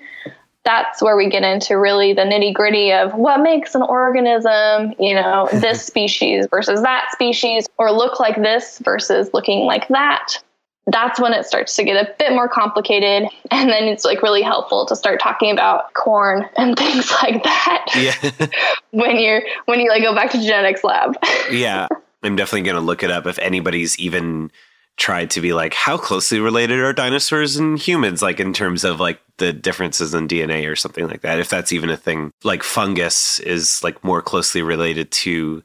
That's 0.65 1.03
where 1.03 1.17
we 1.17 1.29
get 1.29 1.43
into 1.43 1.79
really 1.79 2.13
the 2.13 2.23
nitty 2.23 2.55
gritty 2.55 2.93
of 2.93 3.15
what 3.15 3.41
makes 3.41 3.75
an 3.75 3.83
organism, 3.83 4.95
you 4.99 5.15
know, 5.15 5.49
this 5.53 5.85
species 5.85 6.47
versus 6.51 6.83
that 6.83 7.09
species, 7.13 7.67
or 7.79 7.93
look 7.93 8.19
like 8.19 8.37
this 8.37 8.79
versus 8.79 9.31
looking 9.35 9.61
like 9.61 9.89
that. 9.89 10.43
That's 10.87 11.19
when 11.19 11.33
it 11.33 11.47
starts 11.47 11.77
to 11.77 11.85
get 11.85 11.97
a 11.97 12.13
bit 12.19 12.33
more 12.33 12.47
complicated 12.47 13.27
and 13.51 13.71
then 13.71 13.85
it's 13.85 14.05
like 14.05 14.23
really 14.23 14.43
helpful 14.43 14.85
to 14.85 14.95
start 14.95 15.19
talking 15.19 15.51
about 15.51 15.95
corn 15.95 16.45
and 16.57 16.77
things 16.79 17.11
like 17.23 17.43
that 17.43 17.87
yeah. 17.97 18.49
when 18.91 19.19
you're 19.19 19.41
when 19.65 19.81
you 19.81 19.89
like 19.89 20.03
go 20.03 20.15
back 20.15 20.31
to 20.33 20.39
genetics 20.39 20.85
lab. 20.85 21.17
Yeah 21.51 21.89
i'm 22.25 22.37
definitely 22.37 22.63
going 22.63 22.75
to 22.75 22.81
look 22.81 23.03
it 23.03 23.11
up 23.11 23.27
if 23.27 23.39
anybody's 23.39 23.99
even 23.99 24.51
tried 24.97 25.31
to 25.31 25.41
be 25.41 25.53
like 25.53 25.75
how 25.75 25.97
closely 25.97 26.39
related 26.39 26.79
are 26.79 26.93
dinosaurs 26.93 27.57
and 27.57 27.79
humans 27.79 28.23
like 28.23 28.39
in 28.39 28.53
terms 28.53 28.85
of 28.85 29.01
like 29.01 29.21
the 29.39 29.53
differences 29.53 30.15
in 30.15 30.29
dna 30.29 30.71
or 30.71 30.77
something 30.77 31.09
like 31.09 31.23
that 31.23 31.41
if 31.41 31.49
that's 31.49 31.73
even 31.73 31.91
a 31.91 31.97
thing 31.97 32.31
like 32.45 32.63
fungus 32.63 33.41
is 33.41 33.83
like 33.83 34.05
more 34.05 34.23
closely 34.23 34.63
related 34.63 35.11
to 35.11 35.63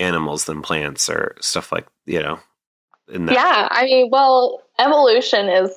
animals 0.00 0.46
than 0.46 0.60
plants 0.60 1.08
or 1.08 1.36
stuff 1.40 1.70
like 1.70 1.86
you 2.04 2.20
know 2.20 2.40
yeah, 3.08 3.68
I 3.70 3.84
mean, 3.84 4.08
well, 4.10 4.62
evolution 4.78 5.48
is 5.48 5.70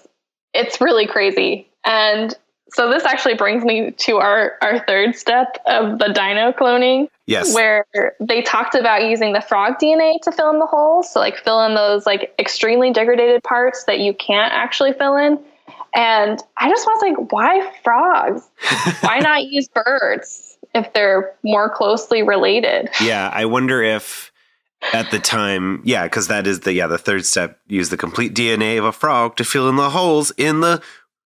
it's 0.53 0.81
really 0.81 1.07
crazy. 1.07 1.69
And 1.85 2.33
so 2.73 2.89
this 2.89 3.03
actually 3.05 3.35
brings 3.35 3.63
me 3.63 3.91
to 3.91 4.17
our 4.17 4.53
our 4.61 4.79
third 4.85 5.15
step 5.15 5.57
of 5.65 5.99
the 5.99 6.09
dino 6.13 6.51
cloning. 6.51 7.07
Yes. 7.25 7.53
Where 7.53 7.85
they 8.19 8.41
talked 8.41 8.75
about 8.75 9.05
using 9.05 9.33
the 9.33 9.41
frog 9.41 9.79
DNA 9.81 10.21
to 10.21 10.31
fill 10.31 10.49
in 10.49 10.59
the 10.59 10.65
holes, 10.65 11.11
so 11.11 11.19
like 11.19 11.37
fill 11.37 11.63
in 11.65 11.75
those 11.75 12.05
like 12.05 12.33
extremely 12.39 12.91
degraded 12.91 13.43
parts 13.43 13.85
that 13.85 13.99
you 13.99 14.13
can't 14.13 14.53
actually 14.53 14.93
fill 14.93 15.15
in. 15.17 15.39
And 15.95 16.41
I 16.57 16.69
just 16.69 16.85
was 16.85 17.01
like, 17.01 17.31
why 17.31 17.71
frogs? 17.83 18.47
why 19.01 19.19
not 19.19 19.45
use 19.45 19.67
birds 19.67 20.57
if 20.75 20.93
they're 20.93 21.33
more 21.43 21.69
closely 21.69 22.23
related? 22.23 22.89
Yeah, 23.01 23.29
I 23.33 23.45
wonder 23.45 23.81
if 23.81 24.31
at 24.93 25.09
the 25.11 25.19
time, 25.19 25.81
yeah, 25.83 26.03
because 26.03 26.27
that 26.27 26.47
is 26.47 26.61
the 26.61 26.73
yeah 26.73 26.87
the 26.87 26.97
third 26.97 27.25
step. 27.25 27.59
Use 27.67 27.89
the 27.89 27.97
complete 27.97 28.33
DNA 28.35 28.77
of 28.77 28.85
a 28.85 28.91
frog 28.91 29.35
to 29.37 29.43
fill 29.43 29.69
in 29.69 29.75
the 29.75 29.89
holes 29.89 30.31
in 30.37 30.59
the 30.59 30.81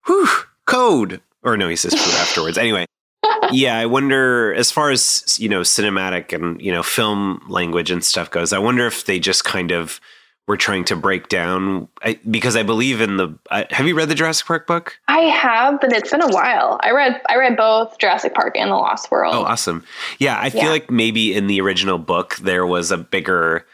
whew, 0.07 0.29
code. 0.67 1.21
Or 1.43 1.57
no, 1.57 1.69
he 1.69 1.77
says 1.77 1.95
food 1.95 2.15
afterwards. 2.15 2.57
Anyway, 2.57 2.87
yeah, 3.53 3.77
I 3.77 3.87
wonder 3.87 4.55
as 4.55 4.71
far 4.71 4.91
as 4.91 5.37
you 5.39 5.49
know 5.49 5.61
cinematic 5.61 6.33
and 6.33 6.61
you 6.61 6.73
know 6.73 6.83
film 6.83 7.43
language 7.49 7.91
and 7.91 8.05
stuff 8.05 8.31
goes. 8.31 8.53
I 8.53 8.59
wonder 8.59 8.87
if 8.87 9.07
they 9.07 9.19
just 9.19 9.45
kind 9.45 9.73
of 9.73 10.01
were 10.49 10.57
trying 10.57 10.85
to 10.85 10.97
break 10.97 11.29
down 11.29 11.89
I, 12.03 12.19
because 12.29 12.57
I 12.57 12.63
believe 12.63 13.01
in 13.01 13.17
the. 13.17 13.39
Uh, 13.51 13.65
have 13.71 13.87
you 13.87 13.95
read 13.95 14.09
the 14.09 14.15
Jurassic 14.15 14.47
Park 14.47 14.67
book? 14.67 14.99
I 15.09 15.21
have, 15.21 15.81
but 15.81 15.93
it's 15.93 16.11
been 16.11 16.23
a 16.23 16.29
while. 16.29 16.79
I 16.83 16.91
read 16.91 17.21
I 17.29 17.37
read 17.37 17.57
both 17.57 17.99
Jurassic 17.99 18.35
Park 18.35 18.57
and 18.57 18.71
The 18.71 18.77
Lost 18.77 19.11
World. 19.11 19.35
Oh, 19.35 19.45
awesome! 19.45 19.85
Yeah, 20.19 20.39
I 20.41 20.51
feel 20.51 20.65
yeah. 20.65 20.71
like 20.71 20.91
maybe 20.91 21.35
in 21.35 21.47
the 21.47 21.61
original 21.61 21.99
book 21.99 22.37
there 22.37 22.67
was 22.67 22.91
a 22.91 22.99
bigger 22.99 23.67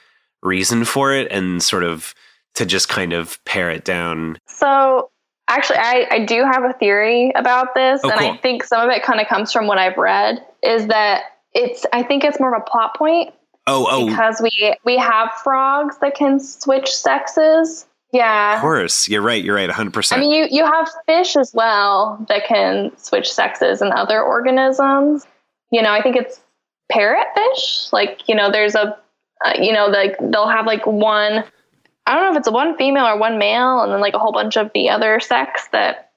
reason 0.43 0.85
for 0.85 1.13
it, 1.13 1.31
and 1.31 1.63
sort 1.63 1.85
of 1.85 2.15
to 2.55 2.67
just 2.67 2.89
kind 2.89 3.13
of 3.13 3.43
pare 3.45 3.71
it 3.71 3.85
down. 3.85 4.39
So. 4.47 5.11
Actually, 5.49 5.79
I, 5.79 6.07
I 6.11 6.25
do 6.25 6.45
have 6.45 6.65
a 6.65 6.73
theory 6.75 7.33
about 7.35 7.75
this, 7.75 8.01
oh, 8.05 8.11
and 8.11 8.19
cool. 8.19 8.31
I 8.31 8.37
think 8.37 8.65
some 8.65 8.89
of 8.89 8.95
it 8.95 9.03
kind 9.03 9.21
of 9.21 9.27
comes 9.27 9.53
from 9.53 9.67
what 9.67 9.79
I've 9.79 9.97
read. 9.97 10.45
Is 10.63 10.87
that 10.89 11.23
it's 11.55 11.87
I 11.93 12.03
think 12.03 12.25
it's 12.25 12.39
more 12.39 12.55
of 12.55 12.63
a 12.63 12.71
plot 12.71 12.97
point 12.97 13.33
Oh, 13.69 13.87
oh. 13.91 14.07
Because 14.07 14.41
we 14.41 14.75
we 14.85 14.97
have 14.97 15.31
frogs 15.45 15.99
that 16.01 16.15
can 16.15 16.41
switch 16.41 16.93
sexes. 16.93 17.87
Yeah. 18.13 18.57
Of 18.57 18.63
course. 18.63 19.07
You're 19.09 19.21
right. 19.21 19.45
You're 19.45 19.55
right. 19.55 19.69
100%. 19.69 20.13
I 20.17 20.19
mean, 20.19 20.31
you, 20.31 20.47
you 20.51 20.65
have 20.65 20.89
fish 21.05 21.37
as 21.37 21.53
well 21.53 22.25
that 22.29 22.47
can 22.47 22.91
switch 22.97 23.31
sexes 23.31 23.83
and 23.83 23.93
other 23.93 24.23
organisms. 24.23 25.27
You 25.71 25.83
know, 25.83 25.93
I 25.93 26.01
think 26.01 26.17
it's 26.17 26.41
parrotfish. 26.91 27.93
Like, 27.93 28.27
you 28.27 28.35
know, 28.35 28.51
there's 28.51 28.75
a, 28.75 28.97
uh, 29.45 29.53
you 29.61 29.75
know, 29.75 29.89
like 29.89 30.17
they'll 30.23 30.49
have 30.49 30.65
like 30.65 30.87
one, 30.87 31.45
I 32.09 32.15
don't 32.15 32.25
know 32.25 32.33
if 32.33 32.39
it's 32.39 32.51
one 32.51 32.77
female 32.79 33.05
or 33.05 33.19
one 33.19 33.39
male, 33.39 33.83
and 33.83 33.93
then 33.93 34.01
like 34.01 34.15
a 34.15 34.19
whole 34.19 34.33
bunch 34.33 34.57
of 34.57 34.71
the 34.75 34.89
other 34.89 35.21
sex 35.21 35.69
that 35.73 36.11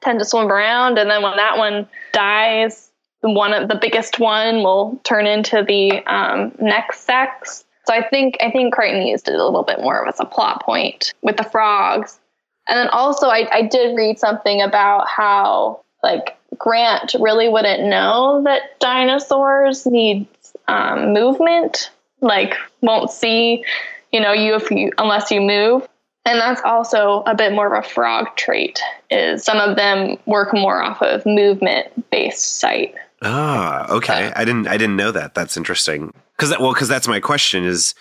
tend 0.00 0.18
to 0.18 0.24
swim 0.24 0.50
around. 0.50 0.98
And 0.98 1.08
then 1.08 1.22
when 1.22 1.36
that 1.36 1.58
one 1.58 1.88
dies, 2.12 2.90
one 3.20 3.54
of 3.54 3.68
the 3.68 3.76
biggest 3.76 4.18
one 4.18 4.64
will 4.64 5.00
turn 5.04 5.26
into 5.26 5.62
the 5.62 6.02
um, 6.06 6.52
next 6.60 7.02
sex. 7.02 7.64
So 7.86 7.94
I 7.94 8.06
think 8.06 8.36
I 8.40 8.50
think 8.50 8.74
Crichton 8.74 9.06
used 9.06 9.28
it 9.28 9.34
a 9.34 9.44
little 9.44 9.62
bit 9.62 9.80
more 9.80 10.02
of 10.02 10.08
as 10.08 10.20
a 10.20 10.24
plot 10.24 10.62
point 10.64 11.14
with 11.22 11.36
the 11.36 11.44
frogs. 11.44 12.18
And 12.66 12.76
then 12.76 12.88
also 12.88 13.28
I, 13.28 13.48
I 13.52 13.62
did 13.62 13.96
read 13.96 14.18
something 14.18 14.60
about 14.60 15.08
how 15.08 15.82
like 16.02 16.36
Grant 16.58 17.14
really 17.18 17.48
wouldn't 17.48 17.88
know 17.88 18.42
that 18.44 18.78
dinosaurs 18.80 19.86
need 19.86 20.26
um, 20.66 21.12
movement, 21.12 21.90
like 22.20 22.56
won't 22.82 23.10
see, 23.10 23.64
you 24.12 24.20
know, 24.20 24.32
you 24.32 24.54
if 24.54 24.70
you 24.70 24.92
unless 24.98 25.30
you 25.30 25.40
move. 25.40 25.86
And 26.24 26.38
that's 26.38 26.60
also 26.62 27.22
a 27.26 27.34
bit 27.34 27.52
more 27.52 27.74
of 27.74 27.84
a 27.84 27.88
frog 27.88 28.36
trait. 28.36 28.80
Is 29.10 29.44
some 29.44 29.58
of 29.58 29.76
them 29.76 30.18
work 30.26 30.52
more 30.52 30.82
off 30.82 31.00
of 31.00 31.24
movement 31.24 32.10
based 32.10 32.58
sight. 32.58 32.94
Ah, 33.22 33.90
okay. 33.90 34.32
I 34.36 34.44
didn't 34.44 34.68
I 34.68 34.76
didn't 34.76 34.96
know 34.96 35.10
that. 35.10 35.34
That's 35.34 35.56
interesting. 35.56 36.12
Cuz 36.36 36.50
that 36.50 36.60
well 36.60 36.74
cuz 36.74 36.88
that's 36.88 37.08
my 37.08 37.20
question 37.20 37.64
is 37.64 37.94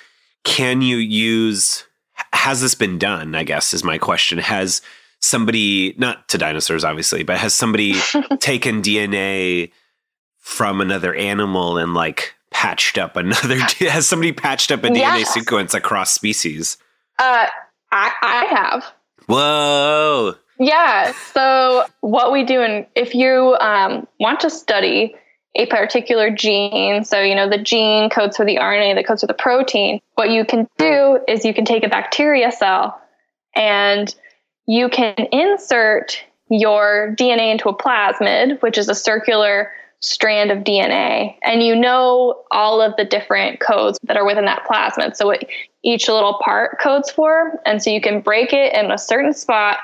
can 0.43 0.81
you 0.81 0.97
use 0.97 1.85
has 2.33 2.61
this 2.61 2.75
been 2.75 2.97
done, 2.97 3.35
I 3.35 3.43
guess 3.43 3.73
is 3.73 3.83
my 3.83 3.97
question. 3.97 4.37
Has 4.39 4.81
somebody 5.19 5.95
not 5.97 6.27
to 6.29 6.37
dinosaurs 6.37 6.83
obviously, 6.83 7.23
but 7.23 7.37
has 7.37 7.53
somebody 7.53 7.95
taken 8.39 8.81
DNA 8.81 9.71
from 10.37 10.81
another 10.81 11.13
animal 11.13 11.77
and 11.77 11.93
like 11.93 12.35
patched 12.57 12.97
up 12.97 13.15
another 13.15 13.55
has 13.87 14.07
somebody 14.07 14.31
patched 14.31 14.71
up 14.71 14.83
a 14.83 14.87
DNA 14.87 15.19
yes. 15.19 15.33
sequence 15.33 15.75
across 15.75 16.11
species? 16.11 16.77
Uh 17.19 17.45
I 17.91 18.11
I 18.21 18.45
have. 18.45 18.85
Whoa. 19.27 20.35
Yeah. 20.59 21.11
So 21.33 21.85
what 22.01 22.31
we 22.31 22.43
do, 22.43 22.61
and 22.61 22.87
if 22.95 23.13
you 23.13 23.55
um, 23.61 24.07
want 24.19 24.39
to 24.39 24.49
study 24.49 25.15
a 25.55 25.67
particular 25.67 26.31
gene, 26.31 27.03
so 27.05 27.21
you 27.21 27.35
know 27.35 27.47
the 27.47 27.59
gene 27.59 28.09
codes 28.09 28.37
for 28.37 28.45
the 28.45 28.55
RNA 28.55 28.95
that 28.95 29.05
codes 29.05 29.21
for 29.21 29.27
the 29.27 29.35
protein, 29.35 30.01
what 30.15 30.31
you 30.31 30.43
can 30.43 30.67
do 30.77 31.19
is 31.27 31.45
you 31.45 31.53
can 31.53 31.63
take 31.65 31.83
a 31.83 31.89
bacteria 31.89 32.51
cell 32.51 32.99
and 33.55 34.15
you 34.65 34.89
can 34.89 35.15
insert 35.31 36.23
your 36.49 37.13
DNA 37.17 37.51
into 37.51 37.69
a 37.69 37.77
plasmid, 37.77 38.61
which 38.61 38.77
is 38.77 38.89
a 38.89 38.95
circular 38.95 39.71
strand 40.01 40.51
of 40.51 40.59
DNA, 40.59 41.35
and 41.43 41.63
you 41.63 41.75
know 41.75 42.43
all 42.51 42.81
of 42.81 42.95
the 42.97 43.05
different 43.05 43.59
codes 43.59 43.97
that 44.03 44.17
are 44.17 44.25
within 44.25 44.45
that 44.45 44.65
plasmid. 44.69 45.15
So 45.15 45.27
what 45.27 45.43
each 45.83 46.07
little 46.07 46.39
part 46.43 46.79
codes 46.79 47.09
for, 47.09 47.59
and 47.65 47.81
so 47.81 47.89
you 47.89 48.01
can 48.01 48.21
break 48.21 48.53
it 48.53 48.73
in 48.73 48.91
a 48.91 48.97
certain 48.97 49.33
spot 49.33 49.79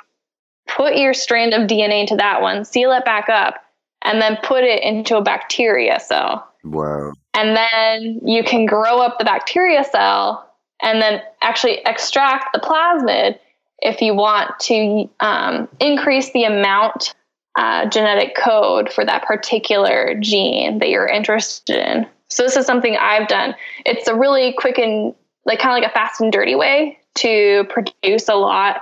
put 0.67 0.95
your 0.95 1.13
strand 1.13 1.53
of 1.53 1.67
DNA 1.67 2.01
into 2.01 2.15
that 2.15 2.41
one, 2.41 2.65
seal 2.65 2.91
it 2.91 3.05
back 3.05 3.29
up, 3.29 3.55
and 4.03 4.21
then 4.21 4.37
put 4.43 4.63
it 4.63 4.83
into 4.83 5.17
a 5.17 5.21
bacteria 5.21 5.99
cell. 5.99 6.47
Wow. 6.63 7.13
And 7.33 7.55
then 7.55 8.21
you 8.23 8.43
can 8.43 8.65
grow 8.65 8.99
up 8.99 9.17
the 9.17 9.25
bacteria 9.25 9.83
cell 9.83 10.49
and 10.81 11.01
then 11.01 11.21
actually 11.41 11.79
extract 11.85 12.53
the 12.53 12.59
plasmid 12.59 13.39
if 13.79 14.01
you 14.01 14.13
want 14.13 14.57
to 14.61 15.09
um, 15.19 15.67
increase 15.79 16.31
the 16.31 16.43
amount 16.43 17.15
uh, 17.55 17.87
genetic 17.87 18.35
code 18.35 18.91
for 18.91 19.05
that 19.05 19.23
particular 19.25 20.15
gene 20.19 20.79
that 20.79 20.89
you're 20.89 21.07
interested 21.07 21.75
in. 21.75 22.07
So 22.29 22.43
this 22.43 22.55
is 22.55 22.65
something 22.65 22.97
I've 22.97 23.27
done. 23.27 23.55
It's 23.85 24.07
a 24.07 24.15
really 24.15 24.53
quick 24.53 24.79
and 24.79 25.13
like 25.45 25.59
kind 25.59 25.77
of 25.77 25.83
like 25.83 25.91
a 25.91 25.93
fast 25.93 26.19
and 26.21 26.31
dirty 26.31 26.55
way 26.55 26.97
to 27.15 27.65
produce 27.69 28.27
a 28.27 28.35
lot 28.35 28.81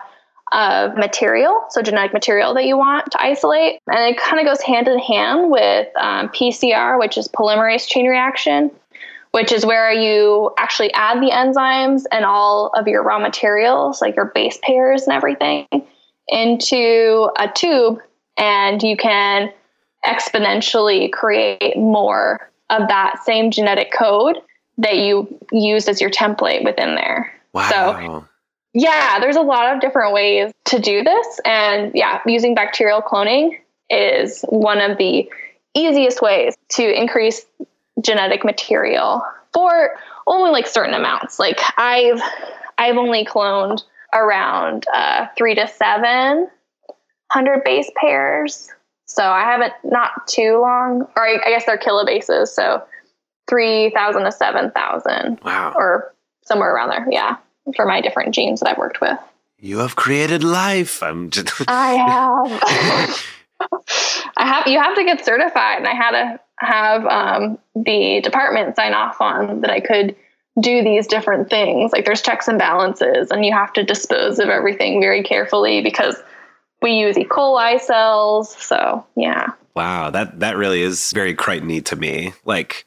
of 0.53 0.95
material, 0.95 1.65
so 1.69 1.81
genetic 1.81 2.13
material 2.13 2.53
that 2.53 2.65
you 2.65 2.77
want 2.77 3.11
to 3.11 3.21
isolate. 3.21 3.79
And 3.87 4.13
it 4.13 4.19
kind 4.19 4.39
of 4.39 4.45
goes 4.45 4.61
hand 4.61 4.87
in 4.87 4.99
hand 4.99 5.49
with 5.49 5.87
um, 5.97 6.29
PCR, 6.29 6.99
which 6.99 7.17
is 7.17 7.27
polymerase 7.29 7.87
chain 7.87 8.07
reaction, 8.07 8.69
which 9.31 9.51
is 9.51 9.65
where 9.65 9.91
you 9.91 10.51
actually 10.57 10.93
add 10.93 11.21
the 11.21 11.31
enzymes 11.31 12.03
and 12.11 12.25
all 12.25 12.71
of 12.75 12.87
your 12.87 13.01
raw 13.01 13.19
materials, 13.19 14.01
like 14.01 14.15
your 14.15 14.31
base 14.33 14.59
pairs 14.61 15.03
and 15.03 15.13
everything, 15.13 15.67
into 16.27 17.29
a 17.37 17.47
tube, 17.53 17.99
and 18.37 18.81
you 18.81 18.97
can 18.97 19.51
exponentially 20.05 21.11
create 21.11 21.77
more 21.77 22.49
of 22.69 22.87
that 22.87 23.23
same 23.23 23.51
genetic 23.51 23.91
code 23.91 24.37
that 24.77 24.97
you 24.97 25.27
used 25.51 25.89
as 25.89 26.01
your 26.01 26.09
template 26.09 26.63
within 26.63 26.95
there. 26.95 27.31
Wow. 27.53 27.69
So, 27.69 28.27
yeah, 28.73 29.19
there's 29.19 29.35
a 29.35 29.41
lot 29.41 29.75
of 29.75 29.81
different 29.81 30.13
ways 30.13 30.51
to 30.65 30.79
do 30.79 31.03
this. 31.03 31.39
And 31.45 31.91
yeah, 31.93 32.21
using 32.25 32.55
bacterial 32.55 33.01
cloning 33.01 33.57
is 33.89 34.43
one 34.47 34.79
of 34.79 34.97
the 34.97 35.29
easiest 35.75 36.21
ways 36.21 36.55
to 36.69 36.99
increase 36.99 37.45
genetic 38.01 38.43
material 38.43 39.21
for 39.53 39.95
only 40.25 40.51
like 40.51 40.67
certain 40.67 40.93
amounts. 40.93 41.39
Like 41.39 41.59
I've 41.77 42.21
I've 42.77 42.97
only 42.97 43.25
cloned 43.25 43.83
around 44.13 44.85
uh, 44.93 45.27
three 45.37 45.55
to 45.55 45.67
seven 45.67 46.49
hundred 47.31 47.63
base 47.63 47.89
pairs. 47.95 48.69
So 49.05 49.23
I 49.23 49.41
haven't 49.41 49.73
not 49.83 50.27
too 50.27 50.59
long, 50.61 51.07
or 51.15 51.25
I, 51.27 51.37
I 51.45 51.49
guess 51.49 51.65
they're 51.65 51.77
kilobases. 51.77 52.47
So 52.49 52.83
three 53.49 53.89
thousand 53.91 54.23
to 54.23 54.31
seven 54.31 54.71
thousand, 54.71 55.39
Wow. 55.43 55.73
or 55.75 56.13
somewhere 56.43 56.73
around 56.73 56.89
there. 56.89 57.07
Yeah, 57.09 57.37
for 57.75 57.85
my 57.85 58.01
different 58.01 58.33
genes 58.33 58.59
that 58.59 58.69
I've 58.69 58.77
worked 58.77 59.01
with. 59.01 59.17
You 59.59 59.79
have 59.79 59.95
created 59.95 60.43
life. 60.43 61.03
I'm 61.03 61.29
just 61.35 61.51
I 61.67 61.93
have. 61.93 63.21
I 64.37 64.45
have. 64.45 64.67
You 64.67 64.79
have 64.81 64.95
to 64.95 65.03
get 65.03 65.23
certified, 65.25 65.77
and 65.79 65.87
I 65.87 65.93
had 65.93 66.11
to 66.11 66.39
have 66.59 67.05
um, 67.05 67.57
the 67.75 68.21
department 68.21 68.75
sign 68.75 68.93
off 68.93 69.19
on 69.21 69.61
that 69.61 69.71
I 69.71 69.79
could 69.79 70.15
do 70.59 70.83
these 70.83 71.07
different 71.07 71.49
things. 71.49 71.91
Like 71.91 72.05
there's 72.05 72.21
checks 72.21 72.47
and 72.47 72.57
balances, 72.59 73.29
and 73.31 73.45
you 73.45 73.53
have 73.53 73.73
to 73.73 73.83
dispose 73.83 74.39
of 74.39 74.49
everything 74.49 74.99
very 75.01 75.23
carefully 75.23 75.81
because 75.81 76.15
we 76.81 76.93
use 76.93 77.17
E. 77.17 77.25
coli 77.25 77.79
cells. 77.79 78.55
So 78.55 79.05
yeah, 79.15 79.51
Wow, 79.75 80.09
that 80.09 80.39
that 80.39 80.57
really 80.57 80.81
is 80.81 81.11
very 81.11 81.35
Crichtony 81.35 81.83
to 81.85 81.95
me. 81.95 82.33
Like 82.45 82.85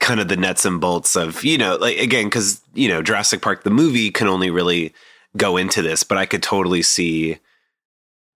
kind 0.00 0.20
of 0.20 0.28
the 0.28 0.36
nuts 0.36 0.64
and 0.64 0.80
bolts 0.80 1.14
of, 1.16 1.44
you 1.44 1.58
know, 1.58 1.76
like 1.76 1.98
again 1.98 2.30
cuz 2.30 2.60
you 2.74 2.88
know, 2.88 3.02
Jurassic 3.02 3.42
Park 3.42 3.62
the 3.62 3.70
movie 3.70 4.10
can 4.10 4.26
only 4.26 4.50
really 4.50 4.94
go 5.36 5.56
into 5.56 5.82
this, 5.82 6.02
but 6.02 6.18
I 6.18 6.26
could 6.26 6.42
totally 6.42 6.82
see 6.82 7.38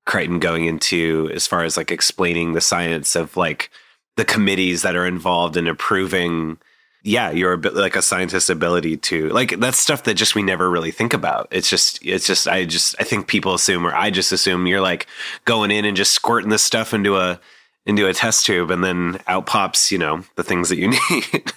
Crichton 0.04 0.38
going 0.38 0.66
into 0.66 1.30
as 1.34 1.46
far 1.46 1.64
as 1.64 1.76
like 1.76 1.90
explaining 1.90 2.52
the 2.52 2.60
science 2.60 3.16
of 3.16 3.36
like 3.36 3.70
the 4.16 4.24
committees 4.24 4.82
that 4.82 4.96
are 4.96 5.06
involved 5.06 5.56
in 5.56 5.66
approving 5.66 6.58
yeah, 7.06 7.30
your 7.30 7.56
like 7.56 7.94
a 7.94 8.02
scientist's 8.02 8.50
ability 8.50 8.96
to 8.96 9.28
like 9.28 9.60
that's 9.60 9.78
stuff 9.78 10.02
that 10.02 10.14
just 10.14 10.34
we 10.34 10.42
never 10.42 10.68
really 10.68 10.90
think 10.90 11.14
about. 11.14 11.46
It's 11.52 11.70
just 11.70 12.04
it's 12.04 12.26
just 12.26 12.48
I 12.48 12.64
just 12.64 12.96
I 12.98 13.04
think 13.04 13.28
people 13.28 13.54
assume 13.54 13.86
or 13.86 13.94
I 13.94 14.10
just 14.10 14.32
assume 14.32 14.66
you're 14.66 14.80
like 14.80 15.06
going 15.44 15.70
in 15.70 15.84
and 15.84 15.96
just 15.96 16.10
squirting 16.10 16.50
this 16.50 16.64
stuff 16.64 16.92
into 16.92 17.16
a 17.16 17.40
into 17.86 18.08
a 18.08 18.12
test 18.12 18.44
tube 18.44 18.72
and 18.72 18.82
then 18.82 19.20
out 19.28 19.46
pops, 19.46 19.92
you 19.92 19.98
know, 19.98 20.24
the 20.34 20.42
things 20.42 20.68
that 20.68 20.78
you 20.78 20.88
need. 21.10 21.52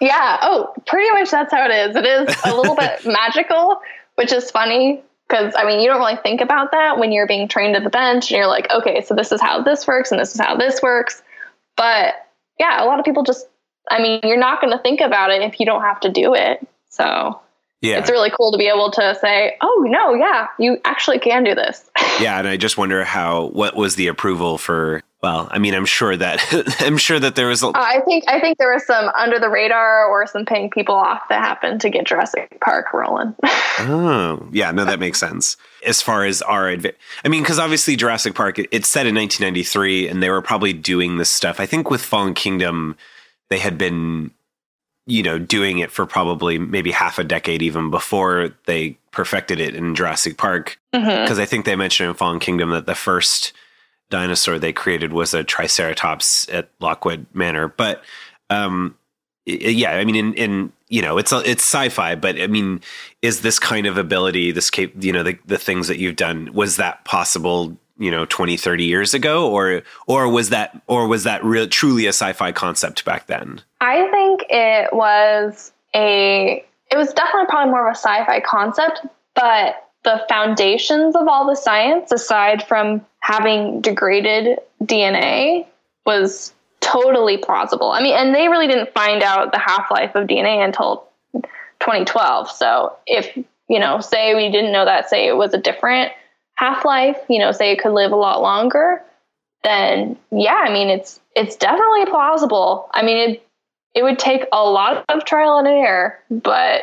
yeah. 0.00 0.38
Oh, 0.40 0.72
pretty 0.86 1.10
much 1.10 1.30
that's 1.30 1.52
how 1.52 1.66
it 1.70 1.90
is. 1.90 1.96
It 1.96 2.06
is 2.06 2.34
a 2.46 2.54
little 2.54 2.74
bit 2.74 3.00
magical, 3.04 3.82
which 4.14 4.32
is 4.32 4.50
funny 4.50 5.02
because 5.28 5.52
I 5.54 5.66
mean 5.66 5.80
you 5.80 5.88
don't 5.90 5.98
really 6.00 6.16
think 6.16 6.40
about 6.40 6.70
that 6.72 6.98
when 6.98 7.12
you're 7.12 7.26
being 7.26 7.46
trained 7.46 7.76
at 7.76 7.84
the 7.84 7.90
bench 7.90 8.30
and 8.30 8.38
you're 8.38 8.46
like, 8.46 8.70
okay, 8.72 9.02
so 9.02 9.14
this 9.14 9.32
is 9.32 9.42
how 9.42 9.62
this 9.62 9.86
works 9.86 10.12
and 10.12 10.18
this 10.18 10.34
is 10.34 10.40
how 10.40 10.56
this 10.56 10.80
works. 10.80 11.22
But 11.76 12.14
yeah, 12.58 12.82
a 12.82 12.86
lot 12.86 12.98
of 12.98 13.04
people 13.04 13.22
just 13.22 13.46
I 13.90 14.00
mean, 14.02 14.20
you're 14.22 14.38
not 14.38 14.60
going 14.60 14.72
to 14.76 14.82
think 14.82 15.00
about 15.00 15.30
it 15.30 15.42
if 15.42 15.60
you 15.60 15.66
don't 15.66 15.82
have 15.82 16.00
to 16.00 16.10
do 16.10 16.34
it. 16.34 16.66
So 16.88 17.40
yeah. 17.80 17.98
it's 17.98 18.10
really 18.10 18.30
cool 18.30 18.52
to 18.52 18.58
be 18.58 18.68
able 18.68 18.90
to 18.92 19.14
say, 19.20 19.56
oh, 19.60 19.84
no, 19.88 20.14
yeah, 20.14 20.48
you 20.58 20.78
actually 20.84 21.18
can 21.18 21.44
do 21.44 21.54
this. 21.54 21.90
yeah, 22.20 22.38
and 22.38 22.48
I 22.48 22.56
just 22.56 22.78
wonder 22.78 23.04
how 23.04 23.46
what 23.48 23.76
was 23.76 23.96
the 23.96 24.08
approval 24.08 24.58
for 24.58 25.02
well, 25.24 25.48
I 25.50 25.58
mean, 25.58 25.74
I'm 25.74 25.86
sure 25.86 26.14
that 26.14 26.38
I'm 26.80 26.98
sure 26.98 27.18
that 27.18 27.34
there 27.34 27.46
was 27.48 27.62
a, 27.62 27.68
Uh, 27.68 27.72
I 27.74 28.00
think 28.04 28.24
I 28.28 28.40
think 28.40 28.58
there 28.58 28.70
was 28.70 28.86
some 28.86 29.08
under 29.08 29.38
the 29.38 29.48
radar 29.48 30.06
or 30.06 30.26
some 30.26 30.44
paying 30.44 30.68
people 30.68 30.94
off 30.94 31.22
that 31.30 31.42
happened 31.42 31.80
to 31.80 31.88
get 31.88 32.04
Jurassic 32.06 32.58
Park 32.60 32.92
rolling. 32.92 33.34
Oh, 33.76 34.48
yeah, 34.52 34.70
no, 34.70 34.84
that 34.84 35.00
makes 35.00 35.18
sense. 35.18 35.56
As 35.84 36.00
far 36.00 36.24
as 36.24 36.42
our, 36.42 36.66
adva- 36.66 36.94
I 37.24 37.28
mean, 37.28 37.42
because 37.42 37.58
obviously 37.58 37.96
Jurassic 37.96 38.36
Park, 38.36 38.60
it- 38.60 38.68
it's 38.70 38.88
set 38.88 39.04
in 39.04 39.16
1993, 39.16 40.06
and 40.06 40.22
they 40.22 40.30
were 40.30 40.40
probably 40.40 40.72
doing 40.72 41.18
this 41.18 41.28
stuff. 41.28 41.58
I 41.58 41.66
think 41.66 41.90
with 41.90 42.00
Fallen 42.00 42.34
Kingdom, 42.34 42.96
they 43.50 43.58
had 43.58 43.78
been, 43.78 44.30
you 45.06 45.22
know, 45.22 45.38
doing 45.38 45.78
it 45.78 45.90
for 45.90 46.06
probably 46.06 46.58
maybe 46.58 46.90
half 46.90 47.18
a 47.18 47.24
decade 47.24 47.62
even 47.62 47.90
before 47.90 48.54
they 48.66 48.98
perfected 49.10 49.60
it 49.60 49.74
in 49.74 49.94
Jurassic 49.94 50.36
Park. 50.36 50.78
Because 51.22 51.38
I 51.38 51.44
think 51.44 51.64
they 51.64 51.76
mentioned 51.76 52.08
in 52.08 52.14
Fallen 52.14 52.40
Kingdom 52.40 52.70
that 52.70 52.86
the 52.86 52.94
first 52.94 53.52
dinosaur 54.10 54.58
they 54.58 54.72
created 54.72 55.12
was 55.12 55.34
a 55.34 55.44
Triceratops 55.44 56.48
at 56.48 56.70
Lockwood 56.80 57.26
Manor. 57.32 57.68
But 57.68 58.02
um, 58.50 58.96
yeah, 59.46 59.92
I 59.92 60.04
mean, 60.04 60.16
in, 60.16 60.34
in 60.34 60.72
you 60.88 61.02
know, 61.02 61.18
it's 61.18 61.32
a, 61.32 61.38
it's 61.38 61.62
sci-fi, 61.64 62.14
but 62.14 62.40
I 62.40 62.46
mean, 62.46 62.80
is 63.20 63.40
this 63.40 63.58
kind 63.58 63.86
of 63.86 63.98
ability, 63.98 64.52
this 64.52 64.70
cap, 64.70 64.90
you 65.00 65.12
know, 65.12 65.22
the 65.22 65.38
the 65.46 65.58
things 65.58 65.88
that 65.88 65.98
you've 65.98 66.16
done, 66.16 66.52
was 66.52 66.76
that 66.76 67.04
possible? 67.04 67.76
You 67.96 68.10
know, 68.10 68.24
20, 68.24 68.56
30 68.56 68.84
years 68.84 69.14
ago, 69.14 69.50
or 69.52 69.82
or 70.08 70.28
was 70.28 70.50
that 70.50 70.82
or 70.88 71.06
was 71.06 71.24
that 71.24 71.44
real 71.44 71.68
truly 71.68 72.06
a 72.06 72.08
sci-fi 72.08 72.50
concept 72.50 73.04
back 73.04 73.28
then? 73.28 73.60
I 73.80 74.10
think 74.10 74.46
it 74.50 74.92
was 74.92 75.70
a 75.94 76.64
it 76.90 76.96
was 76.96 77.12
definitely 77.12 77.46
probably 77.48 77.70
more 77.70 77.88
of 77.88 77.92
a 77.92 77.96
sci-fi 77.96 78.40
concept, 78.40 79.00
but 79.34 79.88
the 80.02 80.22
foundations 80.28 81.16
of 81.16 81.28
all 81.28 81.46
the 81.46 81.56
science 81.56 82.12
aside 82.12 82.66
from 82.66 83.04
having 83.20 83.80
degraded 83.80 84.58
DNA 84.82 85.66
was 86.04 86.52
totally 86.80 87.38
plausible. 87.38 87.90
I 87.90 88.02
mean, 88.02 88.14
and 88.14 88.34
they 88.34 88.48
really 88.48 88.66
didn't 88.66 88.92
find 88.92 89.22
out 89.22 89.52
the 89.52 89.58
half-life 89.58 90.14
of 90.14 90.28
DNA 90.28 90.62
until 90.62 91.08
2012. 91.80 92.50
So 92.50 92.94
if, 93.06 93.36
you 93.68 93.80
know, 93.80 94.00
say 94.00 94.34
we 94.34 94.50
didn't 94.50 94.72
know 94.72 94.84
that, 94.84 95.08
say 95.08 95.26
it 95.26 95.36
was 95.36 95.54
a 95.54 95.58
different 95.58 96.12
half-life, 96.54 97.18
you 97.28 97.38
know, 97.38 97.52
say 97.52 97.72
it 97.72 97.80
could 97.80 97.92
live 97.92 98.12
a 98.12 98.16
lot 98.16 98.40
longer, 98.42 99.02
then 99.62 100.16
yeah, 100.30 100.54
I 100.54 100.72
mean, 100.72 100.88
it's 100.88 101.20
it's 101.34 101.56
definitely 101.56 102.06
plausible. 102.06 102.88
I 102.92 103.02
mean, 103.02 103.30
it 103.30 103.46
it 103.94 104.02
would 104.02 104.18
take 104.18 104.44
a 104.52 104.62
lot 104.64 105.04
of 105.08 105.24
trial 105.24 105.58
and 105.58 105.66
error, 105.66 106.18
but 106.30 106.82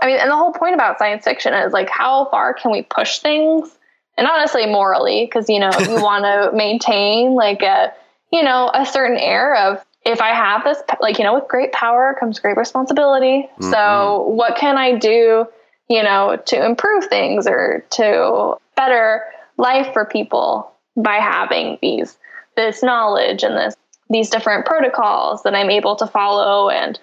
I 0.00 0.06
mean, 0.06 0.18
and 0.18 0.30
the 0.30 0.36
whole 0.36 0.52
point 0.52 0.74
about 0.74 0.98
science 0.98 1.24
fiction 1.24 1.54
is 1.54 1.72
like, 1.72 1.88
how 1.88 2.28
far 2.30 2.54
can 2.54 2.72
we 2.72 2.82
push 2.82 3.20
things? 3.20 3.70
And 4.16 4.26
honestly, 4.26 4.66
morally, 4.66 5.24
because 5.24 5.48
you 5.48 5.58
know 5.58 5.70
you 5.78 5.94
want 6.02 6.24
to 6.24 6.56
maintain 6.56 7.34
like 7.34 7.62
a 7.62 7.92
you 8.32 8.42
know 8.42 8.70
a 8.72 8.86
certain 8.86 9.16
air 9.16 9.54
of 9.56 9.84
if 10.04 10.20
I 10.20 10.30
have 10.30 10.64
this 10.64 10.82
like 11.00 11.18
you 11.18 11.24
know 11.24 11.34
with 11.34 11.48
great 11.48 11.72
power 11.72 12.16
comes 12.18 12.38
great 12.38 12.56
responsibility. 12.56 13.48
So 13.60 13.68
mm-hmm. 13.68 14.36
what 14.36 14.56
can 14.56 14.76
I 14.76 14.96
do? 14.96 15.46
You 15.88 16.02
know, 16.02 16.40
to 16.46 16.64
improve 16.64 17.06
things 17.06 17.46
or 17.46 17.84
to 17.90 18.56
better 18.76 19.24
life 19.58 19.92
for 19.92 20.04
people 20.04 20.72
by 20.96 21.16
having 21.16 21.78
these 21.82 22.16
this 22.56 22.82
knowledge 22.82 23.42
and 23.42 23.56
this 23.56 23.74
these 24.10 24.30
different 24.30 24.66
protocols 24.66 25.42
that 25.42 25.54
I'm 25.54 25.70
able 25.70 25.96
to 25.96 26.06
follow 26.06 26.68
and 26.68 26.98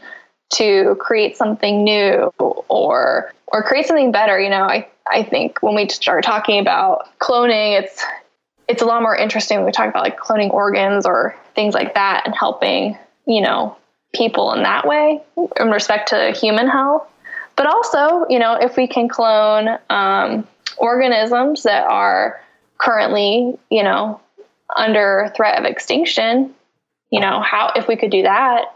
to 0.54 0.96
create 1.00 1.38
something 1.38 1.84
new 1.84 2.32
or 2.40 3.34
or 3.48 3.64
create 3.64 3.88
something 3.88 4.12
better. 4.12 4.40
You 4.40 4.50
know, 4.50 4.64
I 4.64 4.88
I 5.10 5.24
think 5.24 5.62
when 5.62 5.76
we 5.76 5.90
start 5.90 6.24
talking 6.24 6.60
about 6.60 7.08
cloning, 7.20 7.80
it's 7.82 8.04
it's 8.68 8.82
a 8.82 8.86
lot 8.86 9.02
more 9.02 9.16
interesting 9.16 9.58
when 9.58 9.66
we 9.66 9.72
talk 9.72 9.90
about 9.90 10.04
like 10.04 10.20
cloning 10.20 10.52
organs 10.52 11.06
or 11.06 11.36
things 11.56 11.74
like 11.74 11.96
that 11.96 12.24
and 12.26 12.36
helping 12.36 12.98
you 13.26 13.42
know 13.42 13.76
people 14.14 14.54
in 14.54 14.64
that 14.64 14.88
way 14.88 15.22
in 15.60 15.70
respect 15.70 16.10
to 16.10 16.32
human 16.32 16.68
health. 16.68 17.08
But 17.60 17.68
also, 17.68 18.26
you 18.30 18.40
know, 18.40 18.54
if 18.54 18.78
we 18.78 18.88
can 18.88 19.10
clone 19.10 19.78
um, 19.90 20.48
organisms 20.78 21.64
that 21.64 21.84
are 21.84 22.40
currently, 22.78 23.60
you 23.70 23.84
know, 23.84 24.22
under 24.78 25.34
threat 25.36 25.60
of 25.60 25.66
extinction, 25.66 26.56
you 27.10 27.20
know, 27.20 27.42
how 27.42 27.74
if 27.76 27.86
we 27.86 27.98
could 27.98 28.12
do 28.12 28.22
that, 28.22 28.68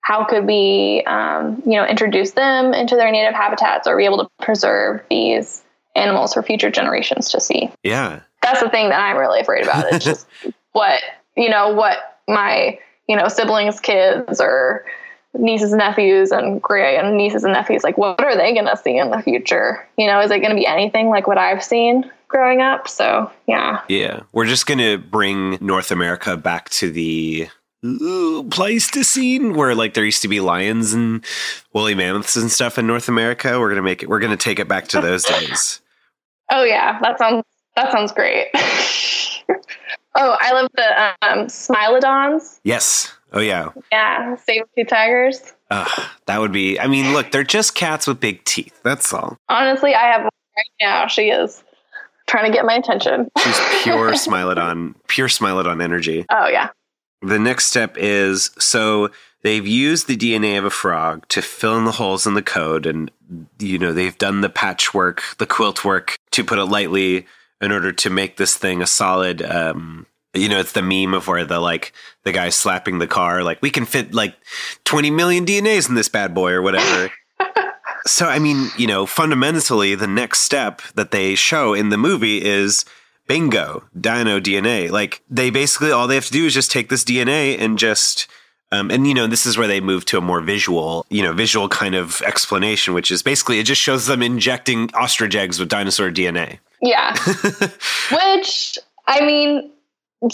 how 0.00 0.24
could 0.24 0.46
we, 0.46 1.04
um, 1.06 1.62
you 1.64 1.74
know, 1.76 1.86
introduce 1.86 2.32
them 2.32 2.74
into 2.74 2.96
their 2.96 3.12
native 3.12 3.34
habitats 3.34 3.86
or 3.86 3.96
be 3.96 4.04
able 4.04 4.18
to 4.18 4.30
preserve 4.44 5.02
these 5.08 5.62
animals 5.94 6.34
for 6.34 6.42
future 6.42 6.72
generations 6.72 7.30
to 7.30 7.40
see? 7.40 7.70
Yeah, 7.84 8.22
That's 8.42 8.60
the 8.60 8.68
thing 8.68 8.88
that 8.88 8.98
I'm 8.98 9.16
really 9.16 9.38
afraid 9.38 9.62
about. 9.62 9.92
It's 9.92 10.04
just 10.04 10.26
what 10.72 11.00
you 11.36 11.50
know, 11.50 11.72
what 11.74 11.98
my 12.26 12.80
you 13.08 13.14
know 13.14 13.28
siblings, 13.28 13.78
kids, 13.78 14.40
or 14.40 14.86
nieces 15.34 15.72
and 15.72 15.78
nephews 15.78 16.30
and 16.30 16.60
great 16.60 16.98
and 16.98 17.16
nieces 17.16 17.44
and 17.44 17.52
nephews 17.52 17.82
like 17.82 17.96
what 17.96 18.22
are 18.22 18.36
they 18.36 18.52
going 18.52 18.66
to 18.66 18.76
see 18.76 18.98
in 18.98 19.10
the 19.10 19.22
future 19.22 19.86
you 19.96 20.06
know 20.06 20.20
is 20.20 20.30
it 20.30 20.40
going 20.40 20.50
to 20.50 20.56
be 20.56 20.66
anything 20.66 21.08
like 21.08 21.26
what 21.26 21.38
i've 21.38 21.64
seen 21.64 22.10
growing 22.28 22.60
up 22.60 22.88
so 22.88 23.30
yeah 23.46 23.80
yeah. 23.88 24.20
We're 24.32 24.46
just 24.46 24.66
gonna 24.66 24.98
bring 24.98 25.58
North 25.60 25.90
America 25.90 26.36
back 26.36 26.70
to 26.70 26.90
the 26.90 27.48
ooh, 27.84 28.44
Pleistocene, 28.44 29.54
where 29.54 29.74
like 29.74 29.94
there 29.94 30.04
used 30.04 30.22
to 30.22 30.28
be 30.28 30.40
lions 30.40 30.92
and 30.94 31.24
woolly 31.72 31.94
mammoths 31.94 32.36
and 32.36 32.50
stuff 32.50 32.78
in 32.78 32.86
North 32.86 33.08
America. 33.08 33.58
We're 33.58 33.68
gonna 33.68 33.82
make 33.82 34.02
it. 34.02 34.08
We're 34.08 34.20
gonna 34.20 34.36
take 34.36 34.58
it 34.58 34.68
back 34.68 34.88
to 34.88 35.00
those 35.00 35.24
days. 35.24 35.80
Oh 36.54 36.64
yeah, 36.64 36.98
that 37.00 37.16
sounds 37.16 37.44
that 37.76 37.92
sounds 37.92 38.12
great. 38.12 38.48
oh, 38.54 40.36
I 40.38 40.52
love 40.52 40.68
the 40.74 41.12
um, 41.22 41.46
Smilodons. 41.46 42.60
Yes. 42.62 43.10
Oh 43.32 43.40
yeah. 43.40 43.70
Yeah, 43.90 44.36
tooth 44.46 44.88
tigers. 44.88 45.52
Uh, 45.70 45.88
that 46.26 46.40
would 46.40 46.52
be. 46.52 46.78
I 46.78 46.86
mean, 46.86 47.12
look, 47.12 47.30
they're 47.32 47.44
just 47.44 47.74
cats 47.74 48.06
with 48.06 48.20
big 48.20 48.44
teeth. 48.44 48.78
That's 48.82 49.12
all. 49.12 49.36
Honestly, 49.48 49.94
I 49.94 50.12
have 50.12 50.22
one 50.22 50.30
right 50.56 50.66
now. 50.80 51.06
She 51.06 51.30
is 51.30 51.64
trying 52.28 52.50
to 52.50 52.56
get 52.56 52.64
my 52.64 52.74
attention. 52.74 53.30
She's 53.38 53.58
pure 53.82 54.12
Smilodon, 54.12 54.94
pure 55.08 55.28
Smilodon 55.28 55.82
energy. 55.82 56.26
Oh 56.30 56.48
yeah. 56.48 56.70
The 57.22 57.38
next 57.38 57.66
step 57.66 57.96
is 57.96 58.50
so 58.58 59.10
they've 59.42 59.66
used 59.66 60.08
the 60.08 60.16
DNA 60.16 60.58
of 60.58 60.64
a 60.64 60.70
frog 60.70 61.26
to 61.28 61.40
fill 61.40 61.78
in 61.78 61.84
the 61.84 61.92
holes 61.92 62.26
in 62.26 62.34
the 62.34 62.42
code, 62.42 62.84
and 62.84 63.10
you 63.58 63.78
know 63.78 63.92
they've 63.92 64.18
done 64.18 64.40
the 64.40 64.48
patchwork, 64.50 65.22
the 65.38 65.46
quilt 65.46 65.84
work, 65.84 66.16
to 66.32 66.44
put 66.44 66.58
it 66.58 66.64
lightly, 66.64 67.26
in 67.60 67.72
order 67.72 67.92
to 67.92 68.10
make 68.10 68.36
this 68.36 68.56
thing 68.56 68.82
a 68.82 68.86
solid. 68.86 69.40
Um, 69.40 70.06
you 70.34 70.48
know, 70.48 70.58
it's 70.58 70.72
the 70.72 70.82
meme 70.82 71.14
of 71.14 71.28
where 71.28 71.44
the 71.44 71.60
like 71.60 71.92
the 72.24 72.32
guy 72.32 72.48
slapping 72.48 72.98
the 72.98 73.06
car, 73.06 73.42
like 73.42 73.60
we 73.60 73.70
can 73.70 73.84
fit 73.84 74.14
like 74.14 74.36
twenty 74.84 75.10
million 75.10 75.44
DNAs 75.44 75.88
in 75.88 75.94
this 75.94 76.08
bad 76.08 76.34
boy 76.34 76.52
or 76.52 76.62
whatever. 76.62 77.12
so 78.06 78.26
I 78.26 78.38
mean, 78.38 78.70
you 78.78 78.86
know, 78.86 79.06
fundamentally, 79.06 79.94
the 79.94 80.06
next 80.06 80.40
step 80.40 80.82
that 80.94 81.10
they 81.10 81.34
show 81.34 81.74
in 81.74 81.90
the 81.90 81.98
movie 81.98 82.42
is 82.42 82.84
bingo, 83.26 83.84
dino 83.98 84.40
DNA. 84.40 84.90
Like 84.90 85.22
they 85.28 85.50
basically 85.50 85.90
all 85.90 86.06
they 86.06 86.14
have 86.14 86.26
to 86.26 86.32
do 86.32 86.46
is 86.46 86.54
just 86.54 86.70
take 86.70 86.88
this 86.88 87.04
DNA 87.04 87.58
and 87.58 87.78
just 87.78 88.26
um, 88.72 88.90
and 88.90 89.06
you 89.06 89.12
know 89.12 89.26
this 89.26 89.44
is 89.44 89.58
where 89.58 89.68
they 89.68 89.80
move 89.80 90.06
to 90.06 90.18
a 90.18 90.22
more 90.22 90.40
visual, 90.40 91.04
you 91.10 91.22
know, 91.22 91.34
visual 91.34 91.68
kind 91.68 91.94
of 91.94 92.22
explanation, 92.22 92.94
which 92.94 93.10
is 93.10 93.22
basically 93.22 93.58
it 93.58 93.64
just 93.64 93.82
shows 93.82 94.06
them 94.06 94.22
injecting 94.22 94.90
ostrich 94.94 95.36
eggs 95.36 95.60
with 95.60 95.68
dinosaur 95.68 96.10
DNA. 96.10 96.58
Yeah. 96.80 97.14
Which 98.10 98.78
I 99.06 99.24
mean, 99.24 99.70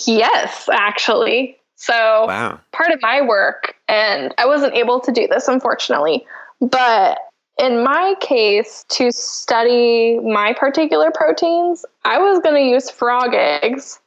yes, 0.06 0.68
actually. 0.70 1.56
So 1.76 2.26
Wow. 2.26 2.60
part 2.72 2.90
of 2.90 3.00
my 3.02 3.20
work, 3.20 3.74
and 3.88 4.34
I 4.38 4.46
wasn't 4.46 4.74
able 4.74 5.00
to 5.00 5.12
do 5.12 5.28
this 5.28 5.48
unfortunately, 5.48 6.26
but 6.60 7.18
in 7.58 7.82
my 7.82 8.14
case, 8.20 8.84
to 8.90 9.10
study 9.10 10.18
my 10.20 10.52
particular 10.52 11.10
proteins, 11.10 11.84
I 12.04 12.18
was 12.18 12.40
going 12.40 12.54
to 12.54 12.68
use 12.68 12.90
frog 12.90 13.34
eggs 13.34 14.00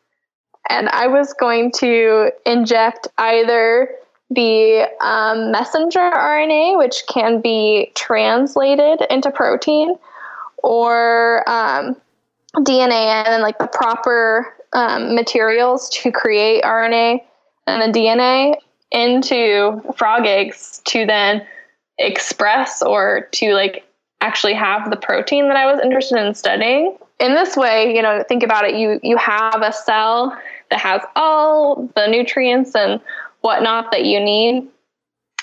and 0.70 0.88
I 0.90 1.08
was 1.08 1.34
going 1.34 1.72
to 1.80 2.32
inject 2.46 3.08
either 3.18 3.90
the 4.30 4.88
um, 5.02 5.52
messenger 5.52 6.00
RNA, 6.00 6.78
which 6.78 7.04
can 7.10 7.42
be 7.42 7.92
translated 7.96 9.02
into 9.10 9.30
protein, 9.30 9.96
or 10.64 11.44
um, 11.50 11.98
DNA 12.56 12.92
and 12.92 13.28
then 13.28 13.42
like 13.42 13.58
the 13.58 13.68
proper 13.68 14.56
um, 14.74 15.16
materials 15.16 15.90
to 15.90 16.12
create 16.12 16.64
RNA 16.64 17.22
and 17.68 17.94
the 17.94 18.00
DNA 18.00 18.56
into 18.92 19.82
frog 19.96 20.26
eggs 20.26 20.82
to 20.86 21.06
then 21.06 21.46
express 21.98 22.82
or 22.82 23.28
to 23.32 23.54
like 23.54 23.86
actually 24.22 24.54
have 24.54 24.90
the 24.90 24.98
protein 24.98 25.48
that 25.48 25.58
I 25.58 25.72
was 25.72 25.82
interested 25.84 26.18
in 26.26 26.34
studying. 26.34 26.98
In 27.20 27.34
this 27.34 27.56
way, 27.56 27.96
you 27.96 28.02
know, 28.02 28.24
think 28.28 28.44
about 28.44 28.66
it, 28.66 28.76
you 28.76 29.00
you 29.04 29.18
have 29.18 29.62
a 29.62 29.72
cell 29.72 30.38
that 30.70 30.80
has 30.80 31.02
all 31.16 31.90
the 31.96 32.08
nutrients 32.08 32.76
and 32.76 33.00
whatnot 33.42 33.92
that 33.92 34.06
you 34.06 34.20
need. 34.20 34.68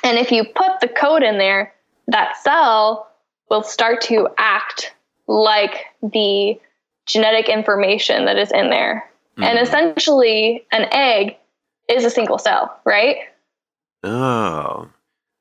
And 0.03 0.19
if 0.19 0.31
you 0.31 0.45
put 0.45 0.81
the 0.81 0.89
code 0.89 1.23
in 1.23 1.39
there, 1.39 1.73
that 2.09 2.37
cell 2.39 3.11
will 3.51 3.63
start 3.63 4.01
to 4.03 4.29
act 4.39 4.93
like 5.27 5.87
the 6.03 6.59
genetic 7.07 7.49
information 7.49 8.25
that 8.27 8.39
is 8.39 8.53
in 8.53 8.71
there. 8.71 9.09
And 9.39 9.57
mm-hmm. 9.57 9.65
essentially, 9.67 10.67
an 10.73 10.89
egg 10.93 11.37
is 11.89 12.05
a 12.05 12.11
single 12.11 12.39
cell, 12.39 12.79
right? 12.85 13.17
Oh, 14.03 14.89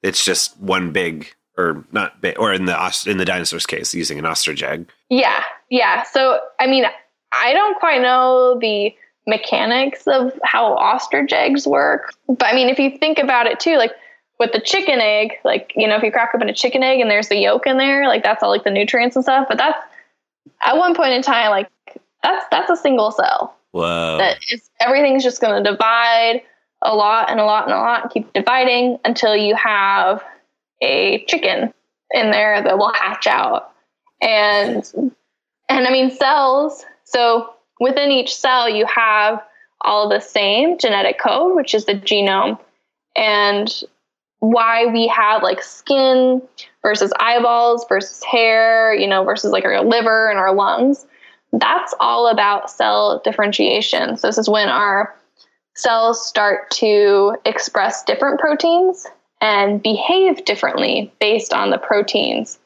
it's 0.04 0.24
just 0.24 0.60
one 0.60 0.92
big, 0.92 1.34
or 1.58 1.84
not 1.92 2.22
big, 2.22 2.38
or 2.40 2.54
in 2.54 2.66
the 2.66 3.04
in 3.08 3.18
the 3.18 3.26
dinosaur's 3.26 3.66
case, 3.66 3.94
using 3.94 4.20
an 4.20 4.26
ostrich 4.26 4.62
egg. 4.62 4.90
Yeah, 5.10 5.44
yeah. 5.70 6.04
So, 6.04 6.40
I 6.60 6.68
mean, 6.68 6.86
I 7.34 7.54
don't 7.54 7.78
quite 7.80 8.02
know 8.02 8.58
the 8.60 8.96
mechanics 9.26 10.08
of 10.08 10.40
how 10.44 10.74
ostrich 10.74 11.34
eggs 11.34 11.68
work, 11.68 12.14
but 12.28 12.46
I 12.46 12.54
mean, 12.54 12.70
if 12.70 12.80
you 12.80 12.98
think 12.98 13.18
about 13.20 13.48
it 13.48 13.60
too, 13.60 13.78
like 13.78 13.92
with 14.40 14.52
the 14.52 14.62
chicken 14.62 15.00
egg, 15.02 15.34
like 15.44 15.74
you 15.76 15.88
know, 15.88 15.98
if 15.98 16.04
you 16.04 16.12
crack 16.12 16.32
open 16.36 16.50
a 16.50 16.54
chicken 16.54 16.84
egg 16.84 17.00
and 17.00 17.10
there's 17.10 17.30
the 17.30 17.38
yolk 17.38 17.66
in 17.66 17.78
there, 17.78 18.08
like 18.08 18.24
that's 18.24 18.44
all 18.44 18.50
like 18.50 18.64
the 18.64 18.70
nutrients 18.70 19.16
and 19.16 19.26
stuff. 19.26 19.48
But 19.50 19.58
that's 19.58 19.84
at 20.64 20.78
one 20.78 20.96
point 20.96 21.14
in 21.14 21.24
time, 21.24 21.50
like 21.50 21.70
that's 22.24 22.46
that's 22.52 22.70
a 22.70 22.76
single 22.76 23.12
cell. 23.12 23.57
Whoa. 23.72 24.18
that 24.18 24.40
everything's 24.80 25.24
just 25.24 25.42
going 25.42 25.64
to 25.64 25.70
divide 25.70 26.42
a 26.82 26.96
lot 26.96 27.30
and 27.30 27.40
a 27.40 27.46
lot 27.46 27.66
and 27.66 27.74
a 27.74 27.78
lot 27.78 28.14
keep 28.14 28.32
dividing 28.34 28.98
until 29.04 29.36
you 29.36 29.56
have 29.56 30.24
a 30.82 31.24
chicken 31.26 31.74
in 32.12 32.32
there 32.32 32.62
that 32.62 32.78
will 32.78 32.94
hatch 32.94 33.28
out 33.28 33.72
and 34.22 34.92
and 35.70 35.88
i 35.88 35.92
mean 35.92 36.12
cells 36.12 36.86
so 37.04 37.54
within 37.80 38.12
each 38.12 38.36
cell 38.36 38.70
you 38.70 38.86
have 38.86 39.44
all 39.82 40.08
the 40.08 40.20
same 40.20 40.78
genetic 40.78 41.20
code 41.20 41.56
which 41.56 41.74
is 41.74 41.86
the 41.86 41.94
genome 41.94 42.60
and 43.16 43.84
why 44.40 44.86
we 44.86 45.08
have 45.08 45.42
like 45.42 45.64
skin 45.64 46.42
versus 46.84 47.12
eyeballs 47.20 47.86
versus 47.90 48.24
hair 48.24 48.94
you 48.94 49.08
know 49.08 49.24
versus 49.24 49.52
like 49.52 49.66
our 49.66 49.84
liver 49.84 50.30
and 50.30 50.38
our 50.38 50.54
lungs 50.54 51.08
that's 51.60 51.94
all 52.00 52.28
about 52.28 52.70
cell 52.70 53.22
differentiation. 53.24 54.18
So 54.18 54.28
this 54.28 54.38
is 54.38 54.50
when 54.50 54.70
our 54.70 55.16
cells 55.76 56.26
start 56.28 56.72
to 56.72 57.38
express 57.46 58.04
different 58.04 58.40
proteins 58.40 59.06
and 59.42 59.82
behave 59.82 60.44
differently 60.46 61.14
based 61.20 61.54
on 61.54 61.70
the 61.70 61.78
proteins 61.78 62.60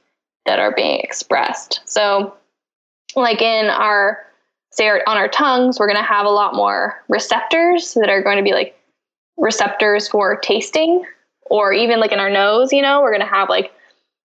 that 0.45 0.59
are 0.59 0.73
being 0.73 0.99
expressed. 1.01 1.81
So 1.85 2.33
like 3.15 3.41
in 3.41 3.67
our 3.67 4.25
say 4.71 4.87
our, 4.87 5.01
on 5.05 5.17
our 5.17 5.27
tongues, 5.27 5.79
we're 5.79 5.87
going 5.87 5.97
to 5.97 6.03
have 6.03 6.25
a 6.25 6.29
lot 6.29 6.55
more 6.55 7.03
receptors 7.09 7.93
that 7.95 8.09
are 8.09 8.23
going 8.23 8.37
to 8.37 8.43
be 8.43 8.53
like 8.53 8.77
receptors 9.37 10.07
for 10.07 10.37
tasting 10.37 11.03
or 11.41 11.73
even 11.73 11.99
like 11.99 12.13
in 12.13 12.19
our 12.19 12.29
nose, 12.29 12.71
you 12.71 12.81
know, 12.81 13.01
we're 13.01 13.11
going 13.11 13.27
to 13.27 13.27
have 13.27 13.49
like 13.49 13.73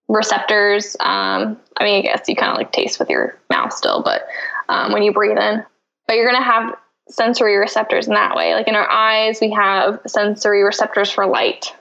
receptors. 0.08 0.96
Um, 1.00 1.58
I 1.76 1.84
mean, 1.84 1.98
I 1.98 2.02
guess 2.02 2.28
you 2.28 2.36
kind 2.36 2.52
of 2.52 2.58
like 2.58 2.72
taste 2.72 2.98
with 2.98 3.10
your 3.10 3.38
mouth 3.50 3.72
still, 3.72 4.02
but 4.02 4.26
um, 4.68 4.92
when 4.92 5.02
you 5.02 5.12
breathe 5.12 5.38
in, 5.38 5.64
but 6.06 6.16
you're 6.16 6.28
going 6.30 6.40
to 6.40 6.44
have 6.44 6.76
sensory 7.08 7.56
receptors 7.56 8.06
in 8.06 8.14
that 8.14 8.36
way. 8.36 8.54
Like 8.54 8.68
in 8.68 8.74
our 8.74 8.88
eyes, 8.88 9.38
we 9.40 9.50
have 9.52 10.00
sensory 10.06 10.62
receptors 10.62 11.10
for 11.10 11.26
light. 11.26 11.74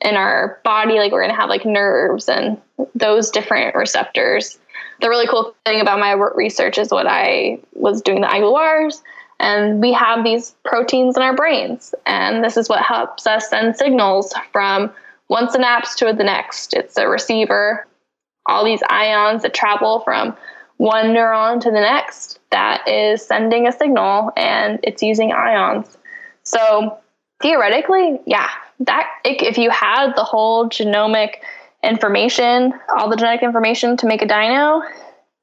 In 0.00 0.16
our 0.16 0.60
body, 0.64 0.94
like 0.94 1.12
we're 1.12 1.22
going 1.22 1.34
to 1.34 1.40
have 1.40 1.48
like 1.48 1.64
nerves 1.64 2.28
and 2.28 2.60
those 2.94 3.30
different 3.30 3.76
receptors. 3.76 4.58
The 5.00 5.08
really 5.08 5.28
cool 5.28 5.54
thing 5.64 5.80
about 5.80 6.00
my 6.00 6.12
research 6.12 6.76
is 6.76 6.90
what 6.90 7.06
I 7.06 7.60
was 7.74 8.02
doing 8.02 8.20
the 8.20 8.26
iGluRs, 8.26 9.00
and 9.38 9.80
we 9.80 9.92
have 9.92 10.24
these 10.24 10.54
proteins 10.64 11.16
in 11.16 11.22
our 11.22 11.36
brains, 11.36 11.94
and 12.04 12.42
this 12.42 12.56
is 12.56 12.68
what 12.68 12.82
helps 12.82 13.28
us 13.28 13.48
send 13.48 13.76
signals 13.76 14.34
from 14.52 14.92
one 15.32 15.50
synapse 15.50 15.94
to 15.94 16.12
the 16.12 16.24
next. 16.24 16.74
It's 16.74 16.98
a 16.98 17.08
receiver, 17.08 17.86
all 18.44 18.66
these 18.66 18.82
ions 18.90 19.40
that 19.42 19.54
travel 19.54 20.00
from 20.00 20.36
one 20.76 21.06
neuron 21.06 21.58
to 21.62 21.70
the 21.70 21.80
next 21.80 22.38
that 22.50 22.86
is 22.86 23.24
sending 23.24 23.66
a 23.66 23.72
signal 23.72 24.30
and 24.36 24.78
it's 24.82 25.02
using 25.02 25.32
ions. 25.32 25.96
So 26.42 26.98
theoretically, 27.40 28.20
yeah, 28.26 28.50
that 28.80 29.06
if 29.24 29.56
you 29.56 29.70
had 29.70 30.12
the 30.16 30.24
whole 30.24 30.68
genomic 30.68 31.36
information, 31.82 32.74
all 32.94 33.08
the 33.08 33.16
genetic 33.16 33.42
information 33.42 33.96
to 33.96 34.06
make 34.06 34.20
a 34.20 34.26
dino, 34.26 34.82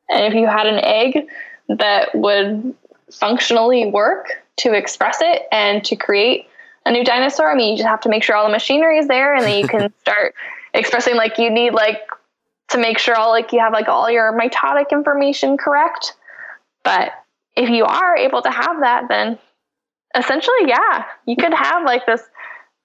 and 0.08 0.24
if 0.24 0.36
you 0.36 0.46
had 0.46 0.68
an 0.68 0.86
egg 0.86 1.28
that 1.68 2.14
would 2.14 2.76
functionally 3.12 3.90
work 3.90 4.28
to 4.58 4.74
express 4.74 5.18
it 5.22 5.48
and 5.52 5.84
to 5.86 5.96
create 5.96 6.49
a 6.86 6.92
new 6.92 7.04
dinosaur, 7.04 7.52
I 7.52 7.56
mean, 7.56 7.72
you 7.72 7.78
just 7.78 7.88
have 7.88 8.02
to 8.02 8.10
make 8.10 8.24
sure 8.24 8.36
all 8.36 8.46
the 8.46 8.52
machinery 8.52 8.98
is 8.98 9.08
there 9.08 9.36
and 9.36 9.44
then 9.44 9.60
you 9.60 9.68
can 9.68 9.94
start 10.02 10.36
expressing 10.74 11.16
like 11.16 11.38
you 11.38 11.50
need 11.50 11.74
like 11.74 12.02
to 12.70 12.78
make 12.78 13.00
sure 13.00 13.16
all 13.16 13.32
like 13.32 13.52
you 13.52 13.60
have 13.60 13.74
like 13.74 13.88
all 13.88 14.10
your 14.10 14.38
mitotic 14.38 14.92
information 14.92 15.58
correct. 15.58 16.14
But 16.84 17.12
if 17.56 17.70
you 17.70 17.86
are 17.86 18.16
able 18.16 18.42
to 18.42 18.52
have 18.52 18.82
that, 18.82 19.08
then 19.10 19.38
essentially, 20.16 20.68
yeah, 20.68 21.06
you 21.26 21.36
could 21.36 21.54
have 21.54 21.84
like 21.84 22.06
this 22.06 22.22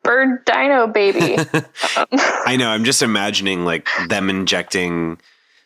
bird 0.02 0.44
dino 0.44 0.86
baby. 0.86 1.36
Um, 1.96 2.06
I 2.10 2.56
know. 2.56 2.70
I'm 2.70 2.84
just 2.84 3.02
imagining 3.02 3.64
like 3.64 3.88
them 4.08 4.28
injecting, 4.28 5.18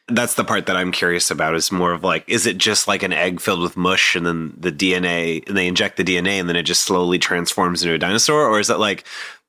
that's 0.08 0.34
the 0.34 0.44
part 0.44 0.66
that 0.66 0.76
I'm 0.76 0.92
curious 0.92 1.30
about 1.30 1.54
is 1.54 1.70
more 1.70 1.92
of 1.92 2.02
like, 2.02 2.24
is 2.28 2.46
it 2.46 2.58
just 2.58 2.88
like 2.88 3.02
an 3.02 3.12
egg 3.12 3.40
filled 3.40 3.60
with 3.60 3.76
mush 3.76 4.14
and 4.14 4.24
then 4.26 4.54
the 4.58 4.72
DNA 4.72 5.46
and 5.46 5.56
they 5.56 5.66
inject 5.66 5.96
the 5.96 6.04
DNA 6.04 6.40
and 6.40 6.48
then 6.48 6.56
it 6.56 6.62
just 6.62 6.82
slowly 6.82 7.18
transforms 7.18 7.82
into 7.82 7.94
a 7.94 7.98
dinosaur? 7.98 8.46
Or 8.46 8.58
is 8.58 8.70
it 8.70 8.78
like 8.78 9.04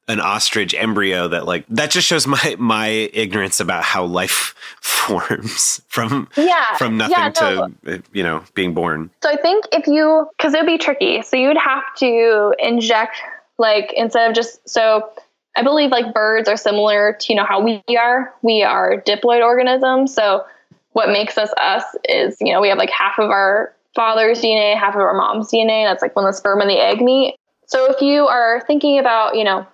an 0.09 0.19
ostrich 0.19 0.73
embryo 0.73 1.27
that 1.27 1.45
like 1.45 1.65
that 1.69 1.91
just 1.91 2.07
shows 2.07 2.25
my 2.25 2.55
my 2.57 2.87
ignorance 2.87 3.59
about 3.59 3.83
how 3.83 4.03
life 4.03 4.55
forms 4.81 5.81
from 5.87 6.27
Yeah, 6.35 6.75
from 6.77 6.97
nothing 6.97 7.15
yeah, 7.17 7.31
no. 7.39 7.71
to 7.85 8.03
you 8.11 8.23
know 8.23 8.43
being 8.55 8.73
born. 8.73 9.11
So 9.23 9.29
I 9.29 9.37
think 9.37 9.65
if 9.71 9.87
you, 9.87 10.27
because 10.37 10.53
it 10.53 10.57
would 10.61 10.67
be 10.67 10.77
tricky, 10.77 11.21
so 11.21 11.37
you'd 11.37 11.57
have 11.57 11.83
to 11.97 12.53
inject, 12.59 13.17
like, 13.57 13.93
instead 13.95 14.29
of 14.29 14.35
just, 14.35 14.67
so 14.67 15.09
I 15.55 15.63
believe 15.63 15.91
like 15.91 16.13
birds 16.13 16.47
are 16.47 16.57
similar 16.57 17.17
to, 17.19 17.33
you 17.33 17.35
know, 17.35 17.45
how 17.45 17.61
we 17.61 17.83
are. 17.97 18.33
We 18.41 18.63
are 18.63 19.01
diploid 19.01 19.43
organisms. 19.43 20.13
So 20.13 20.45
what 20.93 21.09
makes 21.09 21.37
us 21.37 21.49
us 21.57 21.83
is, 22.07 22.37
you 22.39 22.53
know, 22.53 22.61
we 22.61 22.69
have 22.69 22.77
like 22.77 22.91
half 22.91 23.19
of 23.19 23.29
our 23.29 23.73
father's 23.95 24.41
DNA, 24.41 24.77
half 24.77 24.95
of 24.95 25.01
our 25.01 25.13
mom's 25.13 25.51
DNA. 25.51 25.85
That's 25.85 26.01
like 26.01 26.15
when 26.15 26.25
the 26.25 26.33
sperm 26.33 26.61
and 26.61 26.69
the 26.69 26.79
egg 26.79 27.01
meet. 27.01 27.35
So 27.65 27.91
if 27.91 28.01
you 28.01 28.27
are 28.27 28.61
thinking 28.65 28.99
about, 28.99 29.35
you 29.35 29.43
know, 29.43 29.65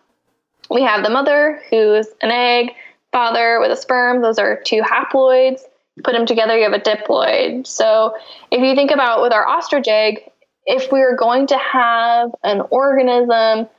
we 0.70 0.82
have 0.82 1.04
the 1.04 1.10
mother 1.10 1.62
who's 1.70 2.08
an 2.22 2.32
egg, 2.32 2.72
father 3.12 3.60
with 3.60 3.72
a 3.72 3.78
sperm. 3.78 4.22
Those 4.22 4.40
are 4.40 4.62
two 4.66 4.82
haploids. 4.82 5.62
Put 6.04 6.14
them 6.14 6.26
together, 6.26 6.58
you 6.58 6.70
have 6.70 6.74
a 6.74 6.80
diploid. 6.80 7.66
So 7.66 8.16
if 8.52 8.62
you 8.62 8.76
think 8.76 8.92
about 8.92 9.22
with 9.22 9.32
our 9.32 9.48
ostrich 9.48 9.88
egg, 9.88 10.30
if 10.66 10.92
we 10.92 11.02
are 11.02 11.16
going 11.16 11.48
to 11.48 11.58
have 11.58 12.32
an 12.44 12.62
organism, 12.70 13.70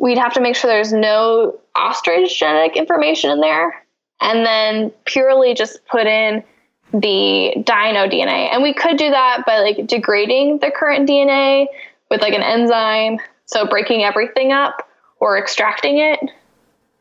we'd 0.00 0.18
have 0.18 0.34
to 0.34 0.40
make 0.40 0.56
sure 0.56 0.70
there's 0.70 0.92
no 0.92 1.58
ostrich 1.74 2.38
genetic 2.38 2.76
information 2.76 3.30
in 3.30 3.40
there, 3.40 3.84
and 4.20 4.46
then 4.46 4.92
purely 5.04 5.54
just 5.54 5.84
put 5.86 6.06
in 6.06 6.42
the 6.92 7.52
dino 7.64 8.08
DNA. 8.08 8.52
And 8.52 8.62
we 8.62 8.72
could 8.72 8.96
do 8.96 9.10
that 9.10 9.44
by 9.46 9.58
like 9.58 9.86
degrading 9.86 10.58
the 10.58 10.70
current 10.70 11.08
DNA 11.08 11.66
with 12.10 12.20
like 12.20 12.34
an 12.34 12.42
enzyme, 12.42 13.18
so 13.46 13.66
breaking 13.66 14.04
everything 14.04 14.52
up 14.52 14.88
or 15.20 15.38
extracting 15.38 15.98
it 15.98 16.20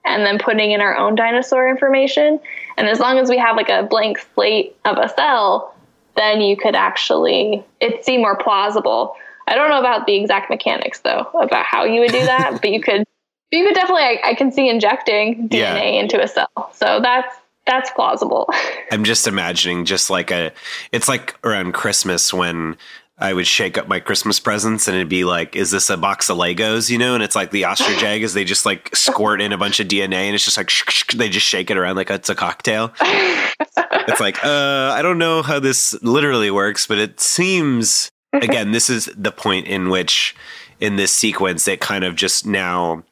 and 0.05 0.25
then 0.25 0.37
putting 0.37 0.71
in 0.71 0.81
our 0.81 0.95
own 0.95 1.15
dinosaur 1.15 1.67
information. 1.69 2.39
And 2.77 2.87
as 2.87 2.99
long 2.99 3.17
as 3.17 3.29
we 3.29 3.37
have 3.37 3.55
like 3.55 3.69
a 3.69 3.83
blank 3.83 4.19
slate 4.33 4.75
of 4.85 4.97
a 4.97 5.09
cell, 5.09 5.75
then 6.15 6.41
you 6.41 6.55
could 6.55 6.75
actually 6.75 7.63
it 7.81 8.05
seem 8.05 8.21
more 8.21 8.37
plausible. 8.37 9.15
I 9.47 9.55
don't 9.55 9.69
know 9.69 9.79
about 9.79 10.05
the 10.07 10.15
exact 10.15 10.49
mechanics 10.49 10.99
though, 10.99 11.29
about 11.39 11.65
how 11.65 11.83
you 11.85 12.01
would 12.01 12.11
do 12.11 12.25
that, 12.25 12.57
but 12.61 12.69
you 12.71 12.81
could 12.81 13.03
you 13.51 13.65
could 13.65 13.75
definitely 13.75 14.03
I, 14.03 14.19
I 14.25 14.33
can 14.33 14.51
see 14.51 14.67
injecting 14.69 15.47
DNA 15.49 15.59
Yeah. 15.59 15.81
into 16.01 16.21
a 16.21 16.27
cell. 16.27 16.71
So 16.73 16.99
that's 17.01 17.35
that's 17.67 17.89
plausible. 17.91 18.49
I'm 18.91 19.03
just 19.03 19.27
imagining 19.27 19.85
just 19.85 20.09
like 20.09 20.31
a 20.31 20.51
it's 20.91 21.07
like 21.07 21.35
around 21.43 21.73
Christmas 21.73 22.33
when 22.33 22.77
I 23.17 23.31
would 23.33 23.47
shake 23.47 23.77
up 23.77 23.87
my 23.87 24.01
Christmas 24.01 24.41
presents 24.41 24.89
and 24.89 24.95
it'd 24.97 25.07
be 25.07 25.23
like, 25.23 25.55
is 25.55 25.71
this 25.71 25.89
a 25.89 25.95
box 25.95 26.29
of 26.29 26.37
Legos, 26.37 26.89
you 26.89 26.97
know? 26.97 27.13
And 27.13 27.23
it's 27.23 27.33
like 27.35 27.49
the 27.51 27.63
ostrich 27.63 28.03
egg 28.03 28.23
is 28.23 28.33
they 28.33 28.43
just 28.43 28.65
like 28.65 28.93
squirt 28.93 29.39
in 29.39 29.53
a 29.53 29.57
bunch 29.57 29.79
of 29.79 29.87
DNA 29.87 30.25
and 30.25 30.35
it's 30.35 30.43
just 30.43 30.57
like 30.57 30.69
they 31.15 31.29
just 31.29 31.45
shake 31.47 31.71
it 31.71 31.77
around 31.77 31.95
like 31.95 32.09
it's 32.09 32.29
a 32.29 32.35
cocktail. 32.35 32.91
it's 33.01 34.19
like, 34.19 34.43
uh, 34.43 34.91
I 34.93 35.01
don't 35.01 35.17
know 35.17 35.41
how 35.41 35.59
this 35.59 35.93
literally 36.03 36.51
works, 36.51 36.87
but 36.87 36.97
it 36.97 37.21
seems 37.21 38.09
again, 38.43 38.71
this 38.71 38.89
is 38.89 39.09
the 39.15 39.31
point 39.31 39.67
in 39.67 39.89
which 39.89 40.35
in 40.79 40.95
this 40.95 41.13
sequence 41.13 41.67
it 41.67 41.79
kind 41.79 42.03
of 42.03 42.15
just 42.15 42.45
now 42.45 43.03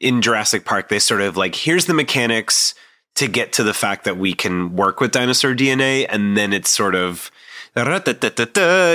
in 0.00 0.20
Jurassic 0.20 0.64
Park, 0.64 0.88
they 0.88 0.98
sort 0.98 1.22
of 1.22 1.36
like, 1.36 1.54
here's 1.54 1.86
the 1.86 1.94
mechanics 1.94 2.74
to 3.14 3.28
get 3.28 3.52
to 3.54 3.62
the 3.62 3.74
fact 3.74 4.04
that 4.04 4.18
we 4.18 4.34
can 4.34 4.76
work 4.76 5.00
with 5.00 5.12
dinosaur 5.12 5.54
DNA, 5.54 6.06
and 6.08 6.36
then 6.36 6.52
it's 6.52 6.70
sort 6.70 6.94
of 6.94 7.30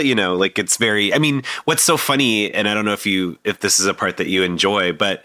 you 0.03 0.15
know, 0.15 0.35
like 0.35 0.59
it's 0.59 0.77
very 0.77 1.13
I 1.13 1.17
mean, 1.17 1.43
what's 1.65 1.83
so 1.83 1.97
funny, 1.97 2.53
and 2.53 2.67
I 2.67 2.73
don't 2.73 2.85
know 2.85 2.93
if 2.93 3.05
you 3.05 3.37
if 3.43 3.59
this 3.59 3.79
is 3.79 3.87
a 3.87 3.93
part 3.93 4.17
that 4.17 4.27
you 4.27 4.43
enjoy, 4.43 4.93
but 4.93 5.23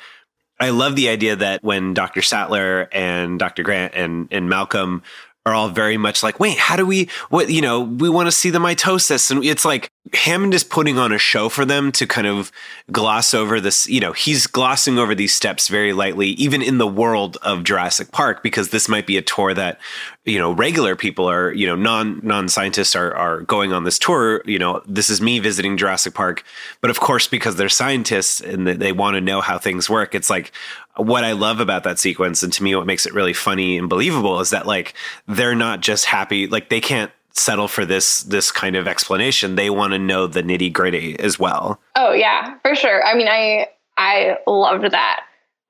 I 0.59 0.71
love 0.71 0.97
the 0.97 1.09
idea 1.09 1.37
that 1.37 1.63
when 1.63 1.93
Dr. 1.95 2.23
Sattler 2.23 2.89
and 2.93 3.39
Dr. 3.39 3.63
Grant 3.63 3.95
and, 3.95 4.29
and 4.31 4.49
Malcolm 4.49 5.03
are 5.45 5.55
all 5.55 5.69
very 5.69 5.97
much 5.97 6.23
like, 6.23 6.41
wait, 6.41 6.59
how 6.59 6.77
do 6.77 6.87
we, 6.87 7.09
what, 7.29 7.51
you 7.51 7.61
know, 7.61 7.81
we 7.81 8.09
want 8.09 8.27
to 8.27 8.33
see 8.33 8.51
the 8.51 8.59
mitosis. 8.59 9.31
And 9.31 9.45
it's 9.45 9.65
like 9.65 9.91
Hammond 10.15 10.55
is 10.55 10.63
putting 10.63 10.99
on 10.99 11.13
a 11.13 11.19
show 11.19 11.49
for 11.49 11.65
them 11.65 11.91
to 11.93 12.07
kind 12.07 12.27
of 12.27 12.53
gloss 12.93 13.35
over 13.35 13.61
this, 13.61 13.89
you 13.89 14.01
know, 14.01 14.13
he's 14.13 14.47
glossing 14.47 14.99
over 14.99 15.15
these 15.15 15.35
steps 15.35 15.69
very 15.69 15.93
lightly, 15.93 16.29
even 16.31 16.63
in 16.63 16.79
the 16.79 16.87
world 16.87 17.37
of 17.43 17.65
Jurassic 17.65 18.13
Park, 18.13 18.43
because 18.43 18.71
this 18.71 18.89
might 18.89 19.07
be 19.07 19.17
a 19.17 19.23
tour 19.23 19.53
that, 19.55 19.81
you 20.25 20.39
know, 20.39 20.53
regular 20.53 20.95
people 20.95 21.29
are, 21.29 21.53
you 21.53 21.67
know, 21.67 21.75
non, 21.75 22.21
non 22.23 22.49
scientists 22.49 22.95
are, 22.95 23.15
are 23.15 23.41
going 23.43 23.73
on 23.73 23.85
this 23.85 23.99
tour. 23.99 24.43
You 24.45 24.59
know, 24.59 24.83
this 24.87 25.11
is 25.11 25.21
me 25.21 25.39
visiting 25.39 25.77
Jurassic 25.77 26.15
Park. 26.15 26.45
But 26.81 26.91
of 26.91 27.01
course, 27.01 27.27
because 27.27 27.57
they're 27.57 27.69
scientists 27.69 28.41
and 28.41 28.67
they, 28.67 28.75
they 28.75 28.93
want 28.93 29.17
to 29.17 29.21
know 29.21 29.41
how 29.41 29.59
things 29.59 29.91
work, 29.91 30.15
it's 30.15 30.31
like, 30.31 30.53
what 30.97 31.25
I 31.25 31.33
love 31.33 31.61
about 31.61 31.85
that 31.85 31.99
sequence, 31.99 32.43
and 32.43 32.51
to 32.55 32.63
me, 32.63 32.75
what 32.75 32.87
makes 32.87 33.05
it 33.05 33.13
really 33.13 33.35
funny 33.35 33.77
and 33.77 33.87
believable 33.89 34.41
is 34.41 34.51
that 34.51 34.67
like 34.67 34.95
they're 35.29 35.55
not 35.55 35.81
just 35.81 36.07
happy, 36.07 36.47
like 36.47 36.71
they 36.71 36.81
can't 36.81 37.11
settle 37.39 37.69
for 37.69 37.85
this 37.85 38.21
this 38.23 38.51
kind 38.51 38.77
of 38.77 38.89
explanation. 38.89 39.57
They 39.57 39.71
want 39.71 39.93
to 39.93 39.99
know 39.99 40.27
the 40.27 40.43
nitty 40.43 40.73
gritty 40.73 41.19
as 41.19 41.39
well. 41.39 41.81
Oh 41.95 42.13
yeah, 42.13 42.59
for 42.63 42.75
sure. 42.75 43.05
I 43.05 43.15
mean, 43.15 43.29
I 43.29 43.69
I 43.97 44.39
loved 44.47 44.91
that. 44.91 45.25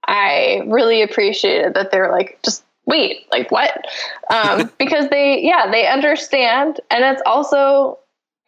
I 0.06 0.62
really 0.66 1.02
appreciated 1.02 1.74
that 1.74 1.90
they're 1.90 2.10
like, 2.10 2.38
just 2.44 2.64
wait, 2.86 3.26
like 3.32 3.50
what? 3.50 3.84
Um, 4.30 4.70
because 4.78 5.08
they, 5.10 5.40
yeah, 5.42 5.70
they 5.70 5.86
understand, 5.86 6.80
and 6.90 7.04
it's 7.04 7.22
also, 7.26 7.98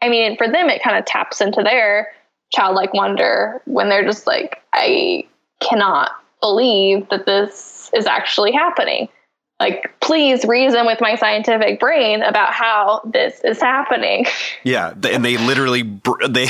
I 0.01 0.09
mean, 0.09 0.37
for 0.37 0.47
them, 0.49 0.69
it 0.71 0.83
kind 0.83 0.97
of 0.97 1.05
taps 1.05 1.41
into 1.41 1.63
their 1.63 2.09
childlike 2.53 2.95
wonder 2.95 3.61
when 3.67 3.89
they're 3.89 4.05
just 4.05 4.27
like, 4.27 4.63
I 4.73 5.27
cannot 5.61 6.13
believe 6.41 7.09
that 7.11 7.27
this 7.27 7.91
is 7.95 8.07
actually 8.07 8.53
happening. 8.53 9.09
Like, 9.61 9.93
please 10.01 10.45
reason 10.45 10.87
with 10.87 11.01
my 11.01 11.17
scientific 11.17 11.81
brain 11.81 12.23
about 12.23 12.53
how 12.53 13.01
this 13.05 13.41
is 13.43 13.61
happening. 13.61 14.27
Yeah, 14.63 14.91
and 14.91 15.25
they 15.25 15.37
literally 15.37 15.83
they 16.29 16.49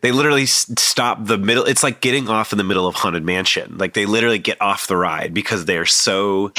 they 0.00 0.12
literally 0.12 0.46
stop 0.46 1.26
the 1.26 1.36
middle. 1.36 1.64
It's 1.64 1.82
like 1.82 2.00
getting 2.00 2.28
off 2.28 2.52
in 2.52 2.58
the 2.58 2.64
middle 2.64 2.86
of 2.86 2.94
haunted 2.94 3.24
mansion. 3.24 3.76
Like 3.76 3.92
they 3.92 4.06
literally 4.06 4.38
get 4.38 4.60
off 4.62 4.86
the 4.86 4.96
ride 4.96 5.34
because 5.34 5.66
they're 5.66 5.84
so 5.84 6.52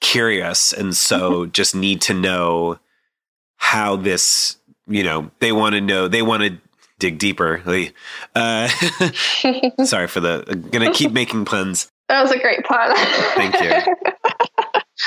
curious 0.00 0.72
and 0.72 0.96
so 0.96 1.46
just 1.46 1.74
need 1.74 2.00
to 2.02 2.14
know 2.14 2.78
how 3.56 3.96
this. 3.96 4.56
You 4.88 5.02
know, 5.02 5.30
they 5.40 5.50
want 5.52 5.74
to 5.74 5.80
know. 5.80 6.08
They 6.08 6.22
want 6.22 6.44
to 6.44 6.58
dig 6.98 7.18
deeper. 7.18 7.62
Uh, 8.34 8.68
sorry 9.84 10.06
for 10.06 10.20
the. 10.20 10.44
I'm 10.48 10.62
gonna 10.62 10.92
keep 10.92 11.12
making 11.12 11.44
puns. 11.44 11.90
That 12.08 12.22
was 12.22 12.30
a 12.30 12.38
great 12.38 12.64
pun. 12.64 12.96
Thank 13.34 13.60
you. 13.60 13.94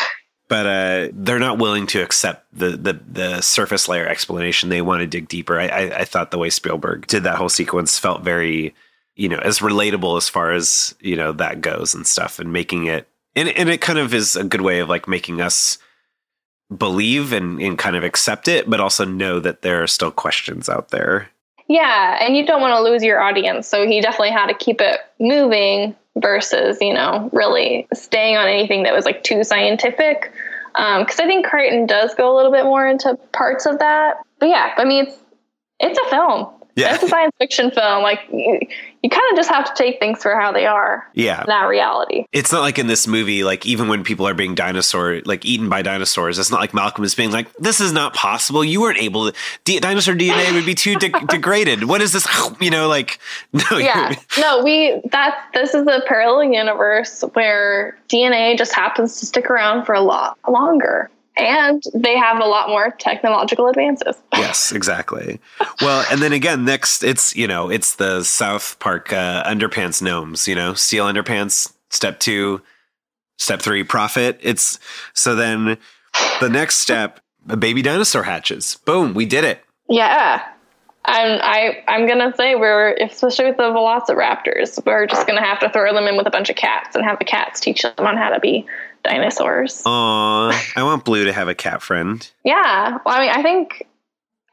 but 0.50 0.66
uh, 0.66 1.08
they're 1.14 1.39
not 1.39 1.60
willing 1.60 1.88
to 1.88 2.02
accept 2.02 2.45
the, 2.52 2.72
the 2.72 3.00
the 3.10 3.41
surface 3.41 3.88
layer 3.88 4.08
explanation. 4.08 4.68
They 4.68 4.82
want 4.82 5.02
to 5.02 5.08
dig 5.08 5.30
deeper. 5.30 5.58
I, 5.60 5.68
I, 5.68 6.00
I 6.00 6.06
thought 6.06 6.32
the 6.32 6.38
way 6.38 6.50
Spielberg 6.50 7.08
did 7.08 7.24
that 7.24 7.38
whole 7.38 7.50
sequence 7.50 7.97
felt 7.97 8.24
very, 8.24 8.76
you 9.16 9.30
know, 9.30 9.38
as 9.38 9.60
relatable 9.60 10.18
as 10.18 10.28
far 10.28 10.52
as 10.52 10.95
you 11.00 11.16
know 11.16 11.32
that 11.34 11.62
goes 11.62 11.93
and 11.93 12.06
stuff, 12.06 12.39
and 12.39 12.52
making 12.52 12.88
it 12.88 13.08
and 13.36 13.47
and 13.47 13.70
it 13.70 13.80
kind 13.80 14.00
of 14.00 14.14
is 14.14 14.36
a 14.36 14.43
good 14.43 14.62
way 14.62 14.80
of 14.80 14.89
like 14.89 15.08
making 15.08 15.39
us 15.39 15.78
believe 16.76 17.32
and, 17.32 17.62
and 17.62 17.78
kind 17.78 17.95
of 17.95 18.04
accept 18.04 18.47
it, 18.47 18.70
but 18.70 18.80
also 18.80 19.06
know 19.06 19.39
that 19.39 19.62
there 19.62 19.82
are 19.82 19.88
still 19.88 20.12
questions 20.12 20.70
out 20.70 20.89
there. 20.89 21.30
Yeah, 21.68 22.18
and 22.22 22.36
you 22.36 22.45
don't 22.45 22.62
want 22.62 22.74
to 22.74 22.82
lose 22.82 23.04
your 23.04 23.22
audience. 23.22 23.68
So 23.68 23.88
he 23.88 24.02
definitely 24.02 24.32
had 24.32 24.47
to 24.47 24.54
keep 24.56 24.82
it 24.82 25.00
moving 25.20 25.95
versus, 26.18 26.78
you 26.82 26.93
know, 26.93 27.30
really 27.34 27.88
staying 27.93 28.38
on 28.38 28.47
anything 28.47 28.84
that 28.84 28.93
was 28.93 29.05
like 29.05 29.24
too 29.24 29.43
scientific. 29.43 30.34
Um, 30.76 31.03
because 31.03 31.20
I 31.20 31.26
think 31.26 31.45
Crichton 31.45 31.86
does 31.86 32.14
go 32.16 32.34
a 32.34 32.36
little 32.36 32.51
bit 32.51 32.64
more 32.64 32.88
into 32.88 33.16
parts 33.34 33.66
of 33.66 33.80
that. 33.80 34.18
But 34.39 34.49
yeah, 34.49 34.74
I 34.78 34.86
mean, 34.86 35.05
it's 35.05 35.18
it's 35.80 35.99
a 35.99 36.10
film. 36.10 36.47
Yeah. 36.76 36.93
It's 36.93 37.03
a 37.03 37.07
science 37.07 37.34
fiction 37.38 37.72
film. 37.72 38.03
Like 38.03 38.20
you, 39.04 39.10
kind 39.10 39.24
of 39.32 39.38
just 39.38 39.50
have 39.50 39.66
to 39.66 39.74
take 39.82 40.00
things 40.00 40.22
for 40.22 40.36
how 40.39 40.52
they 40.52 40.66
are, 40.66 41.08
Yeah. 41.14 41.43
not 41.47 41.68
reality. 41.68 42.26
it's 42.32 42.52
not 42.52 42.62
like 42.62 42.78
in 42.80 42.88
this 42.88 43.08
movie, 43.08 43.43
like 43.43 43.66
even 43.66 43.88
when 43.88 44.04
people 44.04 44.28
are 44.28 44.34
being 44.34 44.56
dinosaur, 44.56 45.22
like 45.26 45.45
eaten 45.45 45.70
by 45.70 45.82
dinosaurs, 45.82 46.38
it's 46.39 46.52
not 46.52 46.60
like 46.60 46.74
Malcolm 46.74 47.04
is 47.04 47.16
being 47.16 47.32
like, 47.32 47.52
"This 47.58 47.80
is 47.80 47.91
not 47.91 48.14
possible. 48.14 48.64
You 48.64 48.82
weren't 48.82 48.97
able 49.02 49.32
to. 49.32 49.38
D- 49.64 49.80
dinosaur 49.80 50.16
DNA 50.16 50.54
would 50.54 50.66
be 50.66 50.76
too 50.76 50.95
de- 50.95 51.10
degraded. 51.28 51.84
What 51.86 52.02
is 52.02 52.14
this? 52.14 52.28
You 52.60 52.72
know, 52.72 52.88
like 52.88 53.20
no, 53.54 53.78
yeah 53.78 54.14
no 54.38 54.64
we 54.64 55.02
that 55.12 55.45
this 55.54 55.74
is 55.74 55.88
a 55.88 56.02
parallel 56.08 56.52
universe 56.52 57.24
where 57.34 57.97
dna 58.10 58.58
just 58.58 58.74
happens 58.74 59.20
to 59.20 59.26
stick 59.26 59.50
around 59.50 59.86
for 59.86 59.93
a 59.93 60.02
lot 60.02 60.38
longer 60.47 61.10
and 61.40 61.84
they 61.94 62.18
have 62.18 62.40
a 62.40 62.46
lot 62.46 62.70
more 62.70 62.92
technological 63.00 63.68
advances 63.68 64.16
yes, 64.50 64.72
exactly. 64.72 65.40
Well, 65.82 66.06
and 66.12 66.22
then 66.22 66.34
again, 66.34 66.66
next 66.66 67.04
it's 67.04 67.36
you 67.36 67.48
know 67.48 67.70
it's 67.70 67.96
the 67.96 68.24
South 68.24 68.78
Park 68.80 69.14
uh, 69.14 69.44
underpants 69.44 70.02
gnomes. 70.02 70.48
You 70.48 70.56
know, 70.56 70.74
steal 70.74 71.06
underpants. 71.06 71.74
Step 71.92 72.20
two, 72.20 72.62
step 73.38 73.62
three, 73.62 73.84
profit. 73.84 74.40
It's 74.42 74.80
so 75.14 75.36
then 75.36 75.78
the 76.40 76.50
next 76.50 76.78
step 76.78 77.20
a 77.48 77.58
baby 77.58 77.82
dinosaur 77.82 78.24
hatches. 78.24 78.78
Boom, 78.86 79.14
we 79.14 79.26
did 79.26 79.44
it. 79.44 79.64
Yeah. 79.88 80.44
I'm 81.10 81.39
I 81.41 81.84
I'm 81.88 82.07
gonna 82.07 82.34
say 82.36 82.55
we're 82.55 82.93
especially 82.93 83.45
with 83.45 83.57
the 83.57 83.64
velociraptors, 83.64 84.86
we're 84.86 85.07
just 85.07 85.26
gonna 85.26 85.43
have 85.43 85.60
to 85.60 85.70
throw 85.70 85.93
them 85.93 86.05
in 86.05 86.18
with 86.18 86.28
a 86.28 86.30
bunch 86.30 86.49
of 86.49 86.55
cats 86.55 86.95
and 86.95 87.03
have 87.03 87.20
the 87.20 87.26
cats 87.26 87.60
teach 87.60 87.82
them 87.82 87.93
on 87.97 88.16
how 88.16 88.30
to 88.30 88.39
be 88.39 88.68
dinosaurs. 89.03 89.82
Aw, 89.86 90.72
I 90.76 90.84
want 90.84 91.05
Blue 91.05 91.26
to 91.26 91.34
have 91.34 91.47
a 91.47 91.55
cat 91.55 91.82
friend. 91.82 92.30
Yeah. 92.43 92.99
Well, 93.05 93.16
I 93.16 93.20
mean, 93.22 93.30
I 93.32 93.41
think 93.41 93.88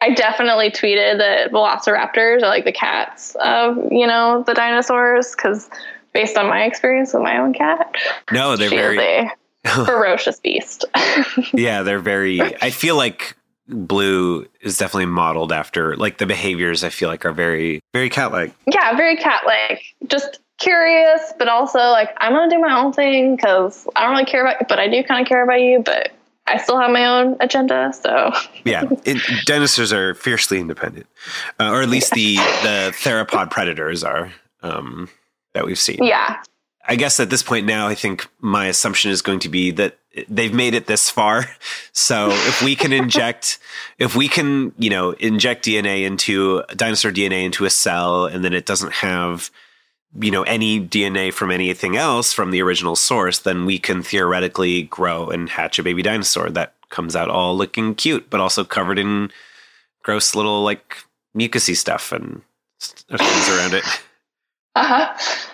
I 0.00 0.14
definitely 0.14 0.70
tweeted 0.70 1.18
that 1.18 1.52
velociraptors 1.52 2.42
are 2.42 2.48
like 2.48 2.64
the 2.64 2.72
cats 2.72 3.34
of, 3.36 3.76
you 3.90 4.06
know, 4.06 4.42
the 4.46 4.54
dinosaurs 4.54 5.34
because 5.34 5.68
based 6.12 6.36
on 6.36 6.46
my 6.46 6.64
experience 6.64 7.12
with 7.12 7.22
my 7.22 7.38
own 7.38 7.52
cat, 7.52 7.94
No, 8.32 8.56
they're 8.56 8.70
very 8.70 8.98
is 8.98 9.30
a 9.64 9.84
ferocious 9.84 10.40
beast. 10.40 10.84
yeah, 11.52 11.82
they're 11.82 11.98
very. 11.98 12.40
I 12.40 12.70
feel 12.70 12.96
like 12.96 13.36
Blue 13.68 14.46
is 14.60 14.78
definitely 14.78 15.06
modeled 15.06 15.52
after 15.52 15.96
like 15.96 16.18
the 16.18 16.26
behaviors. 16.26 16.84
I 16.84 16.88
feel 16.88 17.08
like 17.08 17.24
are 17.24 17.32
very 17.32 17.80
very 17.92 18.10
cat 18.10 18.32
like. 18.32 18.52
yeah, 18.66 18.96
very 18.96 19.16
cat 19.16 19.42
like. 19.46 19.82
Just 20.06 20.40
curious, 20.58 21.32
but 21.38 21.48
also 21.48 21.78
like, 21.78 22.14
I'm 22.18 22.32
to 22.32 22.54
do 22.54 22.60
my 22.60 22.78
own 22.78 22.92
thing 22.92 23.36
because 23.36 23.86
I 23.96 24.02
don't 24.02 24.12
really 24.12 24.24
care 24.24 24.46
about 24.46 24.68
but 24.68 24.78
I 24.78 24.88
do 24.88 25.02
kind 25.02 25.20
of 25.20 25.28
care 25.28 25.42
about 25.42 25.60
you, 25.60 25.82
but 25.84 26.12
I 26.46 26.58
still 26.58 26.78
have 26.80 26.90
my 26.90 27.04
own 27.04 27.36
agenda. 27.40 27.92
So, 27.92 28.32
Yeah, 28.64 28.84
it, 29.04 29.20
dinosaurs 29.46 29.92
are 29.92 30.14
fiercely 30.14 30.58
independent, 30.58 31.06
uh, 31.58 31.70
or 31.70 31.82
at 31.82 31.88
least 31.88 32.12
the 32.12 32.36
the 32.36 32.92
theropod 32.94 33.50
predators 33.50 34.04
are 34.04 34.32
um, 34.62 35.08
that 35.54 35.66
we've 35.66 35.78
seen. 35.78 36.02
yeah. 36.02 36.42
I 36.88 36.94
guess 36.94 37.18
at 37.18 37.30
this 37.30 37.42
point 37.42 37.66
now, 37.66 37.88
I 37.88 37.96
think 37.96 38.28
my 38.38 38.66
assumption 38.66 39.10
is 39.10 39.20
going 39.20 39.40
to 39.40 39.48
be 39.48 39.72
that 39.72 39.98
they've 40.28 40.52
made 40.52 40.74
it 40.74 40.86
this 40.86 41.10
far. 41.10 41.46
So 41.98 42.28
if 42.30 42.62
we 42.62 42.76
can 42.76 42.92
inject, 42.92 43.58
if 43.98 44.14
we 44.14 44.28
can, 44.28 44.72
you 44.78 44.90
know, 44.90 45.12
inject 45.12 45.64
DNA 45.64 46.04
into 46.04 46.62
dinosaur 46.76 47.10
DNA 47.10 47.44
into 47.44 47.64
a 47.64 47.70
cell, 47.70 48.26
and 48.26 48.44
then 48.44 48.52
it 48.52 48.66
doesn't 48.66 48.92
have, 48.92 49.50
you 50.20 50.30
know, 50.30 50.42
any 50.42 50.78
DNA 50.78 51.32
from 51.32 51.50
anything 51.50 51.96
else 51.96 52.34
from 52.34 52.50
the 52.50 52.60
original 52.60 52.94
source, 52.94 53.38
then 53.38 53.64
we 53.64 53.78
can 53.78 54.02
theoretically 54.02 54.82
grow 54.82 55.30
and 55.30 55.48
hatch 55.48 55.78
a 55.78 55.82
baby 55.82 56.02
dinosaur 56.02 56.50
that 56.50 56.74
comes 56.90 57.16
out 57.16 57.30
all 57.30 57.56
looking 57.56 57.94
cute, 57.94 58.28
but 58.28 58.40
also 58.40 58.62
covered 58.62 58.98
in 58.98 59.30
gross 60.02 60.34
little 60.34 60.62
like 60.62 60.98
mucusy 61.36 61.76
stuff 61.76 62.12
and 62.12 62.42
things 62.78 63.48
around 63.48 63.72
it. 63.72 63.84
Uh-huh. 64.76 65.12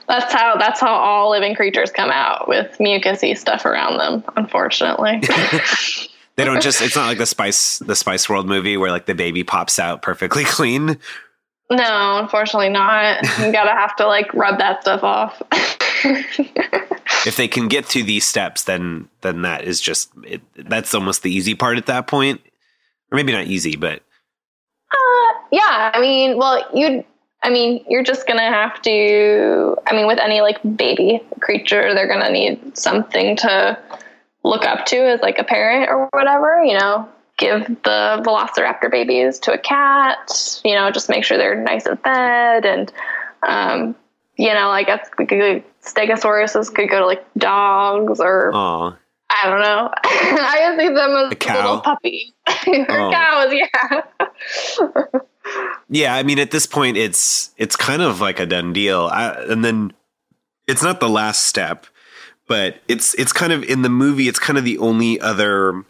That's 0.08 0.32
how 0.34 0.56
that's 0.56 0.80
how 0.80 0.92
all 0.92 1.30
living 1.30 1.54
creatures 1.54 1.90
come 1.92 2.10
out 2.10 2.48
with 2.48 2.76
mucusy 2.78 3.38
stuff 3.38 3.64
around 3.64 3.98
them, 3.98 4.24
unfortunately. 4.36 5.22
They 6.36 6.46
don't 6.46 6.62
just. 6.62 6.80
It's 6.80 6.96
not 6.96 7.06
like 7.06 7.18
the 7.18 7.26
Spice 7.26 7.78
the 7.80 7.94
Spice 7.94 8.26
World 8.26 8.48
movie 8.48 8.78
where 8.78 8.90
like 8.90 9.04
the 9.04 9.14
baby 9.14 9.44
pops 9.44 9.78
out 9.78 10.00
perfectly 10.00 10.44
clean. 10.46 10.98
no, 11.70 12.18
unfortunately 12.18 12.70
not. 12.70 13.22
You 13.38 13.52
gotta 13.52 13.72
have 13.72 13.94
to 13.96 14.06
like 14.06 14.32
rub 14.32 14.58
that 14.58 14.80
stuff 14.82 15.02
off. 15.04 15.42
If 17.24 17.36
they 17.36 17.46
can 17.46 17.68
get 17.68 17.84
through 17.86 18.04
these 18.04 18.24
steps, 18.28 18.64
then 18.64 19.08
then 19.20 19.42
that 19.42 19.62
is 19.64 19.80
just 19.80 20.10
it, 20.24 20.40
that's 20.56 20.94
almost 20.94 21.22
the 21.22 21.30
easy 21.30 21.54
part 21.54 21.76
at 21.78 21.86
that 21.86 22.06
point, 22.08 22.40
or 23.12 23.16
maybe 23.16 23.32
not 23.32 23.46
easy, 23.46 23.76
but 23.76 24.02
Uh, 24.90 25.32
yeah, 25.52 25.90
I 25.94 26.00
mean, 26.00 26.36
well, 26.38 26.64
you 26.74 27.04
I 27.42 27.50
mean, 27.50 27.84
you're 27.88 28.04
just 28.04 28.26
gonna 28.26 28.42
have 28.42 28.80
to. 28.82 29.76
I 29.86 29.94
mean, 29.94 30.06
with 30.06 30.18
any 30.18 30.40
like 30.40 30.58
baby 30.76 31.20
creature, 31.40 31.94
they're 31.94 32.08
gonna 32.08 32.30
need 32.30 32.76
something 32.76 33.36
to 33.36 33.78
look 34.44 34.64
up 34.64 34.86
to 34.86 34.96
as 34.96 35.20
like 35.20 35.38
a 35.38 35.44
parent 35.44 35.90
or 35.90 36.08
whatever. 36.12 36.62
You 36.64 36.78
know, 36.78 37.08
give 37.38 37.66
the 37.66 38.22
Velociraptor 38.24 38.90
babies 38.90 39.38
to 39.40 39.52
a 39.52 39.58
cat. 39.58 40.60
You 40.64 40.74
know, 40.74 40.90
just 40.90 41.08
make 41.08 41.24
sure 41.24 41.36
they're 41.36 41.60
nice 41.60 41.86
and 41.86 42.00
fed, 42.00 42.64
and 42.64 42.92
um, 43.42 43.96
you 44.36 44.52
know, 44.52 44.70
I 44.70 44.82
guess 44.82 45.08
we 45.18 45.26
could, 45.26 45.62
Stegosauruses 45.82 46.72
could 46.74 46.88
go 46.88 47.00
to 47.00 47.06
like 47.06 47.24
dogs 47.36 48.20
or 48.20 48.50
oh, 48.54 48.96
I 49.34 49.48
don't 49.50 49.60
know. 49.62 49.90
I 50.04 50.76
see 50.78 50.88
them 50.88 51.16
as 51.26 51.32
A 51.32 51.34
cow. 51.36 51.54
little 51.56 51.80
puppy 51.80 52.34
or 52.66 52.86
Oh. 52.90 53.10
cows. 53.10 53.52
Yeah. 53.52 55.20
yeah. 55.88 56.14
I 56.14 56.22
mean, 56.22 56.38
at 56.38 56.50
this 56.50 56.66
point, 56.66 56.96
it's 56.96 57.50
it's 57.56 57.76
kind 57.76 58.02
of 58.02 58.20
like 58.20 58.38
a 58.40 58.46
done 58.46 58.72
deal, 58.72 59.08
I, 59.12 59.30
and 59.48 59.64
then 59.64 59.92
it's 60.66 60.82
not 60.82 61.00
the 61.00 61.08
last 61.08 61.44
step, 61.44 61.86
but 62.46 62.76
it's 62.88 63.14
it's 63.14 63.32
kind 63.32 63.52
of 63.52 63.62
in 63.64 63.82
the 63.82 63.88
movie. 63.88 64.28
It's 64.28 64.38
kind 64.38 64.58
of 64.58 64.64
the 64.64 64.78
only 64.78 65.20
other. 65.20 65.84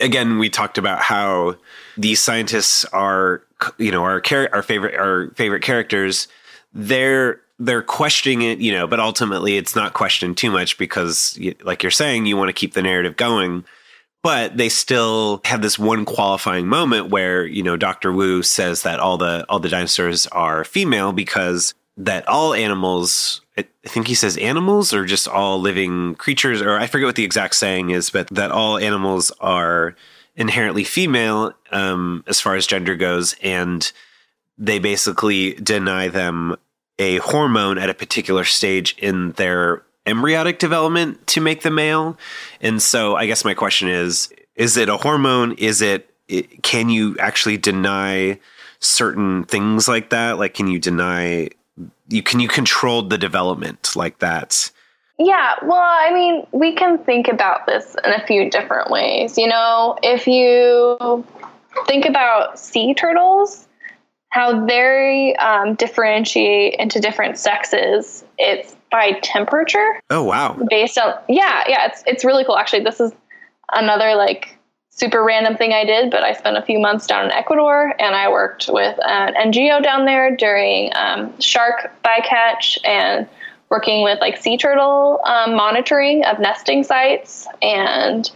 Again, 0.00 0.38
we 0.38 0.50
talked 0.50 0.76
about 0.78 1.00
how 1.00 1.56
these 1.96 2.20
scientists 2.20 2.84
are, 2.86 3.42
you 3.78 3.92
know, 3.92 4.02
our 4.04 4.20
char- 4.20 4.48
our 4.52 4.62
favorite 4.62 4.94
our 4.98 5.30
favorite 5.36 5.62
characters. 5.62 6.26
They're 6.72 7.40
they're 7.58 7.82
questioning 7.82 8.42
it, 8.42 8.58
you 8.58 8.72
know, 8.72 8.86
but 8.86 9.00
ultimately 9.00 9.56
it's 9.56 9.76
not 9.76 9.92
questioned 9.92 10.36
too 10.36 10.50
much 10.50 10.76
because, 10.78 11.38
like 11.62 11.82
you're 11.82 11.90
saying, 11.90 12.26
you 12.26 12.36
want 12.36 12.48
to 12.48 12.52
keep 12.52 12.74
the 12.74 12.82
narrative 12.82 13.16
going. 13.16 13.64
But 14.22 14.56
they 14.56 14.70
still 14.70 15.42
have 15.44 15.60
this 15.60 15.78
one 15.78 16.06
qualifying 16.06 16.66
moment 16.66 17.10
where 17.10 17.44
you 17.44 17.62
know 17.62 17.76
Doctor 17.76 18.10
Wu 18.10 18.42
says 18.42 18.82
that 18.82 18.98
all 18.98 19.18
the 19.18 19.44
all 19.50 19.60
the 19.60 19.68
dinosaurs 19.68 20.26
are 20.28 20.64
female 20.64 21.12
because 21.12 21.74
that 21.98 22.26
all 22.26 22.54
animals 22.54 23.42
I 23.56 23.66
think 23.86 24.08
he 24.08 24.14
says 24.14 24.36
animals 24.38 24.94
or 24.94 25.04
just 25.04 25.28
all 25.28 25.60
living 25.60 26.14
creatures 26.14 26.62
or 26.62 26.78
I 26.78 26.86
forget 26.86 27.06
what 27.06 27.16
the 27.16 27.24
exact 27.24 27.54
saying 27.54 27.90
is, 27.90 28.08
but 28.08 28.28
that 28.28 28.50
all 28.50 28.78
animals 28.78 29.30
are 29.40 29.94
inherently 30.36 30.84
female 30.84 31.52
um, 31.70 32.24
as 32.26 32.40
far 32.40 32.56
as 32.56 32.66
gender 32.66 32.96
goes, 32.96 33.36
and 33.42 33.92
they 34.58 34.78
basically 34.78 35.52
deny 35.54 36.08
them 36.08 36.56
a 36.98 37.18
hormone 37.18 37.78
at 37.78 37.90
a 37.90 37.94
particular 37.94 38.44
stage 38.44 38.96
in 38.98 39.32
their 39.32 39.82
embryonic 40.06 40.58
development 40.58 41.26
to 41.28 41.40
make 41.40 41.62
the 41.62 41.70
male. 41.70 42.16
And 42.60 42.80
so 42.80 43.16
I 43.16 43.26
guess 43.26 43.44
my 43.44 43.54
question 43.54 43.88
is 43.88 44.32
is 44.54 44.76
it 44.76 44.88
a 44.88 44.96
hormone? 44.96 45.52
Is 45.52 45.82
it, 45.82 46.08
it 46.28 46.62
can 46.62 46.88
you 46.88 47.16
actually 47.18 47.56
deny 47.56 48.38
certain 48.78 49.44
things 49.44 49.88
like 49.88 50.10
that? 50.10 50.38
Like 50.38 50.54
can 50.54 50.68
you 50.68 50.78
deny 50.78 51.48
you 52.08 52.22
can 52.22 52.40
you 52.40 52.48
control 52.48 53.02
the 53.02 53.18
development 53.18 53.96
like 53.96 54.18
that? 54.18 54.70
Yeah, 55.18 55.54
well, 55.62 55.78
I 55.78 56.12
mean, 56.12 56.44
we 56.50 56.74
can 56.74 56.98
think 56.98 57.28
about 57.28 57.66
this 57.66 57.94
in 58.04 58.12
a 58.12 58.26
few 58.26 58.50
different 58.50 58.90
ways. 58.90 59.38
You 59.38 59.46
know, 59.46 59.96
if 60.02 60.26
you 60.26 61.24
think 61.86 62.04
about 62.04 62.58
sea 62.58 62.94
turtles, 62.94 63.68
how 64.34 64.66
they 64.66 65.36
um, 65.36 65.74
differentiate 65.76 66.74
into 66.80 66.98
different 66.98 67.38
sexes, 67.38 68.24
it's 68.36 68.74
by 68.90 69.12
temperature. 69.22 70.00
Oh 70.10 70.24
wow. 70.24 70.56
based 70.68 70.98
on 70.98 71.14
yeah 71.28 71.64
yeah 71.68 71.86
it's 71.86 72.02
it's 72.06 72.24
really 72.24 72.44
cool. 72.44 72.56
Actually 72.58 72.82
this 72.84 73.00
is 73.00 73.12
another 73.72 74.14
like 74.14 74.56
super 74.90 75.24
random 75.24 75.56
thing 75.56 75.72
i 75.72 75.84
did 75.84 76.08
but 76.08 76.22
i 76.22 76.32
spent 76.32 76.56
a 76.56 76.62
few 76.62 76.78
months 76.78 77.04
down 77.08 77.24
in 77.24 77.32
ecuador 77.32 77.92
and 77.98 78.14
i 78.14 78.30
worked 78.30 78.68
with 78.68 78.96
an 79.04 79.34
ngo 79.50 79.82
down 79.82 80.04
there 80.04 80.36
during 80.36 80.92
um, 80.94 81.32
shark 81.40 81.90
bycatch 82.04 82.78
and 82.84 83.26
working 83.74 84.04
with 84.04 84.20
like 84.20 84.36
sea 84.36 84.56
turtle 84.56 85.20
um, 85.24 85.56
monitoring 85.56 86.24
of 86.24 86.38
nesting 86.38 86.84
sites. 86.84 87.48
And 87.60 88.30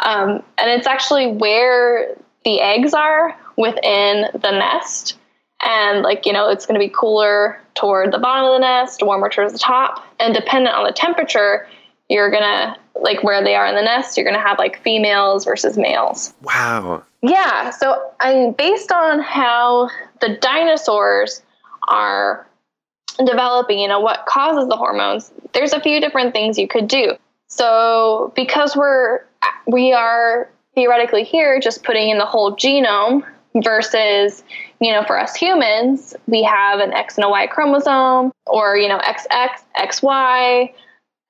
um, 0.00 0.42
and 0.58 0.70
it's 0.70 0.86
actually 0.86 1.30
where 1.30 2.16
the 2.44 2.60
eggs 2.60 2.92
are 2.92 3.36
within 3.56 4.26
the 4.32 4.50
nest 4.50 5.16
and 5.62 6.02
like 6.02 6.26
you 6.26 6.32
know 6.32 6.48
it's 6.48 6.66
going 6.66 6.78
to 6.78 6.84
be 6.84 6.92
cooler 6.94 7.60
toward 7.74 8.12
the 8.12 8.18
bottom 8.18 8.44
of 8.46 8.52
the 8.52 8.60
nest 8.60 9.02
warmer 9.02 9.28
towards 9.28 9.52
the 9.52 9.58
top. 9.58 10.04
And 10.18 10.34
dependent 10.34 10.74
on 10.74 10.84
the 10.84 10.92
temperature 10.92 11.66
you're 12.08 12.30
going 12.30 12.42
to 12.42 12.76
like 13.00 13.22
where 13.22 13.42
they 13.42 13.54
are 13.54 13.66
in 13.66 13.76
the 13.76 13.82
nest 13.82 14.16
you're 14.16 14.24
going 14.24 14.36
to 14.36 14.42
have 14.46 14.58
like 14.58 14.82
females 14.82 15.44
versus 15.44 15.78
males. 15.78 16.34
Wow. 16.42 17.02
yeah 17.22 17.70
so 17.70 18.12
i 18.20 18.34
mean 18.34 18.52
based 18.52 18.92
on 18.92 19.20
how 19.20 19.88
the 20.20 20.36
dinosaurs 20.40 21.42
are 21.88 22.46
developing 23.24 23.78
you 23.78 23.88
know 23.88 24.00
what 24.00 24.26
causes 24.26 24.68
the 24.68 24.76
hormones 24.76 25.30
there's 25.52 25.72
a 25.72 25.80
few 25.80 26.00
different 26.00 26.32
things 26.32 26.58
you 26.58 26.68
could 26.68 26.88
do. 26.88 27.14
So 27.48 28.32
because 28.36 28.76
we're 28.76 29.20
we 29.66 29.92
are 29.92 30.48
theoretically 30.74 31.24
here 31.24 31.58
just 31.60 31.82
putting 31.82 32.08
in 32.10 32.18
the 32.18 32.26
whole 32.26 32.56
genome 32.56 33.24
versus 33.56 34.44
you 34.80 34.92
know 34.92 35.02
for 35.04 35.18
us 35.18 35.34
humans 35.34 36.14
we 36.26 36.42
have 36.42 36.78
an 36.78 36.92
x 36.92 37.16
and 37.16 37.24
a 37.24 37.28
y 37.28 37.48
chromosome 37.48 38.30
or 38.46 38.76
you 38.76 38.88
know 38.88 38.98
xx 38.98 39.62
xy 39.76 40.72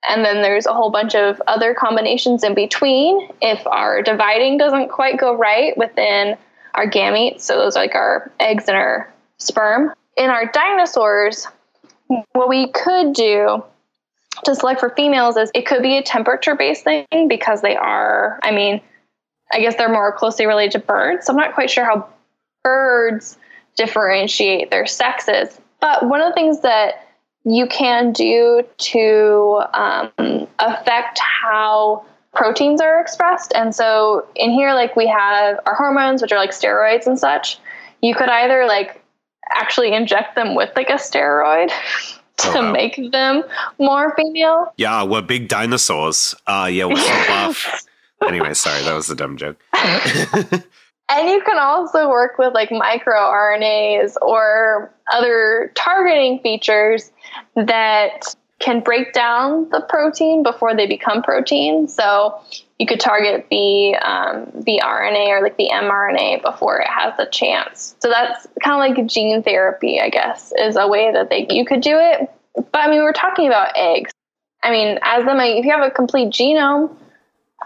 and 0.08 0.24
then 0.24 0.42
there's 0.42 0.66
a 0.66 0.72
whole 0.72 0.90
bunch 0.90 1.14
of 1.14 1.42
other 1.46 1.74
combinations 1.74 2.42
in 2.42 2.54
between. 2.54 3.28
If 3.42 3.66
our 3.66 4.00
dividing 4.00 4.56
doesn't 4.56 4.88
quite 4.88 5.18
go 5.18 5.36
right 5.36 5.76
within 5.76 6.38
our 6.74 6.88
gametes 6.88 7.42
so 7.42 7.56
those 7.56 7.76
are 7.76 7.82
like 7.82 7.94
our 7.94 8.30
eggs 8.38 8.64
and 8.68 8.76
our 8.76 9.12
sperm 9.38 9.92
in 10.16 10.30
our 10.30 10.46
dinosaurs 10.46 11.46
what 12.32 12.48
we 12.48 12.70
could 12.72 13.12
do 13.12 13.64
to 14.44 14.54
select 14.54 14.80
for 14.80 14.90
females 14.90 15.36
is 15.36 15.50
it 15.54 15.66
could 15.66 15.82
be 15.82 15.96
a 15.96 16.02
temperature 16.02 16.54
based 16.54 16.84
thing 16.84 17.06
because 17.28 17.62
they 17.62 17.76
are 17.76 18.38
i 18.42 18.50
mean 18.50 18.80
I 19.52 19.60
guess 19.60 19.76
they're 19.76 19.88
more 19.92 20.12
closely 20.12 20.46
related 20.46 20.72
to 20.72 20.78
birds. 20.80 21.26
So 21.26 21.32
I'm 21.32 21.36
not 21.36 21.54
quite 21.54 21.70
sure 21.70 21.84
how 21.84 22.08
birds 22.62 23.36
differentiate 23.76 24.70
their 24.70 24.86
sexes. 24.86 25.60
But 25.80 26.06
one 26.08 26.20
of 26.20 26.28
the 26.28 26.34
things 26.34 26.60
that 26.60 27.06
you 27.44 27.66
can 27.66 28.12
do 28.12 28.62
to 28.76 29.62
um, 29.72 30.46
affect 30.58 31.18
how 31.20 32.04
proteins 32.34 32.80
are 32.80 33.00
expressed. 33.00 33.52
And 33.54 33.74
so 33.74 34.26
in 34.36 34.50
here, 34.50 34.74
like 34.74 34.94
we 34.94 35.06
have 35.08 35.58
our 35.66 35.74
hormones, 35.74 36.20
which 36.22 36.32
are 36.32 36.38
like 36.38 36.50
steroids 36.50 37.06
and 37.06 37.18
such. 37.18 37.58
You 38.02 38.14
could 38.14 38.28
either 38.28 38.66
like 38.66 39.02
actually 39.52 39.92
inject 39.94 40.36
them 40.36 40.54
with 40.54 40.70
like 40.76 40.90
a 40.90 40.94
steroid 40.94 41.70
to 42.36 42.48
Oh, 42.48 42.62
wow. 42.62 42.72
make 42.72 43.00
them 43.10 43.42
more 43.78 44.14
female. 44.16 44.72
Yeah, 44.76 45.02
we're 45.04 45.22
big 45.22 45.48
dinosaurs. 45.48 46.34
Uh 46.46 46.68
yeah, 46.70 46.84
we're 46.86 46.96
so 46.96 47.26
buff. 47.26 47.86
anyway, 48.26 48.54
sorry, 48.54 48.82
that 48.84 48.94
was 48.94 49.10
a 49.10 49.14
dumb 49.14 49.36
joke. 49.36 49.60
And 51.10 51.28
you 51.28 51.42
can 51.42 51.58
also 51.58 52.08
work 52.08 52.38
with 52.38 52.54
like 52.54 52.68
microRNAs 52.70 54.14
or 54.22 54.94
other 55.12 55.72
targeting 55.74 56.38
features 56.38 57.10
that 57.56 58.36
can 58.60 58.80
break 58.80 59.12
down 59.12 59.68
the 59.70 59.80
protein 59.88 60.44
before 60.44 60.76
they 60.76 60.86
become 60.86 61.22
protein. 61.22 61.88
So 61.88 62.40
you 62.78 62.86
could 62.86 63.00
target 63.00 63.48
the 63.50 63.96
um, 63.96 64.52
the 64.54 64.80
RNA 64.84 65.28
or 65.30 65.42
like 65.42 65.56
the 65.56 65.70
mRNA 65.72 66.42
before 66.42 66.78
it 66.78 66.86
has 66.86 67.14
a 67.18 67.28
chance. 67.28 67.96
So 67.98 68.08
that's 68.08 68.46
kind 68.62 68.92
of 68.92 68.96
like 68.96 69.08
gene 69.08 69.42
therapy, 69.42 70.00
I 70.00 70.10
guess, 70.10 70.52
is 70.56 70.76
a 70.76 70.86
way 70.86 71.10
that 71.12 71.28
they 71.28 71.48
you 71.50 71.64
could 71.64 71.80
do 71.80 71.98
it. 71.98 72.30
But 72.54 72.78
I 72.78 72.88
mean, 72.88 73.02
we're 73.02 73.12
talking 73.12 73.48
about 73.48 73.72
eggs. 73.74 74.12
I 74.62 74.70
mean, 74.70 74.98
as 75.02 75.24
them, 75.24 75.40
if 75.40 75.64
you 75.64 75.72
have 75.72 75.82
a 75.82 75.90
complete 75.90 76.28
genome, 76.28 76.94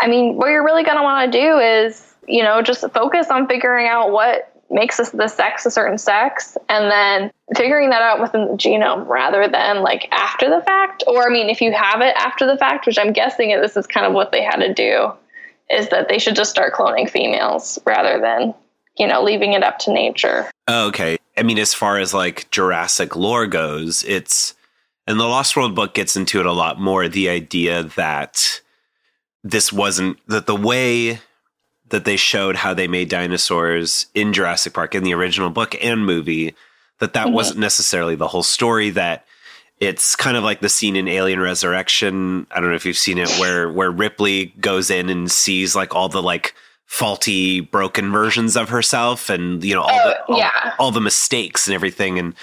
I 0.00 0.08
mean, 0.08 0.36
what 0.36 0.48
you're 0.48 0.64
really 0.64 0.84
going 0.84 0.96
to 0.96 1.02
want 1.02 1.32
to 1.32 1.38
do 1.38 1.58
is, 1.58 2.14
you 2.26 2.42
know, 2.42 2.62
just 2.62 2.88
focus 2.92 3.28
on 3.30 3.46
figuring 3.46 3.86
out 3.86 4.10
what 4.10 4.50
makes 4.70 4.98
us 4.98 5.10
the 5.10 5.28
sex 5.28 5.66
a 5.66 5.70
certain 5.70 5.98
sex 5.98 6.56
and 6.68 6.90
then 6.90 7.30
figuring 7.54 7.90
that 7.90 8.02
out 8.02 8.20
within 8.20 8.46
the 8.46 8.54
genome 8.54 9.06
rather 9.06 9.46
than 9.46 9.82
like 9.82 10.08
after 10.10 10.48
the 10.50 10.62
fact. 10.62 11.04
Or, 11.06 11.28
I 11.28 11.32
mean, 11.32 11.48
if 11.48 11.60
you 11.60 11.72
have 11.72 12.00
it 12.00 12.14
after 12.16 12.46
the 12.46 12.56
fact, 12.56 12.86
which 12.86 12.98
I'm 12.98 13.12
guessing 13.12 13.50
this 13.60 13.76
is 13.76 13.86
kind 13.86 14.06
of 14.06 14.12
what 14.12 14.32
they 14.32 14.42
had 14.42 14.56
to 14.56 14.72
do, 14.72 15.12
is 15.70 15.88
that 15.90 16.08
they 16.08 16.18
should 16.18 16.34
just 16.34 16.50
start 16.50 16.74
cloning 16.74 17.08
females 17.08 17.78
rather 17.86 18.20
than, 18.20 18.54
you 18.96 19.06
know, 19.06 19.22
leaving 19.22 19.52
it 19.52 19.62
up 19.62 19.78
to 19.80 19.92
nature. 19.92 20.50
Okay. 20.68 21.18
I 21.36 21.42
mean, 21.42 21.58
as 21.58 21.74
far 21.74 21.98
as 21.98 22.14
like 22.14 22.50
Jurassic 22.50 23.16
lore 23.16 23.46
goes, 23.46 24.02
it's 24.04 24.54
and 25.06 25.20
the 25.20 25.24
Lost 25.24 25.56
World 25.56 25.74
book 25.74 25.94
gets 25.94 26.16
into 26.16 26.40
it 26.40 26.46
a 26.46 26.52
lot 26.52 26.80
more. 26.80 27.08
The 27.08 27.28
idea 27.28 27.82
that 27.82 28.60
this 29.44 29.72
wasn't 29.72 30.18
that 30.26 30.46
the 30.46 30.56
way 30.56 31.20
that 31.90 32.04
they 32.04 32.16
showed 32.16 32.56
how 32.56 32.74
they 32.74 32.88
made 32.88 33.10
dinosaurs 33.10 34.06
in 34.14 34.32
Jurassic 34.32 34.72
Park 34.72 34.94
in 34.94 35.04
the 35.04 35.14
original 35.14 35.50
book 35.50 35.76
and 35.80 36.04
movie, 36.04 36.54
that 36.98 37.12
that 37.12 37.26
mm-hmm. 37.26 37.34
wasn't 37.34 37.60
necessarily 37.60 38.16
the 38.16 38.28
whole 38.28 38.42
story. 38.42 38.90
That 38.90 39.24
it's 39.78 40.16
kind 40.16 40.36
of 40.36 40.42
like 40.42 40.60
the 40.60 40.68
scene 40.68 40.96
in 40.96 41.06
Alien 41.06 41.40
Resurrection. 41.40 42.46
I 42.50 42.60
don't 42.60 42.70
know 42.70 42.76
if 42.76 42.86
you've 42.86 42.96
seen 42.96 43.18
it, 43.18 43.28
where 43.38 43.70
where 43.70 43.90
Ripley 43.90 44.46
goes 44.60 44.90
in 44.90 45.08
and 45.10 45.30
sees 45.30 45.76
like 45.76 45.94
all 45.94 46.08
the 46.08 46.22
like 46.22 46.54
faulty, 46.86 47.60
broken 47.60 48.12
versions 48.12 48.56
of 48.56 48.70
herself, 48.70 49.28
and 49.28 49.62
you 49.62 49.74
know 49.74 49.82
all 49.82 50.08
the 50.08 50.18
Oh, 50.28 50.32
all, 50.32 50.38
yeah. 50.38 50.74
all 50.78 50.90
the 50.90 51.00
mistakes 51.00 51.66
and 51.66 51.74
everything. 51.74 52.18
And 52.18 52.34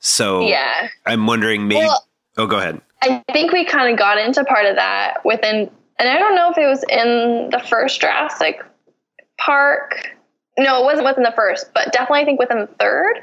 so 0.00 0.42
Yeah. 0.42 0.88
I'm 1.06 1.26
wondering 1.26 1.68
maybe. 1.68 1.86
Well- 1.86 2.06
oh, 2.36 2.46
go 2.46 2.58
ahead. 2.58 2.80
I 3.02 3.22
think 3.32 3.52
we 3.52 3.64
kind 3.64 3.90
of 3.90 3.98
got 3.98 4.18
into 4.18 4.44
part 4.44 4.66
of 4.66 4.76
that 4.76 5.24
within, 5.24 5.70
and 6.00 6.08
I 6.08 6.18
don't 6.18 6.34
know 6.34 6.50
if 6.50 6.58
it 6.58 6.66
was 6.66 6.82
in 6.90 7.50
the 7.50 7.60
first 7.68 8.00
Jurassic 8.00 8.64
Park. 9.38 10.16
No, 10.58 10.80
it 10.82 10.84
wasn't 10.84 11.06
within 11.06 11.22
the 11.22 11.32
first, 11.36 11.72
but 11.74 11.92
definitely 11.92 12.20
I 12.20 12.24
think 12.24 12.40
within 12.40 12.58
the 12.60 12.66
third. 12.66 13.20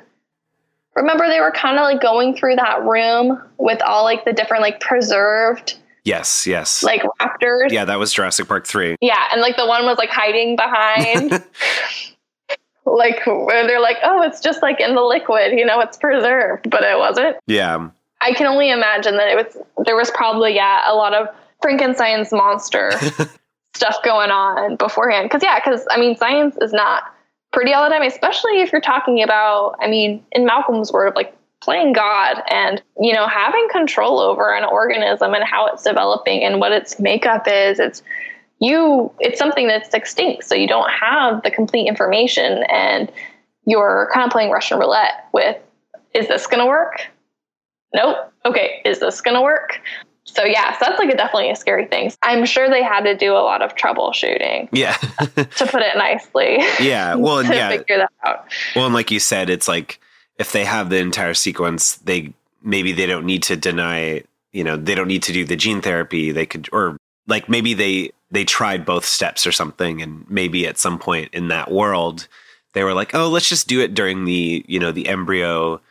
Remember, 0.95 1.27
they 1.27 1.39
were 1.39 1.51
kind 1.51 1.77
of 1.77 1.83
like 1.83 2.01
going 2.01 2.35
through 2.35 2.55
that 2.55 2.83
room 2.83 3.41
with 3.57 3.81
all 3.83 4.03
like 4.03 4.23
the 4.25 4.33
different 4.33 4.63
like 4.63 4.79
preserved 4.79 5.77
Yes, 6.03 6.47
yes. 6.47 6.83
like 6.83 7.03
raptors. 7.19 7.69
yeah, 7.69 7.83
that 7.83 7.99
was 7.99 8.13
Jurassic 8.13 8.47
Park 8.47 8.65
three. 8.65 8.95
Yeah, 9.01 9.21
and 9.31 9.41
like 9.41 9.57
the 9.57 9.67
one 9.67 9.83
was 9.85 9.97
like 9.97 10.09
hiding 10.09 10.55
behind, 10.55 11.31
like 12.85 13.25
where 13.25 13.67
they're 13.67 13.81
like, 13.81 13.97
oh, 14.03 14.21
it's 14.23 14.39
just 14.39 14.61
like 14.61 14.79
in 14.79 14.95
the 14.95 15.01
liquid, 15.01 15.51
you 15.51 15.65
know, 15.65 15.81
it's 15.81 15.97
preserved, 15.97 16.69
but 16.69 16.81
it 16.83 16.97
wasn't. 16.97 17.35
Yeah, 17.45 17.89
I 18.21 18.31
can 18.33 18.47
only 18.47 18.71
imagine 18.71 19.17
that 19.17 19.27
it 19.27 19.35
was 19.35 19.57
there 19.85 19.95
was 19.97 20.09
probably 20.11 20.55
yeah 20.55 20.81
a 20.89 20.95
lot 20.95 21.13
of 21.13 21.27
Frankenstein's 21.61 22.31
monster 22.31 22.91
stuff 23.75 23.97
going 24.03 24.31
on 24.31 24.75
beforehand. 24.75 25.29
Because 25.29 25.43
yeah, 25.43 25.59
because 25.63 25.85
I 25.89 25.99
mean 25.99 26.15
science 26.15 26.55
is 26.61 26.73
not 26.73 27.03
pretty 27.53 27.73
all 27.73 27.83
the 27.83 27.89
time, 27.89 28.03
especially 28.03 28.61
if 28.61 28.71
you're 28.71 28.81
talking 28.81 29.21
about 29.21 29.75
I 29.79 29.87
mean 29.87 30.23
in 30.31 30.45
Malcolm's 30.45 30.91
word 30.91 31.07
of 31.07 31.15
like 31.15 31.33
playing 31.61 31.93
God 31.93 32.41
and 32.51 32.81
you 32.99 33.13
know 33.13 33.27
having 33.27 33.67
control 33.71 34.19
over 34.19 34.53
an 34.53 34.63
organism 34.63 35.33
and 35.33 35.43
how 35.43 35.67
it's 35.67 35.83
developing 35.83 36.43
and 36.43 36.59
what 36.59 36.71
its 36.71 36.99
makeup 36.99 37.47
is. 37.47 37.79
It's 37.79 38.03
you 38.59 39.11
it's 39.19 39.39
something 39.39 39.67
that's 39.67 39.93
extinct, 39.93 40.43
so 40.45 40.55
you 40.55 40.67
don't 40.67 40.89
have 40.89 41.43
the 41.43 41.51
complete 41.51 41.87
information 41.87 42.63
and 42.69 43.11
you're 43.65 44.09
kind 44.13 44.25
of 44.25 44.31
playing 44.31 44.49
Russian 44.49 44.79
roulette 44.79 45.27
with 45.33 45.57
is 46.13 46.27
this 46.27 46.47
going 46.47 46.59
to 46.59 46.65
work? 46.65 47.07
nope. 47.93 48.17
Okay, 48.45 48.81
is 48.85 48.99
this 48.99 49.21
going 49.21 49.35
to 49.35 49.41
work? 49.41 49.81
So 50.27 50.43
yeah, 50.43 50.73
so 50.73 50.85
that's 50.85 50.99
like 50.99 51.09
a 51.09 51.17
definitely 51.17 51.49
a 51.49 51.55
scary 51.55 51.85
thing. 51.85 52.11
I'm 52.21 52.45
sure 52.45 52.69
they 52.69 52.83
had 52.83 53.01
to 53.01 53.15
do 53.15 53.31
a 53.33 53.39
lot 53.39 53.61
of 53.61 53.75
troubleshooting 53.75 54.69
yeah, 54.71 54.93
to 55.19 55.65
put 55.65 55.81
it 55.81 55.97
nicely. 55.97 56.57
yeah. 56.79 57.15
Well, 57.27 57.39
and 57.39 57.49
yeah. 57.49 57.69
figure 57.69 57.97
that 57.97 58.11
out. 58.23 58.45
Well, 58.75 58.85
and 58.85 58.93
like 58.93 59.09
you 59.09 59.19
said, 59.19 59.49
it's 59.49 59.67
like 59.67 59.99
if 60.37 60.51
they 60.51 60.65
have 60.65 60.89
the 60.89 60.97
entire 60.97 61.33
sequence, 61.33 61.95
they 61.97 62.33
maybe 62.61 62.91
they 62.91 63.05
don't 63.05 63.25
need 63.25 63.43
to 63.43 63.55
deny. 63.55 64.23
You 64.51 64.63
know, 64.63 64.77
they 64.77 64.95
don't 64.95 65.07
need 65.07 65.23
to 65.23 65.33
do 65.33 65.45
the 65.45 65.55
gene 65.55 65.81
therapy. 65.81 66.31
They 66.31 66.45
could, 66.45 66.69
or 66.71 66.97
like 67.27 67.49
maybe 67.49 67.73
they 67.73 68.11
they 68.29 68.43
tried 68.43 68.85
both 68.85 69.05
steps 69.05 69.47
or 69.47 69.51
something, 69.51 70.01
and 70.01 70.29
maybe 70.29 70.67
at 70.67 70.77
some 70.77 70.99
point 70.99 71.33
in 71.33 71.47
that 71.47 71.71
world, 71.71 72.27
they 72.73 72.83
were 72.83 72.93
like, 72.93 73.15
oh, 73.15 73.27
let's 73.29 73.49
just 73.49 73.67
do 73.67 73.81
it 73.81 73.93
during 73.93 74.25
the 74.25 74.63
you 74.67 74.79
know 74.79 74.91
the 74.91 75.07
embryo 75.07 75.81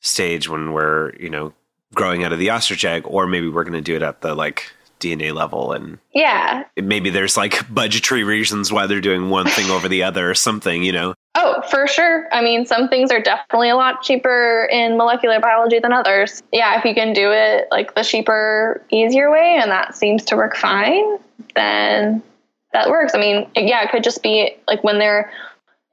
stage 0.00 0.48
when 0.48 0.72
we're 0.72 1.14
you 1.16 1.30
know 1.30 1.52
growing 1.96 2.22
out 2.22 2.32
of 2.32 2.38
the 2.38 2.50
ostrich 2.50 2.84
egg, 2.84 3.02
or 3.06 3.26
maybe 3.26 3.48
we're 3.48 3.64
going 3.64 3.72
to 3.72 3.80
do 3.80 3.96
it 3.96 4.02
at 4.02 4.20
the 4.20 4.34
like 4.34 4.70
DNA 5.00 5.34
level 5.34 5.72
and 5.72 5.98
Yeah. 6.14 6.64
maybe 6.76 7.10
there's 7.10 7.36
like 7.36 7.72
budgetary 7.72 8.24
reasons 8.24 8.72
why 8.72 8.86
they're 8.86 9.00
doing 9.02 9.28
one 9.28 9.46
thing 9.46 9.70
over 9.70 9.88
the 9.88 10.04
other 10.04 10.30
or 10.30 10.34
something, 10.34 10.82
you 10.82 10.92
know? 10.92 11.14
Oh, 11.34 11.60
for 11.70 11.86
sure. 11.86 12.26
I 12.32 12.40
mean, 12.40 12.64
some 12.64 12.88
things 12.88 13.10
are 13.10 13.20
definitely 13.20 13.68
a 13.68 13.76
lot 13.76 14.02
cheaper 14.02 14.66
in 14.72 14.96
molecular 14.96 15.38
biology 15.38 15.80
than 15.80 15.92
others. 15.92 16.42
Yeah, 16.50 16.78
if 16.78 16.84
you 16.86 16.94
can 16.94 17.12
do 17.12 17.30
it 17.30 17.68
like 17.70 17.94
the 17.94 18.02
cheaper, 18.04 18.82
easier 18.90 19.30
way, 19.30 19.58
and 19.60 19.70
that 19.70 19.94
seems 19.94 20.24
to 20.26 20.36
work 20.36 20.56
fine, 20.56 21.18
then 21.54 22.22
that 22.72 22.88
works. 22.88 23.14
I 23.14 23.18
mean, 23.18 23.50
yeah, 23.54 23.82
it 23.84 23.90
could 23.90 24.02
just 24.02 24.22
be 24.22 24.56
like 24.66 24.82
when 24.82 24.98
they're 24.98 25.30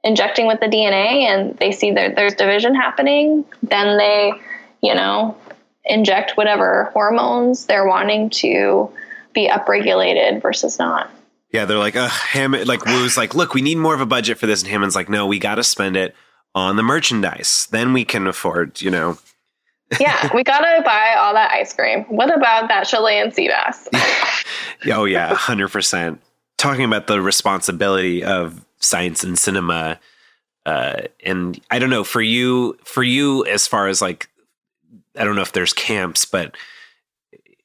injecting 0.02 0.46
with 0.46 0.60
the 0.60 0.66
DNA 0.66 1.24
and 1.24 1.58
they 1.58 1.72
see 1.72 1.90
that 1.92 2.16
there's 2.16 2.34
division 2.34 2.74
happening, 2.74 3.44
then 3.62 3.98
they, 3.98 4.32
you 4.82 4.94
know, 4.94 5.36
inject 5.84 6.32
whatever 6.36 6.90
hormones 6.92 7.66
they're 7.66 7.86
wanting 7.86 8.30
to 8.30 8.90
be 9.32 9.48
upregulated 9.48 10.40
versus 10.40 10.78
not. 10.78 11.10
Yeah, 11.50 11.66
they're 11.66 11.78
like, 11.78 11.94
uh, 11.94 12.08
Hammond, 12.08 12.66
like 12.66 12.84
Wu's 12.84 13.16
like, 13.16 13.34
look, 13.34 13.54
we 13.54 13.62
need 13.62 13.78
more 13.78 13.94
of 13.94 14.00
a 14.00 14.06
budget 14.06 14.38
for 14.38 14.46
this. 14.46 14.62
And 14.62 14.70
Hammond's 14.70 14.96
like, 14.96 15.08
no, 15.08 15.26
we 15.26 15.38
got 15.38 15.56
to 15.56 15.64
spend 15.64 15.96
it 15.96 16.14
on 16.54 16.76
the 16.76 16.82
merchandise. 16.82 17.68
Then 17.70 17.92
we 17.92 18.04
can 18.04 18.26
afford, 18.26 18.80
you 18.80 18.90
know. 18.90 19.18
Yeah, 20.00 20.30
we 20.34 20.42
gotta 20.42 20.82
buy 20.84 21.14
all 21.18 21.34
that 21.34 21.50
ice 21.52 21.72
cream. 21.72 22.04
What 22.04 22.34
about 22.34 22.68
that 22.68 22.86
Chilean 22.86 23.32
sea 23.32 23.48
bass? 23.48 23.88
Oh, 24.92 25.06
yeah, 25.06 25.34
100%. 25.34 26.18
Talking 26.58 26.84
about 26.84 27.06
the 27.06 27.18
responsibility 27.22 28.22
of 28.22 28.64
science 28.80 29.24
and 29.24 29.38
cinema. 29.38 29.98
Uh, 30.66 31.02
and 31.24 31.58
I 31.70 31.78
don't 31.78 31.88
know, 31.88 32.04
for 32.04 32.20
you, 32.20 32.76
for 32.84 33.02
you, 33.02 33.46
as 33.46 33.66
far 33.66 33.88
as 33.88 34.02
like, 34.02 34.28
I 35.16 35.24
don't 35.24 35.36
know 35.36 35.42
if 35.42 35.52
there's 35.52 35.72
camps, 35.72 36.24
but 36.24 36.56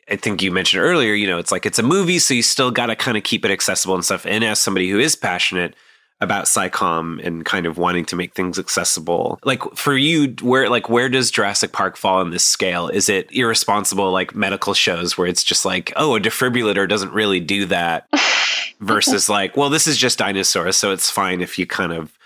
I 0.09 0.15
think 0.15 0.41
you 0.41 0.51
mentioned 0.51 0.83
earlier, 0.83 1.13
you 1.13 1.27
know, 1.27 1.37
it's 1.37 1.51
like 1.51 1.65
it's 1.65 1.79
a 1.79 1.83
movie, 1.83 2.19
so 2.19 2.33
you 2.33 2.41
still 2.41 2.71
got 2.71 2.87
to 2.87 2.95
kind 2.95 3.17
of 3.17 3.23
keep 3.23 3.45
it 3.45 3.51
accessible 3.51 3.95
and 3.95 4.03
stuff. 4.03 4.25
And 4.25 4.43
as 4.43 4.59
somebody 4.59 4.89
who 4.89 4.99
is 4.99 5.15
passionate 5.15 5.75
about 6.21 6.45
SciComm 6.45 7.25
and 7.25 7.45
kind 7.45 7.65
of 7.65 7.77
wanting 7.77 8.05
to 8.05 8.15
make 8.15 8.33
things 8.33 8.59
accessible, 8.59 9.39
like 9.43 9.63
for 9.75 9.95
you, 9.95 10.35
where 10.41 10.69
like 10.69 10.89
where 10.89 11.09
does 11.09 11.31
Jurassic 11.31 11.71
Park 11.71 11.95
fall 11.95 12.19
on 12.19 12.31
this 12.31 12.43
scale? 12.43 12.87
Is 12.89 13.07
it 13.07 13.31
irresponsible 13.31 14.11
like 14.11 14.35
medical 14.35 14.73
shows 14.73 15.17
where 15.17 15.27
it's 15.27 15.43
just 15.43 15.63
like, 15.63 15.93
oh, 15.95 16.15
a 16.15 16.19
defibrillator 16.19 16.89
doesn't 16.89 17.13
really 17.13 17.39
do 17.39 17.65
that, 17.67 18.07
versus 18.79 19.29
like, 19.29 19.55
well, 19.55 19.69
this 19.69 19.87
is 19.87 19.97
just 19.97 20.17
dinosaurs, 20.17 20.77
so 20.77 20.91
it's 20.91 21.09
fine 21.09 21.41
if 21.41 21.59
you 21.59 21.67
kind 21.67 21.93
of, 21.93 22.17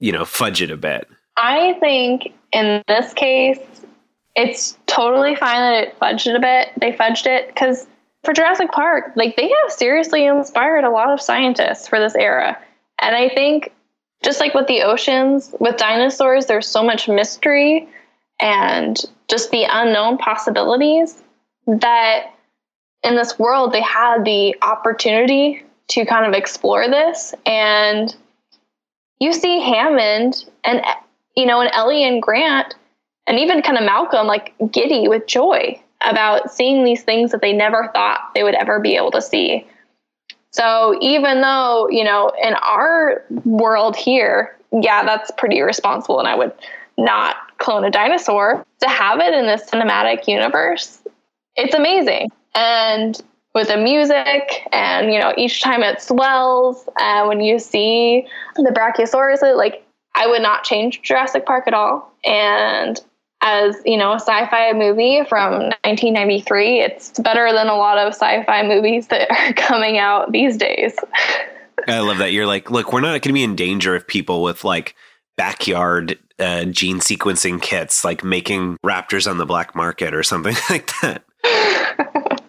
you 0.00 0.12
know, 0.12 0.24
fudge 0.24 0.60
it 0.60 0.70
a 0.70 0.76
bit. 0.76 1.08
I 1.36 1.74
think 1.80 2.32
in 2.52 2.82
this 2.88 3.12
case, 3.12 3.58
it's 4.36 4.76
totally 4.86 5.34
fine 5.34 5.60
that 5.60 5.82
it 5.82 5.98
fudged 5.98 6.26
it 6.26 6.36
a 6.36 6.40
bit. 6.40 6.68
They 6.78 6.92
fudged 6.92 7.26
it 7.26 7.48
because 7.48 7.86
for 8.22 8.34
Jurassic 8.34 8.70
Park, 8.70 9.12
like 9.16 9.34
they 9.36 9.48
have 9.48 9.72
seriously 9.72 10.26
inspired 10.26 10.84
a 10.84 10.90
lot 10.90 11.10
of 11.10 11.22
scientists 11.22 11.88
for 11.88 11.98
this 11.98 12.14
era. 12.14 12.58
And 13.00 13.16
I 13.16 13.30
think 13.30 13.72
just 14.22 14.38
like 14.38 14.52
with 14.52 14.66
the 14.66 14.82
oceans, 14.82 15.54
with 15.58 15.78
dinosaurs, 15.78 16.46
there's 16.46 16.68
so 16.68 16.82
much 16.82 17.08
mystery 17.08 17.88
and 18.38 19.00
just 19.28 19.50
the 19.50 19.64
unknown 19.70 20.18
possibilities 20.18 21.22
that 21.66 22.26
in 23.02 23.16
this 23.16 23.38
world 23.38 23.72
they 23.72 23.80
had 23.80 24.24
the 24.24 24.54
opportunity 24.60 25.64
to 25.88 26.04
kind 26.04 26.26
of 26.26 26.32
explore 26.32 26.88
this 26.88 27.34
and 27.46 28.14
you 29.18 29.32
see 29.32 29.60
Hammond 29.60 30.44
and 30.64 30.82
you 31.36 31.46
know 31.46 31.60
and 31.60 31.70
Ellie 31.72 32.04
and 32.04 32.20
Grant 32.20 32.74
and 33.26 33.38
even 33.38 33.62
kind 33.62 33.78
of 33.78 33.84
Malcolm 33.84 34.26
like 34.26 34.54
giddy 34.70 35.08
with 35.08 35.26
joy 35.26 35.80
about 36.02 36.52
seeing 36.52 36.84
these 36.84 37.02
things 37.02 37.32
that 37.32 37.40
they 37.40 37.52
never 37.52 37.90
thought 37.94 38.20
they 38.34 38.42
would 38.42 38.54
ever 38.54 38.80
be 38.80 38.96
able 38.96 39.10
to 39.10 39.22
see. 39.22 39.66
So 40.50 40.98
even 41.00 41.40
though, 41.40 41.88
you 41.90 42.04
know, 42.04 42.32
in 42.40 42.54
our 42.54 43.24
world 43.44 43.96
here, 43.96 44.56
yeah, 44.72 45.04
that's 45.04 45.30
pretty 45.36 45.58
irresponsible 45.58 46.18
and 46.18 46.28
I 46.28 46.34
would 46.34 46.52
not 46.98 47.36
clone 47.58 47.84
a 47.84 47.90
dinosaur, 47.90 48.64
to 48.80 48.88
have 48.88 49.20
it 49.20 49.34
in 49.34 49.46
this 49.46 49.68
cinematic 49.70 50.28
universe, 50.28 51.02
it's 51.56 51.74
amazing. 51.74 52.30
And 52.54 53.20
with 53.56 53.68
the 53.68 53.76
music 53.78 54.68
and 54.70 55.10
you 55.10 55.18
know 55.18 55.32
each 55.38 55.62
time 55.62 55.82
it 55.82 56.02
swells 56.02 56.86
and 56.98 57.26
when 57.26 57.40
you 57.40 57.58
see 57.58 58.26
the 58.56 58.70
brachiosaurus 58.70 59.40
like 59.56 59.82
i 60.14 60.26
would 60.26 60.42
not 60.42 60.62
change 60.62 61.00
jurassic 61.00 61.46
park 61.46 61.64
at 61.66 61.72
all 61.72 62.12
and 62.26 63.00
as 63.46 63.76
you 63.84 63.96
know 63.96 64.12
a 64.12 64.20
sci-fi 64.20 64.72
movie 64.72 65.24
from 65.28 65.52
1993 65.52 66.80
it's 66.80 67.18
better 67.20 67.52
than 67.52 67.68
a 67.68 67.76
lot 67.76 67.96
of 67.96 68.12
sci-fi 68.12 68.62
movies 68.62 69.06
that 69.08 69.30
are 69.38 69.52
coming 69.54 69.98
out 69.98 70.32
these 70.32 70.56
days. 70.56 70.94
I 71.88 72.00
love 72.00 72.18
that. 72.18 72.32
You're 72.32 72.46
like 72.46 72.70
look 72.70 72.92
we're 72.92 73.00
not 73.00 73.08
going 73.08 73.20
to 73.20 73.32
be 73.32 73.44
in 73.44 73.56
danger 73.56 73.94
of 73.94 74.06
people 74.06 74.42
with 74.42 74.64
like 74.64 74.94
backyard 75.36 76.18
uh, 76.38 76.64
gene 76.64 76.98
sequencing 76.98 77.62
kits 77.62 78.04
like 78.04 78.24
making 78.24 78.76
raptors 78.84 79.30
on 79.30 79.38
the 79.38 79.46
black 79.46 79.74
market 79.74 80.14
or 80.14 80.22
something 80.22 80.56
like 80.70 80.90
that. 81.02 81.22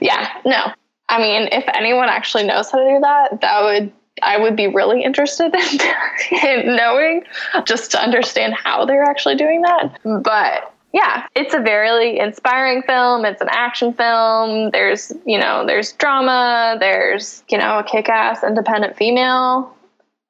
Yeah, 0.00 0.28
no. 0.44 0.72
I 1.08 1.20
mean, 1.20 1.48
if 1.52 1.64
anyone 1.74 2.08
actually 2.08 2.44
knows 2.44 2.70
how 2.70 2.78
to 2.78 2.84
do 2.84 3.00
that, 3.00 3.40
that 3.40 3.62
would 3.62 3.92
I 4.22 4.38
would 4.38 4.56
be 4.56 4.66
really 4.66 5.02
interested 5.02 5.54
in, 6.32 6.46
in 6.46 6.76
knowing 6.76 7.24
just 7.64 7.90
to 7.92 8.02
understand 8.02 8.54
how 8.54 8.84
they're 8.84 9.04
actually 9.04 9.36
doing 9.36 9.62
that. 9.62 9.98
But 10.04 10.72
yeah, 10.92 11.26
it's 11.36 11.54
a 11.54 11.60
very 11.60 12.18
inspiring 12.18 12.82
film. 12.82 13.24
It's 13.24 13.40
an 13.40 13.48
action 13.50 13.92
film. 13.92 14.70
There's, 14.70 15.12
you 15.24 15.38
know, 15.38 15.64
there's 15.64 15.92
drama. 15.92 16.76
There's, 16.80 17.44
you 17.48 17.58
know, 17.58 17.78
a 17.78 17.84
kick-ass 17.84 18.42
independent 18.42 18.96
female. 18.96 19.74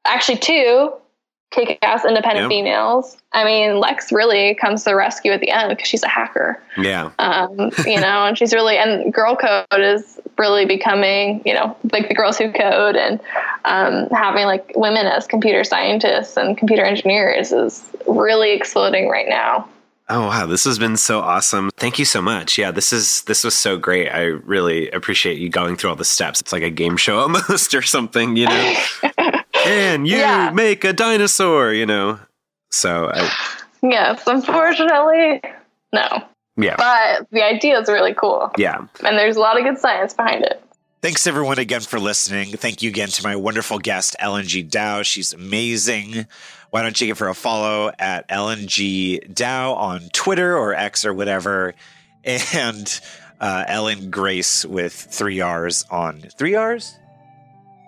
Actually, 0.04 0.38
two 0.38 0.92
kick-ass 1.50 2.04
independent 2.04 2.44
yep. 2.44 2.48
females. 2.48 3.16
I 3.32 3.44
mean, 3.44 3.78
Lex 3.78 4.12
really 4.12 4.54
comes 4.54 4.84
to 4.84 4.90
the 4.90 4.96
rescue 4.96 5.32
at 5.32 5.40
the 5.40 5.50
end 5.50 5.70
because 5.70 5.88
she's 5.88 6.02
a 6.02 6.08
hacker. 6.08 6.62
Yeah. 6.76 7.10
Um, 7.18 7.70
you 7.86 8.00
know, 8.00 8.26
and 8.26 8.38
she's 8.38 8.52
really 8.52 8.78
and 8.78 9.12
Girl 9.12 9.36
Code 9.36 9.66
is 9.80 10.20
really 10.38 10.64
becoming, 10.64 11.42
you 11.44 11.54
know, 11.54 11.76
like 11.92 12.08
the 12.08 12.14
girls 12.14 12.38
who 12.38 12.52
code 12.52 12.96
and 12.96 13.20
um, 13.64 14.08
having 14.10 14.46
like 14.46 14.72
women 14.74 15.06
as 15.06 15.26
computer 15.26 15.64
scientists 15.64 16.36
and 16.36 16.56
computer 16.56 16.84
engineers 16.84 17.52
is 17.52 17.84
really 18.06 18.52
exploding 18.52 19.08
right 19.08 19.28
now. 19.28 19.68
Oh 20.08 20.26
wow, 20.26 20.46
this 20.46 20.64
has 20.64 20.76
been 20.76 20.96
so 20.96 21.20
awesome. 21.20 21.70
Thank 21.76 22.00
you 22.00 22.04
so 22.04 22.20
much. 22.20 22.58
Yeah, 22.58 22.72
this 22.72 22.92
is 22.92 23.22
this 23.22 23.44
was 23.44 23.54
so 23.54 23.78
great. 23.78 24.08
I 24.08 24.22
really 24.24 24.90
appreciate 24.90 25.38
you 25.38 25.48
going 25.48 25.76
through 25.76 25.90
all 25.90 25.96
the 25.96 26.04
steps. 26.04 26.40
It's 26.40 26.52
like 26.52 26.64
a 26.64 26.70
game 26.70 26.96
show 26.96 27.18
almost 27.20 27.74
or 27.74 27.82
something, 27.82 28.34
you 28.34 28.46
know. 28.46 28.74
Can 29.62 30.04
you 30.06 30.18
yeah. 30.18 30.50
make 30.50 30.84
a 30.84 30.92
dinosaur, 30.92 31.72
you 31.72 31.86
know? 31.86 32.18
So 32.70 33.10
I, 33.12 33.30
Yes, 33.82 34.22
unfortunately, 34.26 35.42
no. 35.92 36.24
Yeah. 36.56 36.76
But 36.76 37.30
the 37.30 37.44
idea 37.44 37.80
is 37.80 37.88
really 37.88 38.14
cool. 38.14 38.50
Yeah. 38.58 38.78
And 39.04 39.18
there's 39.18 39.36
a 39.36 39.40
lot 39.40 39.58
of 39.58 39.64
good 39.64 39.78
science 39.78 40.12
behind 40.12 40.44
it. 40.44 40.62
Thanks 41.02 41.26
everyone 41.26 41.58
again 41.58 41.80
for 41.80 41.98
listening. 41.98 42.48
Thank 42.48 42.82
you 42.82 42.90
again 42.90 43.08
to 43.08 43.22
my 43.22 43.34
wonderful 43.34 43.78
guest, 43.78 44.16
Ellen 44.18 44.46
G. 44.46 44.62
Dow. 44.62 45.02
She's 45.02 45.32
amazing. 45.32 46.26
Why 46.68 46.82
don't 46.82 47.00
you 47.00 47.06
give 47.06 47.20
her 47.20 47.28
a 47.28 47.34
follow 47.34 47.90
at 47.98 48.26
Ellen 48.28 48.66
G. 48.66 49.18
Dow 49.20 49.72
on 49.72 50.10
Twitter 50.12 50.56
or 50.56 50.74
X 50.74 51.04
or 51.04 51.14
whatever. 51.14 51.74
And 52.22 53.00
uh, 53.40 53.64
Ellen 53.66 54.10
Grace 54.10 54.66
with 54.66 54.92
three 54.92 55.40
R's 55.40 55.86
on 55.90 56.20
three 56.36 56.54
R's? 56.54 56.98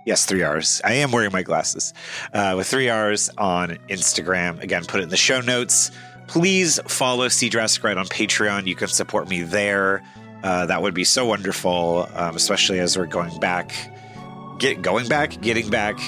Yes, 0.04 0.24
three 0.24 0.42
R's. 0.42 0.80
I 0.84 0.94
am 0.94 1.12
wearing 1.12 1.32
my 1.32 1.42
glasses. 1.42 1.94
Uh, 2.32 2.54
with 2.56 2.66
three 2.66 2.88
R's 2.88 3.30
on 3.38 3.78
Instagram. 3.88 4.60
Again, 4.60 4.84
put 4.84 5.00
it 5.00 5.04
in 5.04 5.08
the 5.08 5.16
show 5.16 5.40
notes. 5.40 5.90
Please 6.26 6.80
follow 6.86 7.28
See 7.28 7.48
Jurassic 7.48 7.84
Right 7.84 7.96
on 7.96 8.06
Patreon. 8.06 8.66
You 8.66 8.74
can 8.74 8.88
support 8.88 9.28
me 9.28 9.42
there. 9.42 10.02
Uh, 10.42 10.66
that 10.66 10.82
would 10.82 10.94
be 10.94 11.04
so 11.04 11.24
wonderful, 11.24 12.08
um, 12.14 12.34
especially 12.34 12.80
as 12.80 12.98
we're 12.98 13.06
going 13.06 13.38
back, 13.38 13.72
get 14.58 14.82
going 14.82 15.06
back, 15.08 15.40
getting 15.40 15.70
back, 15.70 15.98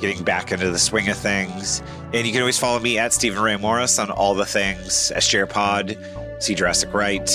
getting 0.00 0.24
back 0.24 0.50
into 0.50 0.70
the 0.70 0.78
swing 0.78 1.08
of 1.08 1.18
things. 1.18 1.82
And 2.14 2.26
you 2.26 2.32
can 2.32 2.40
always 2.40 2.58
follow 2.58 2.78
me 2.78 2.98
at 2.98 3.12
Steven 3.12 3.42
Ray 3.42 3.56
Morris 3.56 3.98
on 3.98 4.10
all 4.10 4.34
the 4.34 4.46
things, 4.46 5.12
SJR 5.14 5.48
Pod, 5.48 5.98
See 6.38 6.54
Jurassic 6.54 6.94
Right. 6.94 7.28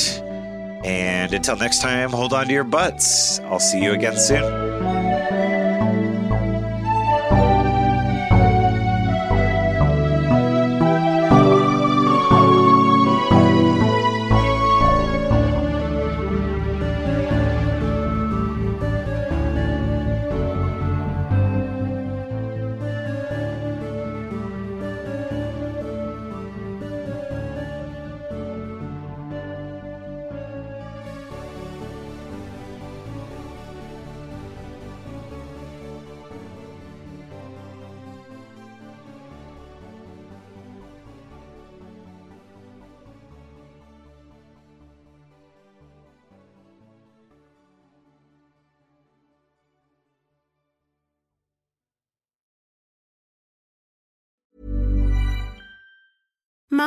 And 0.84 1.34
until 1.34 1.58
next 1.58 1.82
time, 1.82 2.10
hold 2.10 2.34
on 2.34 2.48
to 2.48 2.54
your 2.54 2.64
butts. 2.64 3.40
I'll 3.42 3.60
see 3.60 3.84
you 3.84 3.92
again 3.92 4.18
soon. 4.18 4.67